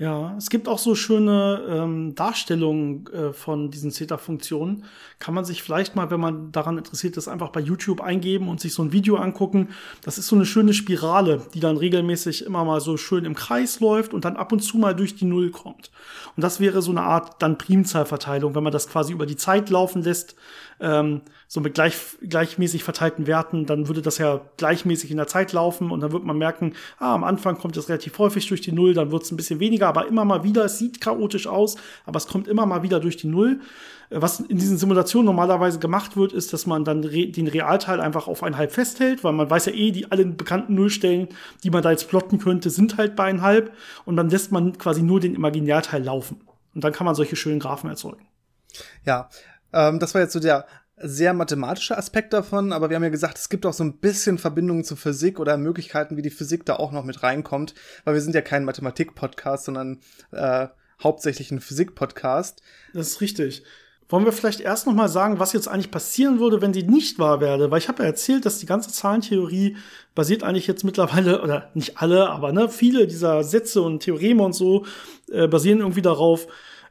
Ja, 0.00 0.34
es 0.38 0.48
gibt 0.48 0.66
auch 0.66 0.78
so 0.78 0.94
schöne 0.94 1.62
ähm, 1.68 2.14
Darstellungen 2.14 3.06
äh, 3.08 3.34
von 3.34 3.70
diesen 3.70 3.90
Zeta-Funktionen. 3.90 4.84
Kann 5.18 5.34
man 5.34 5.44
sich 5.44 5.62
vielleicht 5.62 5.94
mal, 5.94 6.10
wenn 6.10 6.20
man 6.20 6.52
daran 6.52 6.78
interessiert 6.78 7.18
ist, 7.18 7.28
einfach 7.28 7.50
bei 7.50 7.60
YouTube 7.60 8.00
eingeben 8.00 8.48
und 8.48 8.60
sich 8.60 8.72
so 8.72 8.82
ein 8.82 8.92
Video 8.92 9.16
angucken. 9.16 9.68
Das 10.02 10.16
ist 10.16 10.28
so 10.28 10.36
eine 10.36 10.46
schöne 10.46 10.72
Spirale, 10.72 11.42
die 11.52 11.60
dann 11.60 11.76
regelmäßig 11.76 12.46
immer 12.46 12.64
mal 12.64 12.80
so 12.80 12.96
schön 12.96 13.26
im 13.26 13.34
Kreis 13.34 13.80
läuft 13.80 14.14
und 14.14 14.24
dann 14.24 14.36
ab 14.38 14.52
und 14.52 14.60
zu 14.60 14.78
mal 14.78 14.96
durch 14.96 15.16
die 15.16 15.26
Null 15.26 15.50
kommt. 15.50 15.90
Und 16.34 16.42
das 16.42 16.60
wäre 16.60 16.80
so 16.80 16.92
eine 16.92 17.02
Art 17.02 17.42
dann 17.42 17.58
Primzahlverteilung, 17.58 18.54
wenn 18.54 18.64
man 18.64 18.72
das 18.72 18.88
quasi 18.88 19.12
über 19.12 19.26
die 19.26 19.36
Zeit 19.36 19.68
laufen 19.68 20.02
lässt, 20.02 20.34
ähm, 20.80 21.20
so 21.46 21.60
mit 21.60 21.74
gleich, 21.74 21.96
gleichmäßig 22.22 22.84
verteilten 22.84 23.26
Werten, 23.26 23.66
dann 23.66 23.88
würde 23.88 24.02
das 24.02 24.18
ja 24.18 24.40
gleichmäßig 24.56 25.10
in 25.10 25.16
der 25.16 25.26
Zeit 25.26 25.52
laufen 25.52 25.90
und 25.90 26.00
dann 26.00 26.12
wird 26.12 26.24
man 26.24 26.38
merken, 26.38 26.74
ah, 26.98 27.14
am 27.14 27.24
Anfang 27.24 27.58
kommt 27.58 27.76
es 27.76 27.88
relativ 27.88 28.18
häufig 28.18 28.48
durch 28.48 28.60
die 28.60 28.72
Null, 28.72 28.94
dann 28.94 29.10
wird 29.10 29.24
es 29.24 29.30
ein 29.30 29.36
bisschen 29.36 29.60
weniger, 29.60 29.89
aber 29.90 30.06
immer 30.06 30.24
mal 30.24 30.42
wieder, 30.44 30.64
es 30.64 30.78
sieht 30.78 31.00
chaotisch 31.00 31.46
aus, 31.46 31.76
aber 32.06 32.16
es 32.16 32.26
kommt 32.26 32.48
immer 32.48 32.64
mal 32.64 32.82
wieder 32.82 33.00
durch 33.00 33.18
die 33.18 33.26
Null. 33.26 33.60
Was 34.08 34.40
in 34.40 34.56
diesen 34.56 34.78
Simulationen 34.78 35.26
normalerweise 35.26 35.78
gemacht 35.78 36.16
wird, 36.16 36.32
ist, 36.32 36.52
dass 36.52 36.66
man 36.66 36.84
dann 36.84 37.04
re 37.04 37.28
den 37.28 37.46
Realteil 37.46 38.00
einfach 38.00 38.26
auf 38.26 38.42
ein 38.42 38.56
Halb 38.56 38.72
festhält, 38.72 39.22
weil 39.22 39.32
man 39.32 39.48
weiß 39.48 39.66
ja 39.66 39.72
eh, 39.72 39.92
die 39.92 40.10
allen 40.10 40.36
bekannten 40.36 40.74
Nullstellen, 40.74 41.28
die 41.62 41.70
man 41.70 41.82
da 41.82 41.90
jetzt 41.90 42.08
plotten 42.08 42.38
könnte, 42.38 42.70
sind 42.70 42.96
halt 42.96 43.14
bei 43.14 43.24
ein 43.24 43.42
Halb 43.42 43.72
und 44.04 44.16
dann 44.16 44.30
lässt 44.30 44.50
man 44.50 44.78
quasi 44.78 45.02
nur 45.02 45.20
den 45.20 45.34
Imaginärteil 45.34 46.02
laufen. 46.02 46.40
Und 46.74 46.82
dann 46.82 46.92
kann 46.92 47.04
man 47.04 47.14
solche 47.14 47.36
schönen 47.36 47.60
Graphen 47.60 47.90
erzeugen. 47.90 48.26
Ja, 49.04 49.28
ähm, 49.72 49.98
das 49.98 50.14
war 50.14 50.22
jetzt 50.22 50.32
so 50.32 50.40
der 50.40 50.66
sehr 51.02 51.32
mathematische 51.32 51.96
Aspekt 51.96 52.32
davon, 52.32 52.72
aber 52.72 52.90
wir 52.90 52.96
haben 52.96 53.02
ja 53.02 53.08
gesagt, 53.08 53.38
es 53.38 53.48
gibt 53.48 53.64
auch 53.66 53.72
so 53.72 53.84
ein 53.84 53.98
bisschen 53.98 54.38
Verbindungen 54.38 54.84
zur 54.84 54.96
Physik 54.96 55.40
oder 55.40 55.56
Möglichkeiten, 55.56 56.16
wie 56.16 56.22
die 56.22 56.30
Physik 56.30 56.66
da 56.66 56.76
auch 56.76 56.92
noch 56.92 57.04
mit 57.04 57.22
reinkommt, 57.22 57.74
weil 58.04 58.14
wir 58.14 58.20
sind 58.20 58.34
ja 58.34 58.42
kein 58.42 58.64
Mathematik-Podcast, 58.64 59.64
sondern 59.64 60.00
äh, 60.32 60.68
hauptsächlich 61.02 61.50
ein 61.50 61.60
Physik-Podcast. 61.60 62.62
Das 62.92 63.08
ist 63.08 63.20
richtig. 63.20 63.62
Wollen 64.10 64.24
wir 64.24 64.32
vielleicht 64.32 64.60
erst 64.60 64.88
noch 64.88 64.92
mal 64.92 65.08
sagen, 65.08 65.38
was 65.38 65.52
jetzt 65.52 65.68
eigentlich 65.68 65.92
passieren 65.92 66.40
würde, 66.40 66.60
wenn 66.60 66.74
sie 66.74 66.82
nicht 66.82 67.20
wahr 67.20 67.40
werde? 67.40 67.70
Weil 67.70 67.78
ich 67.78 67.88
habe 67.88 68.02
ja 68.02 68.08
erzählt, 68.08 68.44
dass 68.44 68.58
die 68.58 68.66
ganze 68.66 68.90
Zahlentheorie 68.90 69.76
basiert 70.16 70.42
eigentlich 70.42 70.66
jetzt 70.66 70.82
mittlerweile, 70.82 71.42
oder 71.42 71.70
nicht 71.74 71.98
alle, 71.98 72.28
aber 72.28 72.52
ne, 72.52 72.68
viele 72.68 73.06
dieser 73.06 73.44
Sätze 73.44 73.82
und 73.82 74.00
Theoreme 74.00 74.42
und 74.42 74.52
so 74.52 74.84
äh, 75.30 75.46
basieren 75.46 75.78
irgendwie 75.78 76.02
darauf, 76.02 76.48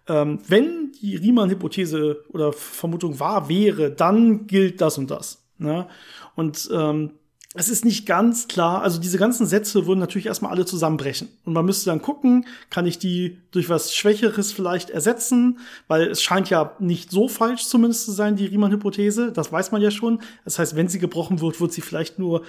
ähm, 0.10 0.40
wenn 0.48 0.92
die 1.02 1.16
Riemann-Hypothese 1.16 2.26
oder 2.30 2.52
Vermutung 2.52 3.20
wahr 3.20 3.48
wäre, 3.48 3.92
dann 3.92 4.48
gilt 4.48 4.82
das 4.82 4.98
und 4.98 5.10
das. 5.12 5.44
Ne? 5.58 5.88
Und 6.36 6.70
ähm, 6.74 7.12
es 7.56 7.68
ist 7.68 7.84
nicht 7.84 8.06
ganz 8.06 8.48
klar, 8.48 8.84
also 8.84 9.00
diese 9.00 9.18
ganzen 9.18 9.48
Sätze 9.48 9.88
würden 9.88 10.00
natürlich 10.00 10.28
erstmal 10.28 10.52
alle 10.52 10.66
zusammenbrechen. 10.66 11.30
Und 11.46 11.54
man 11.54 11.66
müsste 11.66 11.90
dann 11.90 12.02
gucken, 12.02 12.46
kann 12.70 12.86
ich 12.86 13.00
die 13.00 13.38
durch 13.52 13.70
was 13.70 13.96
Schwächeres 13.96 14.52
vielleicht 14.52 14.92
ersetzen, 14.92 15.60
weil 15.88 16.08
es 16.10 16.22
scheint 16.22 16.50
ja 16.52 16.76
nicht 16.80 17.10
so 17.10 17.28
falsch 17.28 17.66
zumindest 17.66 18.06
zu 18.06 18.12
sein, 18.12 18.36
die 18.36 18.46
Riemann-Hypothese, 18.46 19.32
das 19.32 19.52
weiß 19.52 19.72
man 19.72 19.82
ja 19.82 19.90
schon. 19.90 20.22
Das 20.46 20.60
heißt, 20.60 20.76
wenn 20.76 20.90
sie 20.90 21.00
gebrochen 21.00 21.42
wird, 21.42 21.60
wird 21.60 21.74
sie 21.74 21.82
vielleicht 21.82 22.20
nur 22.20 22.44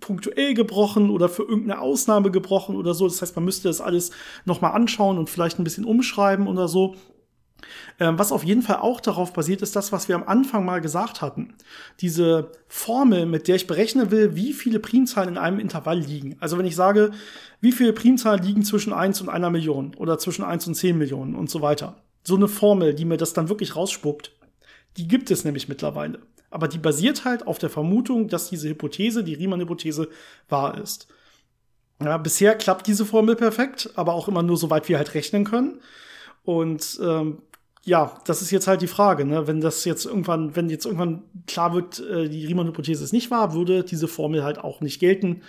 punktuell 0.00 0.54
gebrochen 0.54 1.10
oder 1.10 1.28
für 1.28 1.42
irgendeine 1.42 1.80
Ausnahme 1.80 2.30
gebrochen 2.30 2.76
oder 2.76 2.94
so. 2.94 3.06
Das 3.06 3.22
heißt, 3.22 3.36
man 3.36 3.44
müsste 3.44 3.68
das 3.68 3.80
alles 3.80 4.10
nochmal 4.44 4.72
anschauen 4.72 5.18
und 5.18 5.30
vielleicht 5.30 5.58
ein 5.58 5.64
bisschen 5.64 5.84
umschreiben 5.84 6.46
oder 6.46 6.68
so. 6.68 6.94
Ähm, 7.98 8.18
was 8.18 8.32
auf 8.32 8.44
jeden 8.44 8.62
Fall 8.62 8.76
auch 8.76 9.00
darauf 9.00 9.32
basiert, 9.32 9.62
ist 9.62 9.74
das, 9.74 9.92
was 9.92 10.08
wir 10.08 10.14
am 10.14 10.22
Anfang 10.22 10.64
mal 10.64 10.80
gesagt 10.80 11.20
hatten. 11.20 11.54
Diese 12.00 12.52
Formel, 12.68 13.26
mit 13.26 13.48
der 13.48 13.56
ich 13.56 13.66
berechnen 13.66 14.10
will, 14.10 14.36
wie 14.36 14.52
viele 14.52 14.78
Primzahlen 14.78 15.30
in 15.30 15.38
einem 15.38 15.58
Intervall 15.58 15.98
liegen. 15.98 16.36
Also 16.40 16.58
wenn 16.58 16.66
ich 16.66 16.76
sage, 16.76 17.10
wie 17.60 17.72
viele 17.72 17.92
Primzahlen 17.92 18.42
liegen 18.42 18.62
zwischen 18.62 18.92
1 18.92 19.20
und 19.20 19.28
einer 19.28 19.50
Million 19.50 19.94
oder 19.96 20.18
zwischen 20.18 20.44
1 20.44 20.68
und 20.68 20.74
10 20.74 20.96
Millionen 20.96 21.34
und 21.34 21.50
so 21.50 21.60
weiter. 21.60 21.96
So 22.22 22.36
eine 22.36 22.48
Formel, 22.48 22.94
die 22.94 23.04
mir 23.04 23.16
das 23.16 23.32
dann 23.32 23.48
wirklich 23.48 23.74
rausspuckt, 23.74 24.32
die 24.96 25.08
gibt 25.08 25.30
es 25.30 25.44
nämlich 25.44 25.68
mittlerweile 25.68 26.20
aber 26.50 26.68
die 26.68 26.78
basiert 26.78 27.24
halt 27.24 27.46
auf 27.46 27.58
der 27.58 27.70
Vermutung, 27.70 28.28
dass 28.28 28.50
diese 28.50 28.68
Hypothese, 28.68 29.24
die 29.24 29.34
Riemann-Hypothese, 29.34 30.08
wahr 30.48 30.78
ist. 30.78 31.08
Ja, 32.02 32.16
bisher 32.16 32.54
klappt 32.54 32.86
diese 32.86 33.04
Formel 33.04 33.36
perfekt, 33.36 33.90
aber 33.96 34.14
auch 34.14 34.28
immer 34.28 34.42
nur 34.42 34.56
so 34.56 34.70
weit 34.70 34.88
wir 34.88 34.98
halt 34.98 35.14
rechnen 35.14 35.44
können. 35.44 35.80
Und 36.44 36.98
ähm, 37.02 37.42
ja, 37.84 38.18
das 38.24 38.42
ist 38.42 38.50
jetzt 38.50 38.66
halt 38.66 38.82
die 38.82 38.86
Frage, 38.86 39.24
ne? 39.24 39.46
Wenn 39.46 39.60
das 39.60 39.84
jetzt 39.84 40.04
irgendwann, 40.04 40.54
wenn 40.54 40.70
jetzt 40.70 40.84
irgendwann 40.84 41.22
klar 41.46 41.74
wird, 41.74 42.00
äh, 42.00 42.28
die 42.28 42.46
Riemann-Hypothese 42.46 43.02
ist 43.02 43.12
nicht 43.12 43.30
wahr, 43.30 43.54
würde 43.54 43.82
diese 43.82 44.08
Formel 44.08 44.44
halt 44.44 44.58
auch 44.58 44.80
nicht 44.80 45.00
gelten. 45.00 45.42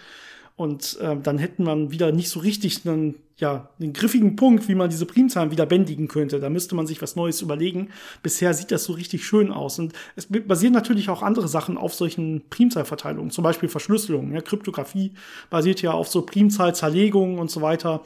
Und 0.60 1.00
äh, 1.00 1.16
dann 1.16 1.38
hätten 1.38 1.64
man 1.64 1.90
wieder 1.90 2.12
nicht 2.12 2.28
so 2.28 2.42
richtig 2.42 2.86
einen, 2.86 3.16
ja, 3.38 3.70
einen 3.80 3.94
griffigen 3.94 4.36
Punkt, 4.36 4.68
wie 4.68 4.76
man 4.76 4.90
diese 4.90 5.06
Primzahlen 5.06 5.52
wieder 5.52 5.66
bändigen 5.66 6.10
könnte. 6.10 6.42
Da 6.42 6.50
müsste 6.50 6.76
man 6.76 6.86
sich 6.86 7.02
was 7.02 7.16
Neues 7.16 7.42
überlegen. 7.42 7.92
Bisher 8.24 8.54
sieht 8.54 8.70
das 8.70 8.84
so 8.84 8.92
richtig 8.92 9.26
schön 9.26 9.54
aus. 9.54 9.80
Und 9.80 9.94
es 10.18 10.28
basieren 10.28 10.74
natürlich 10.74 11.08
auch 11.08 11.24
andere 11.24 11.48
Sachen 11.48 11.78
auf 11.78 11.94
solchen 11.94 12.42
Primzahlverteilungen, 12.50 13.32
zum 13.32 13.46
Beispiel 13.46 13.70
Verschlüsselung. 13.70 14.34
Ja, 14.34 14.42
Kryptographie 14.42 15.14
basiert 15.50 15.82
ja 15.82 15.94
auf 15.94 16.10
so 16.10 16.24
Primzahlzerlegungen 16.24 17.40
und 17.40 17.50
so 17.50 17.62
weiter. 17.62 18.04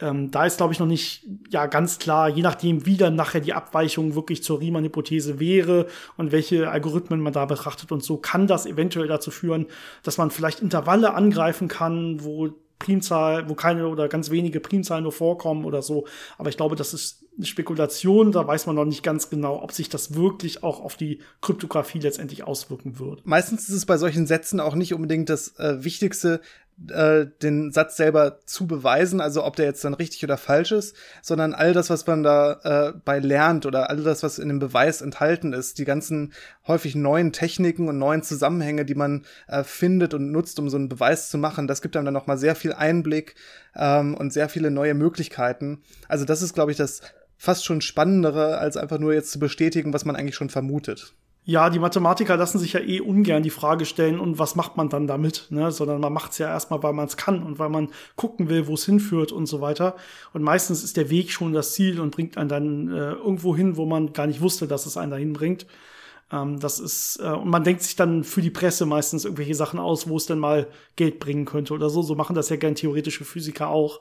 Ähm, 0.00 0.30
da 0.30 0.46
ist, 0.46 0.56
glaube 0.56 0.72
ich, 0.72 0.78
noch 0.78 0.86
nicht 0.86 1.26
ja 1.50 1.66
ganz 1.66 1.98
klar, 1.98 2.28
je 2.28 2.42
nachdem, 2.42 2.86
wie 2.86 2.96
dann 2.96 3.16
nachher 3.16 3.40
die 3.40 3.52
Abweichung 3.52 4.14
wirklich 4.14 4.42
zur 4.42 4.60
Riemann-Hypothese 4.60 5.38
wäre 5.40 5.86
und 6.16 6.32
welche 6.32 6.70
Algorithmen 6.70 7.20
man 7.20 7.32
da 7.32 7.44
betrachtet 7.44 7.92
und 7.92 8.02
so, 8.02 8.16
kann 8.16 8.46
das 8.46 8.66
eventuell 8.66 9.08
dazu 9.08 9.30
führen, 9.30 9.66
dass 10.02 10.18
man 10.18 10.30
vielleicht 10.30 10.60
Intervalle 10.60 11.14
angreifen 11.14 11.68
kann, 11.68 12.24
wo 12.24 12.50
Primzahl, 12.80 13.48
wo 13.48 13.54
keine 13.54 13.86
oder 13.86 14.08
ganz 14.08 14.30
wenige 14.30 14.58
Primzahlen 14.58 15.04
nur 15.04 15.12
vorkommen 15.12 15.64
oder 15.64 15.82
so. 15.82 16.06
Aber 16.38 16.48
ich 16.48 16.56
glaube, 16.56 16.74
das 16.74 16.94
ist 16.94 17.24
eine 17.36 17.46
Spekulation. 17.46 18.32
Da 18.32 18.46
weiß 18.46 18.66
man 18.66 18.74
noch 18.74 18.86
nicht 18.86 19.02
ganz 19.02 19.30
genau, 19.30 19.62
ob 19.62 19.72
sich 19.72 19.88
das 19.88 20.14
wirklich 20.14 20.64
auch 20.64 20.80
auf 20.80 20.96
die 20.96 21.20
Kryptographie 21.42 22.00
letztendlich 22.00 22.42
auswirken 22.44 22.98
wird. 22.98 23.24
Meistens 23.26 23.68
ist 23.68 23.76
es 23.76 23.86
bei 23.86 23.98
solchen 23.98 24.26
Sätzen 24.26 24.60
auch 24.60 24.74
nicht 24.74 24.94
unbedingt 24.94 25.28
das 25.28 25.58
äh, 25.58 25.84
Wichtigste, 25.84 26.40
äh, 26.88 27.26
den 27.42 27.70
Satz 27.72 27.96
selber 27.96 28.40
zu 28.46 28.66
beweisen, 28.66 29.20
also 29.20 29.44
ob 29.44 29.56
der 29.56 29.66
jetzt 29.66 29.84
dann 29.84 29.94
richtig 29.94 30.24
oder 30.24 30.36
falsch 30.36 30.72
ist, 30.72 30.96
sondern 31.22 31.52
all 31.52 31.72
das, 31.72 31.90
was 31.90 32.06
man 32.06 32.22
da 32.22 32.60
äh, 32.64 32.92
bei 33.04 33.18
lernt 33.18 33.66
oder 33.66 33.90
all 33.90 33.98
das, 33.98 34.22
was 34.22 34.38
in 34.38 34.48
dem 34.48 34.58
Beweis 34.58 35.02
enthalten 35.02 35.52
ist, 35.52 35.78
die 35.78 35.84
ganzen 35.84 36.32
häufig 36.66 36.94
neuen 36.94 37.32
Techniken 37.32 37.88
und 37.88 37.98
neuen 37.98 38.22
Zusammenhänge, 38.22 38.84
die 38.84 38.94
man 38.94 39.26
äh, 39.48 39.62
findet 39.64 40.14
und 40.14 40.30
nutzt, 40.30 40.58
um 40.58 40.70
so 40.70 40.76
einen 40.76 40.88
Beweis 40.88 41.28
zu 41.28 41.38
machen, 41.38 41.66
das 41.66 41.82
gibt 41.82 41.96
einem 41.96 42.06
dann 42.06 42.14
noch 42.14 42.26
mal 42.26 42.38
sehr 42.38 42.54
viel 42.54 42.72
Einblick 42.72 43.34
ähm, 43.76 44.14
und 44.14 44.32
sehr 44.32 44.48
viele 44.48 44.70
neue 44.70 44.94
Möglichkeiten. 44.94 45.82
Also 46.08 46.24
das 46.24 46.42
ist, 46.42 46.54
glaube 46.54 46.70
ich, 46.70 46.78
das 46.78 47.02
fast 47.36 47.64
schon 47.64 47.80
spannendere, 47.80 48.58
als 48.58 48.76
einfach 48.76 48.98
nur 48.98 49.14
jetzt 49.14 49.32
zu 49.32 49.38
bestätigen, 49.38 49.92
was 49.92 50.04
man 50.04 50.16
eigentlich 50.16 50.34
schon 50.34 50.50
vermutet. 50.50 51.14
Ja, 51.44 51.70
die 51.70 51.78
Mathematiker 51.78 52.36
lassen 52.36 52.58
sich 52.58 52.74
ja 52.74 52.80
eh 52.80 53.00
ungern 53.00 53.42
die 53.42 53.50
Frage 53.50 53.86
stellen, 53.86 54.20
und 54.20 54.38
was 54.38 54.56
macht 54.56 54.76
man 54.76 54.90
dann 54.90 55.06
damit, 55.06 55.46
ne? 55.50 55.72
sondern 55.72 56.00
man 56.00 56.12
macht 56.12 56.32
es 56.32 56.38
ja 56.38 56.48
erstmal, 56.48 56.82
weil 56.82 56.92
man 56.92 57.06
es 57.06 57.16
kann 57.16 57.42
und 57.42 57.58
weil 57.58 57.70
man 57.70 57.88
gucken 58.14 58.48
will, 58.50 58.66
wo 58.66 58.74
es 58.74 58.84
hinführt 58.84 59.32
und 59.32 59.46
so 59.46 59.60
weiter. 59.62 59.96
Und 60.34 60.42
meistens 60.42 60.84
ist 60.84 60.96
der 60.98 61.08
Weg 61.08 61.32
schon 61.32 61.52
das 61.54 61.72
Ziel 61.72 61.98
und 61.98 62.14
bringt 62.14 62.36
einen 62.36 62.48
dann 62.50 62.88
äh, 62.88 63.12
irgendwo 63.12 63.56
hin, 63.56 63.76
wo 63.76 63.86
man 63.86 64.12
gar 64.12 64.26
nicht 64.26 64.42
wusste, 64.42 64.68
dass 64.68 64.84
es 64.84 64.98
einen 64.98 65.10
dahin 65.10 65.32
bringt. 65.32 65.66
Ähm, 66.30 66.60
das 66.60 66.78
ist, 66.78 67.18
äh, 67.22 67.28
und 67.28 67.48
man 67.48 67.64
denkt 67.64 67.82
sich 67.82 67.96
dann 67.96 68.22
für 68.22 68.42
die 68.42 68.50
Presse 68.50 68.84
meistens 68.84 69.24
irgendwelche 69.24 69.54
Sachen 69.54 69.80
aus, 69.80 70.08
wo 70.08 70.18
es 70.18 70.26
denn 70.26 70.38
mal 70.38 70.68
Geld 70.96 71.20
bringen 71.20 71.46
könnte 71.46 71.72
oder 71.72 71.88
so. 71.88 72.02
So 72.02 72.14
machen 72.14 72.36
das 72.36 72.50
ja 72.50 72.56
gern 72.56 72.74
theoretische 72.74 73.24
Physiker 73.24 73.68
auch. 73.68 74.00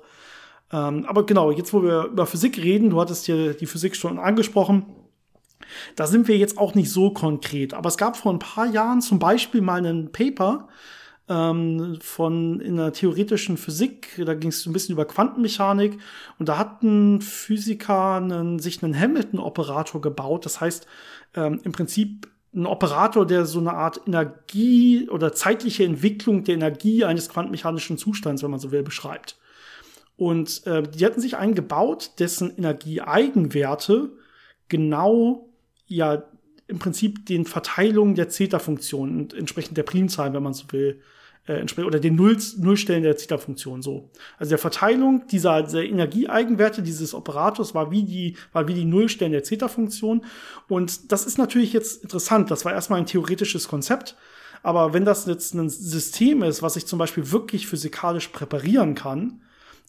Ähm, 0.72 1.06
aber 1.08 1.26
genau, 1.26 1.52
jetzt 1.52 1.74
wo 1.74 1.84
wir 1.84 2.10
über 2.12 2.26
Physik 2.26 2.58
reden, 2.58 2.90
du 2.90 3.00
hattest 3.00 3.26
hier 3.26 3.54
die 3.54 3.66
Physik 3.66 3.96
schon 3.96 4.20
angesprochen 4.20 4.86
da 5.96 6.08
sind 6.08 6.28
wir 6.28 6.38
jetzt 6.38 6.58
auch 6.58 6.76
nicht 6.76 6.92
so 6.92 7.12
konkret. 7.12 7.74
Aber 7.74 7.90
es 7.90 7.98
gab 7.98 8.18
vor 8.18 8.34
ein 8.34 8.40
paar 8.40 8.68
Jahren 8.68 9.02
zum 9.02 9.20
Beispiel 9.20 9.62
mal 9.62 9.78
einen 9.78 10.12
Paper 10.12 10.68
ähm, 11.30 12.00
von 12.02 12.60
in 12.60 12.78
der 12.78 12.92
theoretischen 12.92 13.58
Physik. 13.58 14.22
Da 14.26 14.34
ging 14.34 14.50
es 14.50 14.66
ein 14.66 14.74
bisschen 14.74 14.94
über 14.94 15.06
Quantenmechanik. 15.06 16.00
Und 16.40 16.50
da 16.50 16.58
hatten 16.58 17.22
Physiker 17.22 18.16
einen, 18.16 18.60
sich 18.60 18.84
einen 18.84 19.00
Hamilton-Operator 19.00 20.02
gebaut. 20.02 20.46
Das 20.46 20.60
heißt, 20.60 20.88
ähm, 21.36 21.62
im 21.64 21.72
Prinzip 21.72 22.28
ein 22.54 22.66
Operator, 22.66 23.28
der 23.28 23.46
so 23.46 23.60
eine 23.60 23.74
Art 23.74 24.02
Energie 24.08 25.08
oder 25.10 25.34
zeitliche 25.34 25.84
Entwicklung 25.84 26.44
der 26.44 26.56
Energie 26.56 27.06
eines 27.06 27.30
quantenmechanischen 27.30 27.98
Zustands, 27.98 28.42
wenn 28.42 28.52
man 28.52 28.60
so 28.60 28.72
will, 28.72 28.82
beschreibt. 28.82 29.38
Und 30.18 30.66
äh, 30.66 30.84
die 30.84 31.06
hatten 31.06 31.22
sich 31.22 31.38
einen 31.38 31.54
gebaut, 31.54 32.12
dessen 32.20 32.58
Energieeigenwerte 32.58 34.12
genau 34.68 35.49
ja 35.90 36.24
im 36.68 36.80
Prinzip 36.80 37.26
den 37.26 37.46
Verteilungen 37.46 38.16
der 38.16 38.30
Zeta-Funktion 38.30 39.18
und 39.18 39.34
entsprechend 39.34 39.76
der 39.76 39.84
Primzahlen, 39.84 40.34
wenn 40.34 40.44
man 40.44 40.54
so 40.54 40.66
will, 40.72 41.02
äh, 41.48 41.66
oder 41.82 42.00
den 42.00 42.16
Null, 42.16 42.38
Nullstellen 42.58 43.04
der 43.04 43.18
Zeta-Funktion 43.18 43.82
so. 43.82 44.12
Also 44.38 44.52
der 44.52 44.60
Verteilung 44.60 45.26
dieser, 45.28 45.64
dieser 45.64 45.84
Energieeigenwerte 45.84 46.84
dieses 46.84 47.14
Operators 47.14 47.74
war 47.74 47.92
wie 47.92 48.04
die, 48.04 48.38
war 48.54 48.68
wie 48.68 48.76
die 48.76 48.86
Nullstellen 48.86 49.32
der 49.32 49.44
Zeta-Funktion. 49.44 50.24
Und 50.68 51.12
das 51.12 51.26
ist 51.26 51.38
natürlich 51.38 51.74
jetzt 51.74 52.04
interessant. 52.04 52.52
Das 52.52 52.66
war 52.66 52.74
erstmal 52.74 53.00
ein 53.00 53.08
theoretisches 53.08 53.68
Konzept. 53.68 54.16
Aber 54.62 54.94
wenn 54.94 55.06
das 55.06 55.26
jetzt 55.26 55.54
ein 55.56 55.70
System 55.70 56.44
ist, 56.44 56.62
was 56.62 56.76
ich 56.76 56.86
zum 56.86 57.00
Beispiel 57.00 57.32
wirklich 57.32 57.68
physikalisch 57.68 58.28
präparieren 58.28 58.94
kann, 58.94 59.42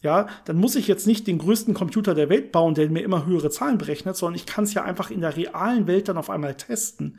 ja, 0.02 0.28
dann 0.46 0.56
muss 0.56 0.76
ich 0.76 0.88
jetzt 0.88 1.06
nicht 1.06 1.26
den 1.26 1.38
größten 1.38 1.74
Computer 1.74 2.14
der 2.14 2.28
Welt 2.28 2.52
bauen, 2.52 2.74
der 2.74 2.88
mir 2.88 3.02
immer 3.02 3.26
höhere 3.26 3.50
Zahlen 3.50 3.78
berechnet, 3.78 4.16
sondern 4.16 4.36
ich 4.36 4.46
kann 4.46 4.64
es 4.64 4.72
ja 4.74 4.82
einfach 4.82 5.10
in 5.10 5.20
der 5.20 5.36
realen 5.36 5.86
Welt 5.86 6.08
dann 6.08 6.16
auf 6.16 6.30
einmal 6.30 6.54
testen. 6.54 7.18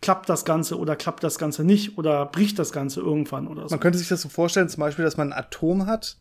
Klappt 0.00 0.28
das 0.28 0.44
Ganze 0.44 0.78
oder 0.78 0.96
klappt 0.96 1.22
das 1.22 1.38
Ganze 1.38 1.62
nicht 1.62 1.96
oder 1.96 2.26
bricht 2.26 2.58
das 2.58 2.72
Ganze 2.72 3.00
irgendwann 3.00 3.46
oder 3.46 3.68
so. 3.68 3.74
Man 3.74 3.80
könnte 3.80 3.98
sich 3.98 4.08
das 4.08 4.22
so 4.22 4.28
vorstellen, 4.28 4.68
zum 4.68 4.80
Beispiel, 4.80 5.04
dass 5.04 5.16
man 5.16 5.32
ein 5.32 5.38
Atom 5.38 5.86
hat 5.86 6.16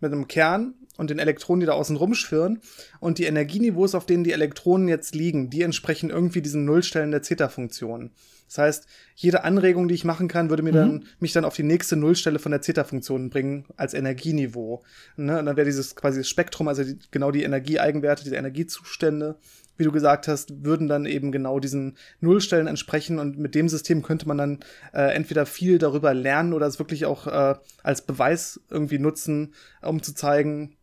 mit 0.00 0.12
einem 0.12 0.28
Kern 0.28 0.74
und 0.96 1.10
den 1.10 1.18
Elektronen, 1.18 1.60
die 1.60 1.66
da 1.66 1.72
außen 1.72 1.96
rumschwirren. 1.96 2.60
Und 3.02 3.18
die 3.18 3.24
Energieniveaus, 3.24 3.96
auf 3.96 4.06
denen 4.06 4.22
die 4.22 4.30
Elektronen 4.30 4.86
jetzt 4.86 5.16
liegen, 5.16 5.50
die 5.50 5.62
entsprechen 5.62 6.08
irgendwie 6.08 6.40
diesen 6.40 6.64
Nullstellen 6.64 7.10
der 7.10 7.20
Zeta-Funktion. 7.20 8.12
Das 8.46 8.58
heißt, 8.58 8.86
jede 9.16 9.42
Anregung, 9.42 9.88
die 9.88 9.96
ich 9.96 10.04
machen 10.04 10.28
kann, 10.28 10.50
würde 10.50 10.62
mir 10.62 10.70
mhm. 10.70 10.76
dann, 10.76 11.04
mich 11.18 11.32
dann 11.32 11.44
auf 11.44 11.56
die 11.56 11.64
nächste 11.64 11.96
Nullstelle 11.96 12.38
von 12.38 12.52
der 12.52 12.62
Zeta-Funktion 12.62 13.28
bringen 13.28 13.64
als 13.76 13.94
Energieniveau. 13.94 14.84
Ne? 15.16 15.36
Und 15.36 15.46
dann 15.46 15.56
wäre 15.56 15.64
dieses 15.64 15.96
quasi 15.96 16.20
das 16.20 16.28
Spektrum, 16.28 16.68
also 16.68 16.84
die, 16.84 16.96
genau 17.10 17.32
die 17.32 17.42
Energieeigenwerte, 17.42 18.22
diese 18.22 18.36
Energiezustände, 18.36 19.34
wie 19.76 19.82
du 19.82 19.90
gesagt 19.90 20.28
hast, 20.28 20.64
würden 20.64 20.86
dann 20.86 21.04
eben 21.04 21.32
genau 21.32 21.58
diesen 21.58 21.96
Nullstellen 22.20 22.68
entsprechen 22.68 23.18
und 23.18 23.36
mit 23.36 23.56
dem 23.56 23.68
System 23.68 24.02
könnte 24.04 24.28
man 24.28 24.38
dann 24.38 24.60
äh, 24.94 25.12
entweder 25.12 25.44
viel 25.44 25.78
darüber 25.78 26.14
lernen 26.14 26.52
oder 26.52 26.68
es 26.68 26.78
wirklich 26.78 27.04
auch 27.04 27.26
äh, 27.26 27.56
als 27.82 28.02
Beweis 28.02 28.60
irgendwie 28.70 29.00
nutzen, 29.00 29.54
um 29.80 30.04
zu 30.04 30.14
zeigen, 30.14 30.76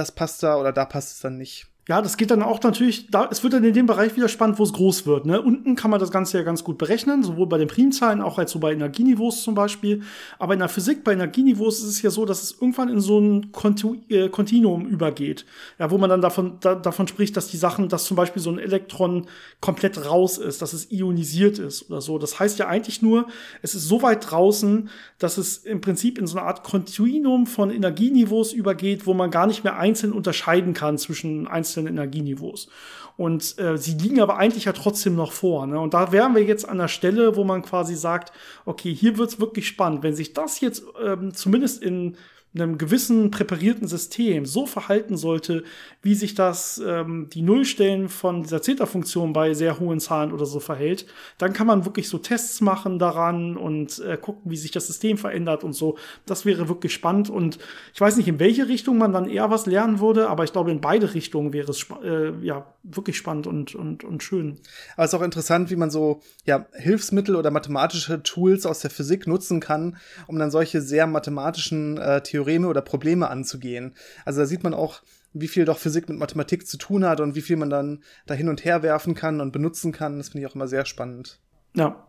das 0.00 0.12
passt 0.12 0.42
da 0.42 0.56
oder 0.56 0.72
da 0.72 0.84
passt 0.84 1.12
es 1.12 1.20
dann 1.20 1.36
nicht. 1.36 1.69
Ja, 1.88 2.02
das 2.02 2.16
geht 2.16 2.30
dann 2.30 2.42
auch 2.42 2.62
natürlich, 2.62 3.10
da, 3.10 3.28
es 3.32 3.42
wird 3.42 3.54
dann 3.54 3.64
in 3.64 3.72
dem 3.72 3.86
Bereich 3.86 4.14
wieder 4.14 4.28
spannend, 4.28 4.58
wo 4.58 4.62
es 4.62 4.72
groß 4.72 5.06
wird. 5.06 5.24
Ne? 5.24 5.40
Unten 5.40 5.76
kann 5.76 5.90
man 5.90 5.98
das 5.98 6.10
Ganze 6.10 6.38
ja 6.38 6.44
ganz 6.44 6.62
gut 6.62 6.78
berechnen, 6.78 7.22
sowohl 7.22 7.46
bei 7.46 7.58
den 7.58 7.68
Primzahlen, 7.68 8.20
auch 8.20 8.38
als 8.38 8.52
so 8.52 8.58
bei 8.58 8.72
Energieniveaus 8.72 9.42
zum 9.42 9.54
Beispiel. 9.54 10.02
Aber 10.38 10.52
in 10.52 10.60
der 10.60 10.68
Physik, 10.68 11.02
bei 11.02 11.14
Energieniveaus 11.14 11.78
ist 11.78 11.86
es 11.86 12.02
ja 12.02 12.10
so, 12.10 12.26
dass 12.26 12.42
es 12.42 12.52
irgendwann 12.52 12.90
in 12.90 13.00
so 13.00 13.18
ein 13.18 13.50
Kontu 13.50 13.96
äh, 14.08 14.28
Kontinuum 14.28 14.86
übergeht. 14.86 15.46
Ja, 15.78 15.90
wo 15.90 15.98
man 15.98 16.10
dann 16.10 16.20
davon, 16.20 16.58
da, 16.60 16.74
davon 16.74 17.08
spricht, 17.08 17.36
dass 17.36 17.48
die 17.48 17.56
Sachen, 17.56 17.88
dass 17.88 18.04
zum 18.04 18.16
Beispiel 18.16 18.42
so 18.42 18.50
ein 18.50 18.58
Elektron 18.58 19.26
komplett 19.60 20.04
raus 20.06 20.38
ist, 20.38 20.62
dass 20.62 20.74
es 20.74 20.92
ionisiert 20.92 21.58
ist 21.58 21.90
oder 21.90 22.02
so. 22.02 22.18
Das 22.18 22.38
heißt 22.38 22.58
ja 22.58 22.68
eigentlich 22.68 23.00
nur, 23.02 23.26
es 23.62 23.74
ist 23.74 23.88
so 23.88 24.02
weit 24.02 24.30
draußen, 24.30 24.90
dass 25.18 25.38
es 25.38 25.56
im 25.56 25.80
Prinzip 25.80 26.18
in 26.18 26.26
so 26.26 26.38
eine 26.38 26.46
Art 26.46 26.62
Kontinuum 26.62 27.46
von 27.46 27.70
Energieniveaus 27.70 28.52
übergeht, 28.52 29.06
wo 29.06 29.14
man 29.14 29.32
gar 29.32 29.48
nicht 29.48 29.64
mehr 29.64 29.76
einzeln 29.78 30.12
unterscheiden 30.12 30.72
kann 30.72 30.96
zwischen 30.96 31.48
einzelnen 31.48 31.69
einzelnen 31.70 31.94
Energieniveaus. 31.94 32.68
Und 33.16 33.58
äh, 33.58 33.76
sie 33.76 33.92
liegen 33.92 34.20
aber 34.20 34.38
eigentlich 34.38 34.64
ja 34.64 34.72
trotzdem 34.72 35.14
noch 35.14 35.32
vor. 35.32 35.66
Ne? 35.66 35.78
Und 35.78 35.94
da 35.94 36.12
wären 36.12 36.34
wir 36.34 36.42
jetzt 36.42 36.68
an 36.68 36.78
der 36.78 36.88
Stelle, 36.88 37.36
wo 37.36 37.44
man 37.44 37.62
quasi 37.62 37.94
sagt, 37.94 38.32
okay, 38.64 38.94
hier 38.94 39.18
wird's 39.18 39.40
wirklich 39.40 39.66
spannend. 39.66 40.02
Wenn 40.02 40.14
sich 40.14 40.32
das 40.32 40.60
jetzt 40.60 40.84
ähm, 41.04 41.34
zumindest 41.34 41.82
in 41.82 42.16
einem 42.54 42.78
gewissen 42.78 43.30
präparierten 43.30 43.86
System 43.86 44.44
so 44.44 44.66
verhalten 44.66 45.16
sollte, 45.16 45.62
wie 46.02 46.16
sich 46.16 46.34
das 46.34 46.82
ähm, 46.84 47.28
die 47.32 47.42
Nullstellen 47.42 48.08
von 48.08 48.42
dieser 48.42 48.60
Zeta-Funktion 48.60 49.32
bei 49.32 49.54
sehr 49.54 49.78
hohen 49.78 50.00
Zahlen 50.00 50.32
oder 50.32 50.46
so 50.46 50.58
verhält, 50.58 51.06
dann 51.38 51.52
kann 51.52 51.68
man 51.68 51.84
wirklich 51.84 52.08
so 52.08 52.18
Tests 52.18 52.60
machen 52.60 52.98
daran 52.98 53.56
und 53.56 54.00
äh, 54.00 54.16
gucken, 54.16 54.50
wie 54.50 54.56
sich 54.56 54.72
das 54.72 54.88
System 54.88 55.16
verändert 55.16 55.62
und 55.62 55.74
so. 55.74 55.96
Das 56.26 56.44
wäre 56.44 56.68
wirklich 56.68 56.92
spannend 56.92 57.30
und 57.30 57.58
ich 57.94 58.00
weiß 58.00 58.16
nicht, 58.16 58.26
in 58.26 58.40
welche 58.40 58.66
Richtung 58.66 58.98
man 58.98 59.12
dann 59.12 59.28
eher 59.28 59.50
was 59.50 59.66
lernen 59.66 60.00
würde, 60.00 60.28
aber 60.28 60.42
ich 60.42 60.52
glaube, 60.52 60.72
in 60.72 60.80
beide 60.80 61.14
Richtungen 61.14 61.52
wäre 61.52 61.70
es 61.70 61.86
äh, 62.02 62.32
ja 62.44 62.66
wirklich 62.82 63.16
spannend 63.16 63.46
und, 63.46 63.76
und, 63.76 64.02
und 64.02 64.24
schön. 64.24 64.58
Aber 64.96 65.04
es 65.04 65.12
ist 65.12 65.18
auch 65.18 65.24
interessant, 65.24 65.70
wie 65.70 65.76
man 65.76 65.90
so 65.90 66.20
ja, 66.46 66.66
Hilfsmittel 66.72 67.36
oder 67.36 67.52
mathematische 67.52 68.24
Tools 68.24 68.66
aus 68.66 68.80
der 68.80 68.90
Physik 68.90 69.28
nutzen 69.28 69.60
kann, 69.60 69.98
um 70.26 70.36
dann 70.36 70.50
solche 70.50 70.80
sehr 70.80 71.06
mathematischen 71.06 71.96
äh, 71.98 72.22
Theorien 72.22 72.39
Theoreme 72.40 72.68
oder 72.68 72.80
Probleme 72.80 73.28
anzugehen. 73.28 73.94
Also 74.24 74.40
da 74.40 74.46
sieht 74.46 74.64
man 74.64 74.74
auch, 74.74 75.02
wie 75.32 75.48
viel 75.48 75.64
doch 75.64 75.78
Physik 75.78 76.08
mit 76.08 76.18
Mathematik 76.18 76.66
zu 76.66 76.76
tun 76.76 77.04
hat 77.04 77.20
und 77.20 77.34
wie 77.34 77.42
viel 77.42 77.56
man 77.56 77.70
dann 77.70 78.02
da 78.26 78.34
hin 78.34 78.48
und 78.48 78.64
her 78.64 78.82
werfen 78.82 79.14
kann 79.14 79.40
und 79.40 79.52
benutzen 79.52 79.92
kann. 79.92 80.18
Das 80.18 80.30
finde 80.30 80.44
ich 80.44 80.50
auch 80.50 80.54
immer 80.54 80.68
sehr 80.68 80.86
spannend. 80.86 81.38
Ja, 81.74 82.08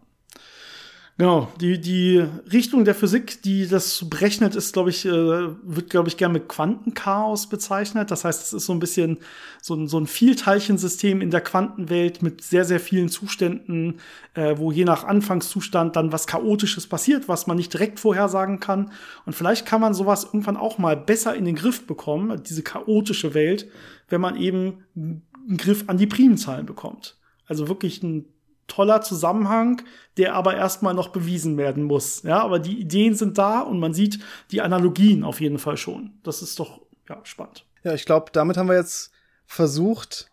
Genau, 1.22 1.50
die, 1.62 1.80
die 1.80 2.18
Richtung 2.52 2.84
der 2.84 2.96
Physik, 2.96 3.44
die 3.44 3.68
das 3.68 4.10
berechnet, 4.10 4.56
ist, 4.56 4.74
glaube 4.74 4.90
ich, 4.90 5.06
äh, 5.06 5.12
wird, 5.12 5.92
glaube 5.92 6.10
ich, 6.10 6.18
gerne 6.18 6.34
mit 6.34 6.50
Quantenchaos 6.50 7.48
bezeichnet. 7.48 8.10
Das 8.10 8.26
heißt, 8.26 8.42
es 8.42 8.54
ist 8.54 8.66
so 8.66 8.74
ein 8.74 8.80
bisschen 8.80 9.20
so 9.62 9.76
ein, 9.76 9.88
so 9.88 10.00
ein 10.00 10.08
Vielteilchensystem 10.08 11.22
in 11.22 11.30
der 11.30 11.42
Quantenwelt 11.42 12.24
mit 12.24 12.42
sehr, 12.42 12.66
sehr 12.66 12.80
vielen 12.80 13.08
Zuständen, 13.08 14.00
äh, 14.34 14.58
wo 14.58 14.72
je 14.72 14.84
nach 14.84 15.04
Anfangszustand 15.04 15.96
dann 15.96 16.12
was 16.12 16.26
Chaotisches 16.26 16.88
passiert, 16.88 17.28
was 17.28 17.46
man 17.46 17.58
nicht 17.58 17.72
direkt 17.72 18.00
vorhersagen 18.00 18.60
kann. 18.60 18.92
Und 19.28 19.34
vielleicht 19.34 19.68
kann 19.68 19.80
man 19.80 19.94
sowas 19.94 20.24
irgendwann 20.24 20.58
auch 20.58 20.80
mal 20.80 20.98
besser 20.98 21.36
in 21.36 21.46
den 21.46 21.54
Griff 21.54 21.86
bekommen, 21.86 22.42
diese 22.42 22.64
chaotische 22.64 23.36
Welt, 23.36 23.68
wenn 24.10 24.22
man 24.22 24.38
eben 24.38 24.86
einen 24.96 25.58
Griff 25.58 25.84
an 25.86 26.00
die 26.00 26.08
Primzahlen 26.08 26.66
bekommt. 26.66 27.20
Also 27.46 27.68
wirklich 27.68 28.02
ein 28.02 28.26
toller 28.72 29.02
Zusammenhang, 29.02 29.82
der 30.18 30.34
aber 30.34 30.56
erstmal 30.56 30.94
noch 30.94 31.10
bewiesen 31.10 31.58
werden 31.58 31.84
muss. 31.84 32.24
Ja, 32.24 32.42
aber 32.42 32.60
die 32.60 32.80
Ideen 32.80 33.16
sind 33.16 33.38
da 33.38 33.60
und 33.60 33.80
man 33.80 33.94
sieht 33.94 34.20
die 34.52 34.62
Analogien 34.62 35.24
auf 35.24 35.42
jeden 35.42 35.60
Fall 35.60 35.78
schon. 35.78 36.14
Das 36.24 36.42
ist 36.42 36.58
doch 36.58 36.82
ja, 37.10 37.20
spannend. 37.24 37.66
Ja, 37.84 37.94
ich 37.94 38.06
glaube, 38.06 38.32
damit 38.32 38.58
haben 38.58 38.70
wir 38.70 38.76
jetzt 38.76 39.12
versucht, 39.46 40.32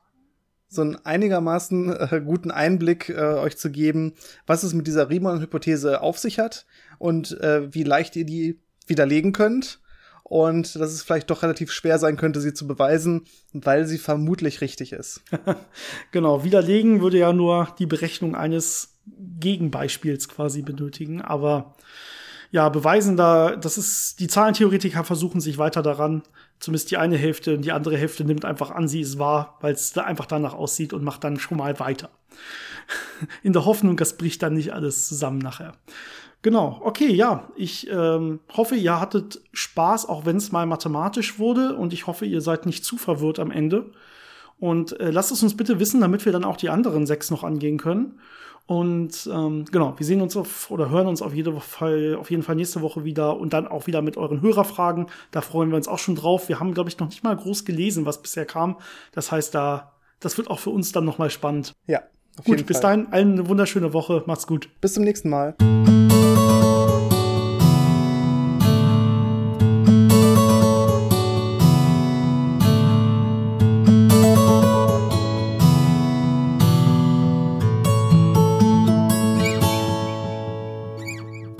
so 0.69 0.83
einen 0.83 0.97
einigermaßen 0.97 1.91
äh, 1.91 2.23
guten 2.25 2.51
Einblick 2.51 3.09
äh, 3.09 3.15
euch 3.15 3.57
zu 3.57 3.71
geben, 3.71 4.15
was 4.47 4.63
es 4.63 4.75
mit 4.75 4.87
dieser 4.87 5.11
Riemann-Hypothese 5.11 6.03
auf 6.03 6.19
sich 6.19 6.39
hat 6.39 6.67
und 6.99 7.41
äh, 7.41 7.73
wie 7.75 7.83
leicht 7.83 8.15
ihr 8.17 8.25
die 8.25 8.61
widerlegen 8.87 9.33
könnt. 9.33 9.81
Und 10.29 10.75
dass 10.77 10.93
es 10.93 11.03
vielleicht 11.03 11.31
doch 11.31 11.43
relativ 11.43 11.73
schwer 11.73 11.99
sein 11.99 12.17
könnte, 12.17 12.41
sie 12.41 12.53
zu 12.53 12.67
beweisen, 12.67 13.23
weil 13.53 13.87
sie 13.87 13.99
vermutlich 13.99 14.61
richtig 14.61 14.93
ist. 14.93 15.23
genau, 16.13 16.45
widerlegen 16.45 17.01
würde 17.01 17.19
ja 17.19 17.33
nur 17.33 17.75
die 17.79 17.87
Berechnung 17.87 18.35
eines 18.35 18.99
Gegenbeispiels 19.41 20.29
quasi 20.29 20.61
benötigen. 20.61 21.23
Aber 21.23 21.75
ja, 22.51 22.69
beweisen 22.69 23.17
da, 23.17 23.57
das 23.57 23.79
ist, 23.79 24.21
die 24.21 24.27
Zahlentheoretiker 24.27 25.05
versuchen 25.05 25.41
sich 25.41 25.59
weiter 25.59 25.83
daran, 25.83 26.23
zumindest 26.61 26.91
die 26.91 26.97
eine 26.97 27.17
Hälfte 27.17 27.55
und 27.55 27.63
die 27.63 27.73
andere 27.73 27.97
Hälfte 27.97 28.25
nimmt 28.25 28.45
einfach 28.45 28.71
an, 28.71 28.89
sie 28.89 29.01
ist 29.01 29.19
wahr, 29.19 29.59
weil 29.61 29.75
es 29.75 29.93
da 29.93 30.03
einfach 30.05 30.27
danach 30.27 30.55
aussieht 30.55 30.93
und 30.93 31.05
macht 31.05 31.25
dann 31.25 31.39
schon 31.39 31.59
mal 31.59 31.79
weiter. 31.79 32.11
In 33.43 33.53
der 33.53 33.65
Hoffnung, 33.65 33.97
das 33.97 34.17
bricht 34.17 34.43
dann 34.43 34.55
nicht 34.55 34.73
alles 34.73 35.09
zusammen 35.09 35.39
nachher. 35.39 35.73
Genau, 36.43 36.81
okay, 36.85 37.13
ja, 37.13 37.49
ich 37.57 37.91
ähm, 37.91 38.41
hoffe, 38.57 38.77
ihr 38.77 39.01
hattet 39.01 39.41
Spaß, 39.53 40.09
auch 40.09 40.25
wenn 40.25 40.37
es 40.37 40.53
mal 40.53 40.67
mathematisch 40.67 41.39
wurde 41.39 41.75
und 41.75 41.93
ich 41.93 42.07
hoffe, 42.07 42.27
ihr 42.27 42.41
seid 42.41 42.65
nicht 42.65 42.85
zu 42.85 42.97
verwirrt 42.97 43.41
am 43.41 43.51
Ende. 43.51 43.91
Und 44.61 44.99
äh, 45.01 45.11
lasst 45.11 45.33
es 45.33 45.43
uns 45.43 45.57
bitte 45.57 45.81
wissen, 45.81 46.01
damit 46.01 46.25
wir 46.25 46.33
dann 46.33 46.45
auch 46.45 46.57
die 46.57 46.71
anderen 46.71 47.07
sechs 47.07 47.31
noch 47.31 47.45
angehen 47.45 47.79
können. 47.79 48.19
Und 48.67 49.29
ähm, 49.33 49.65
genau, 49.73 49.95
wir 49.97 50.05
sehen 50.05 50.21
uns 50.21 50.37
auf 50.37 50.71
oder 50.71 50.91
hören 50.91 51.07
uns 51.07 51.23
auf, 51.23 51.33
jede 51.33 51.59
Fall, 51.59 52.17
auf 52.21 52.31
jeden 52.31 52.43
Fall 52.43 52.55
nächste 52.55 52.83
Woche 52.83 53.03
wieder 53.03 53.39
und 53.39 53.55
dann 53.55 53.67
auch 53.67 53.87
wieder 53.87 54.03
mit 54.03 54.19
euren 54.19 54.43
Hörerfragen. 54.43 55.07
Da 55.31 55.41
freuen 55.41 55.71
wir 55.71 55.77
uns 55.77 55.89
auch 55.89 55.99
schon 55.99 56.17
drauf. 56.17 56.51
Wir 56.51 56.61
haben, 56.61 56.75
glaube 56.75 56.91
ich, 56.91 56.99
noch 56.99 57.09
nicht 57.09 57.25
mal 57.25 57.35
groß 57.35 57.65
gelesen, 57.65 58.05
was 58.05 58.21
bisher 58.21 58.45
kam. 58.45 58.77
Das 59.13 59.33
heißt, 59.33 59.55
da, 59.55 59.95
das 60.21 60.37
wird 60.37 60.51
auch 60.51 60.59
für 60.59 60.71
uns 60.71 60.93
dann 60.93 61.07
nochmal 61.07 61.31
spannend. 61.31 61.73
Ja. 61.87 62.03
Auf 62.39 62.45
gut, 62.45 62.67
bis 62.67 62.79
Fall. 62.79 62.97
dahin, 62.97 63.13
allen 63.13 63.33
eine 63.33 63.49
wunderschöne 63.49 63.95
Woche. 63.95 64.23
Macht's 64.27 64.47
gut. 64.47 64.69
Bis 64.83 64.93
zum 64.93 65.05
nächsten 65.05 65.31
Mal. 65.31 65.57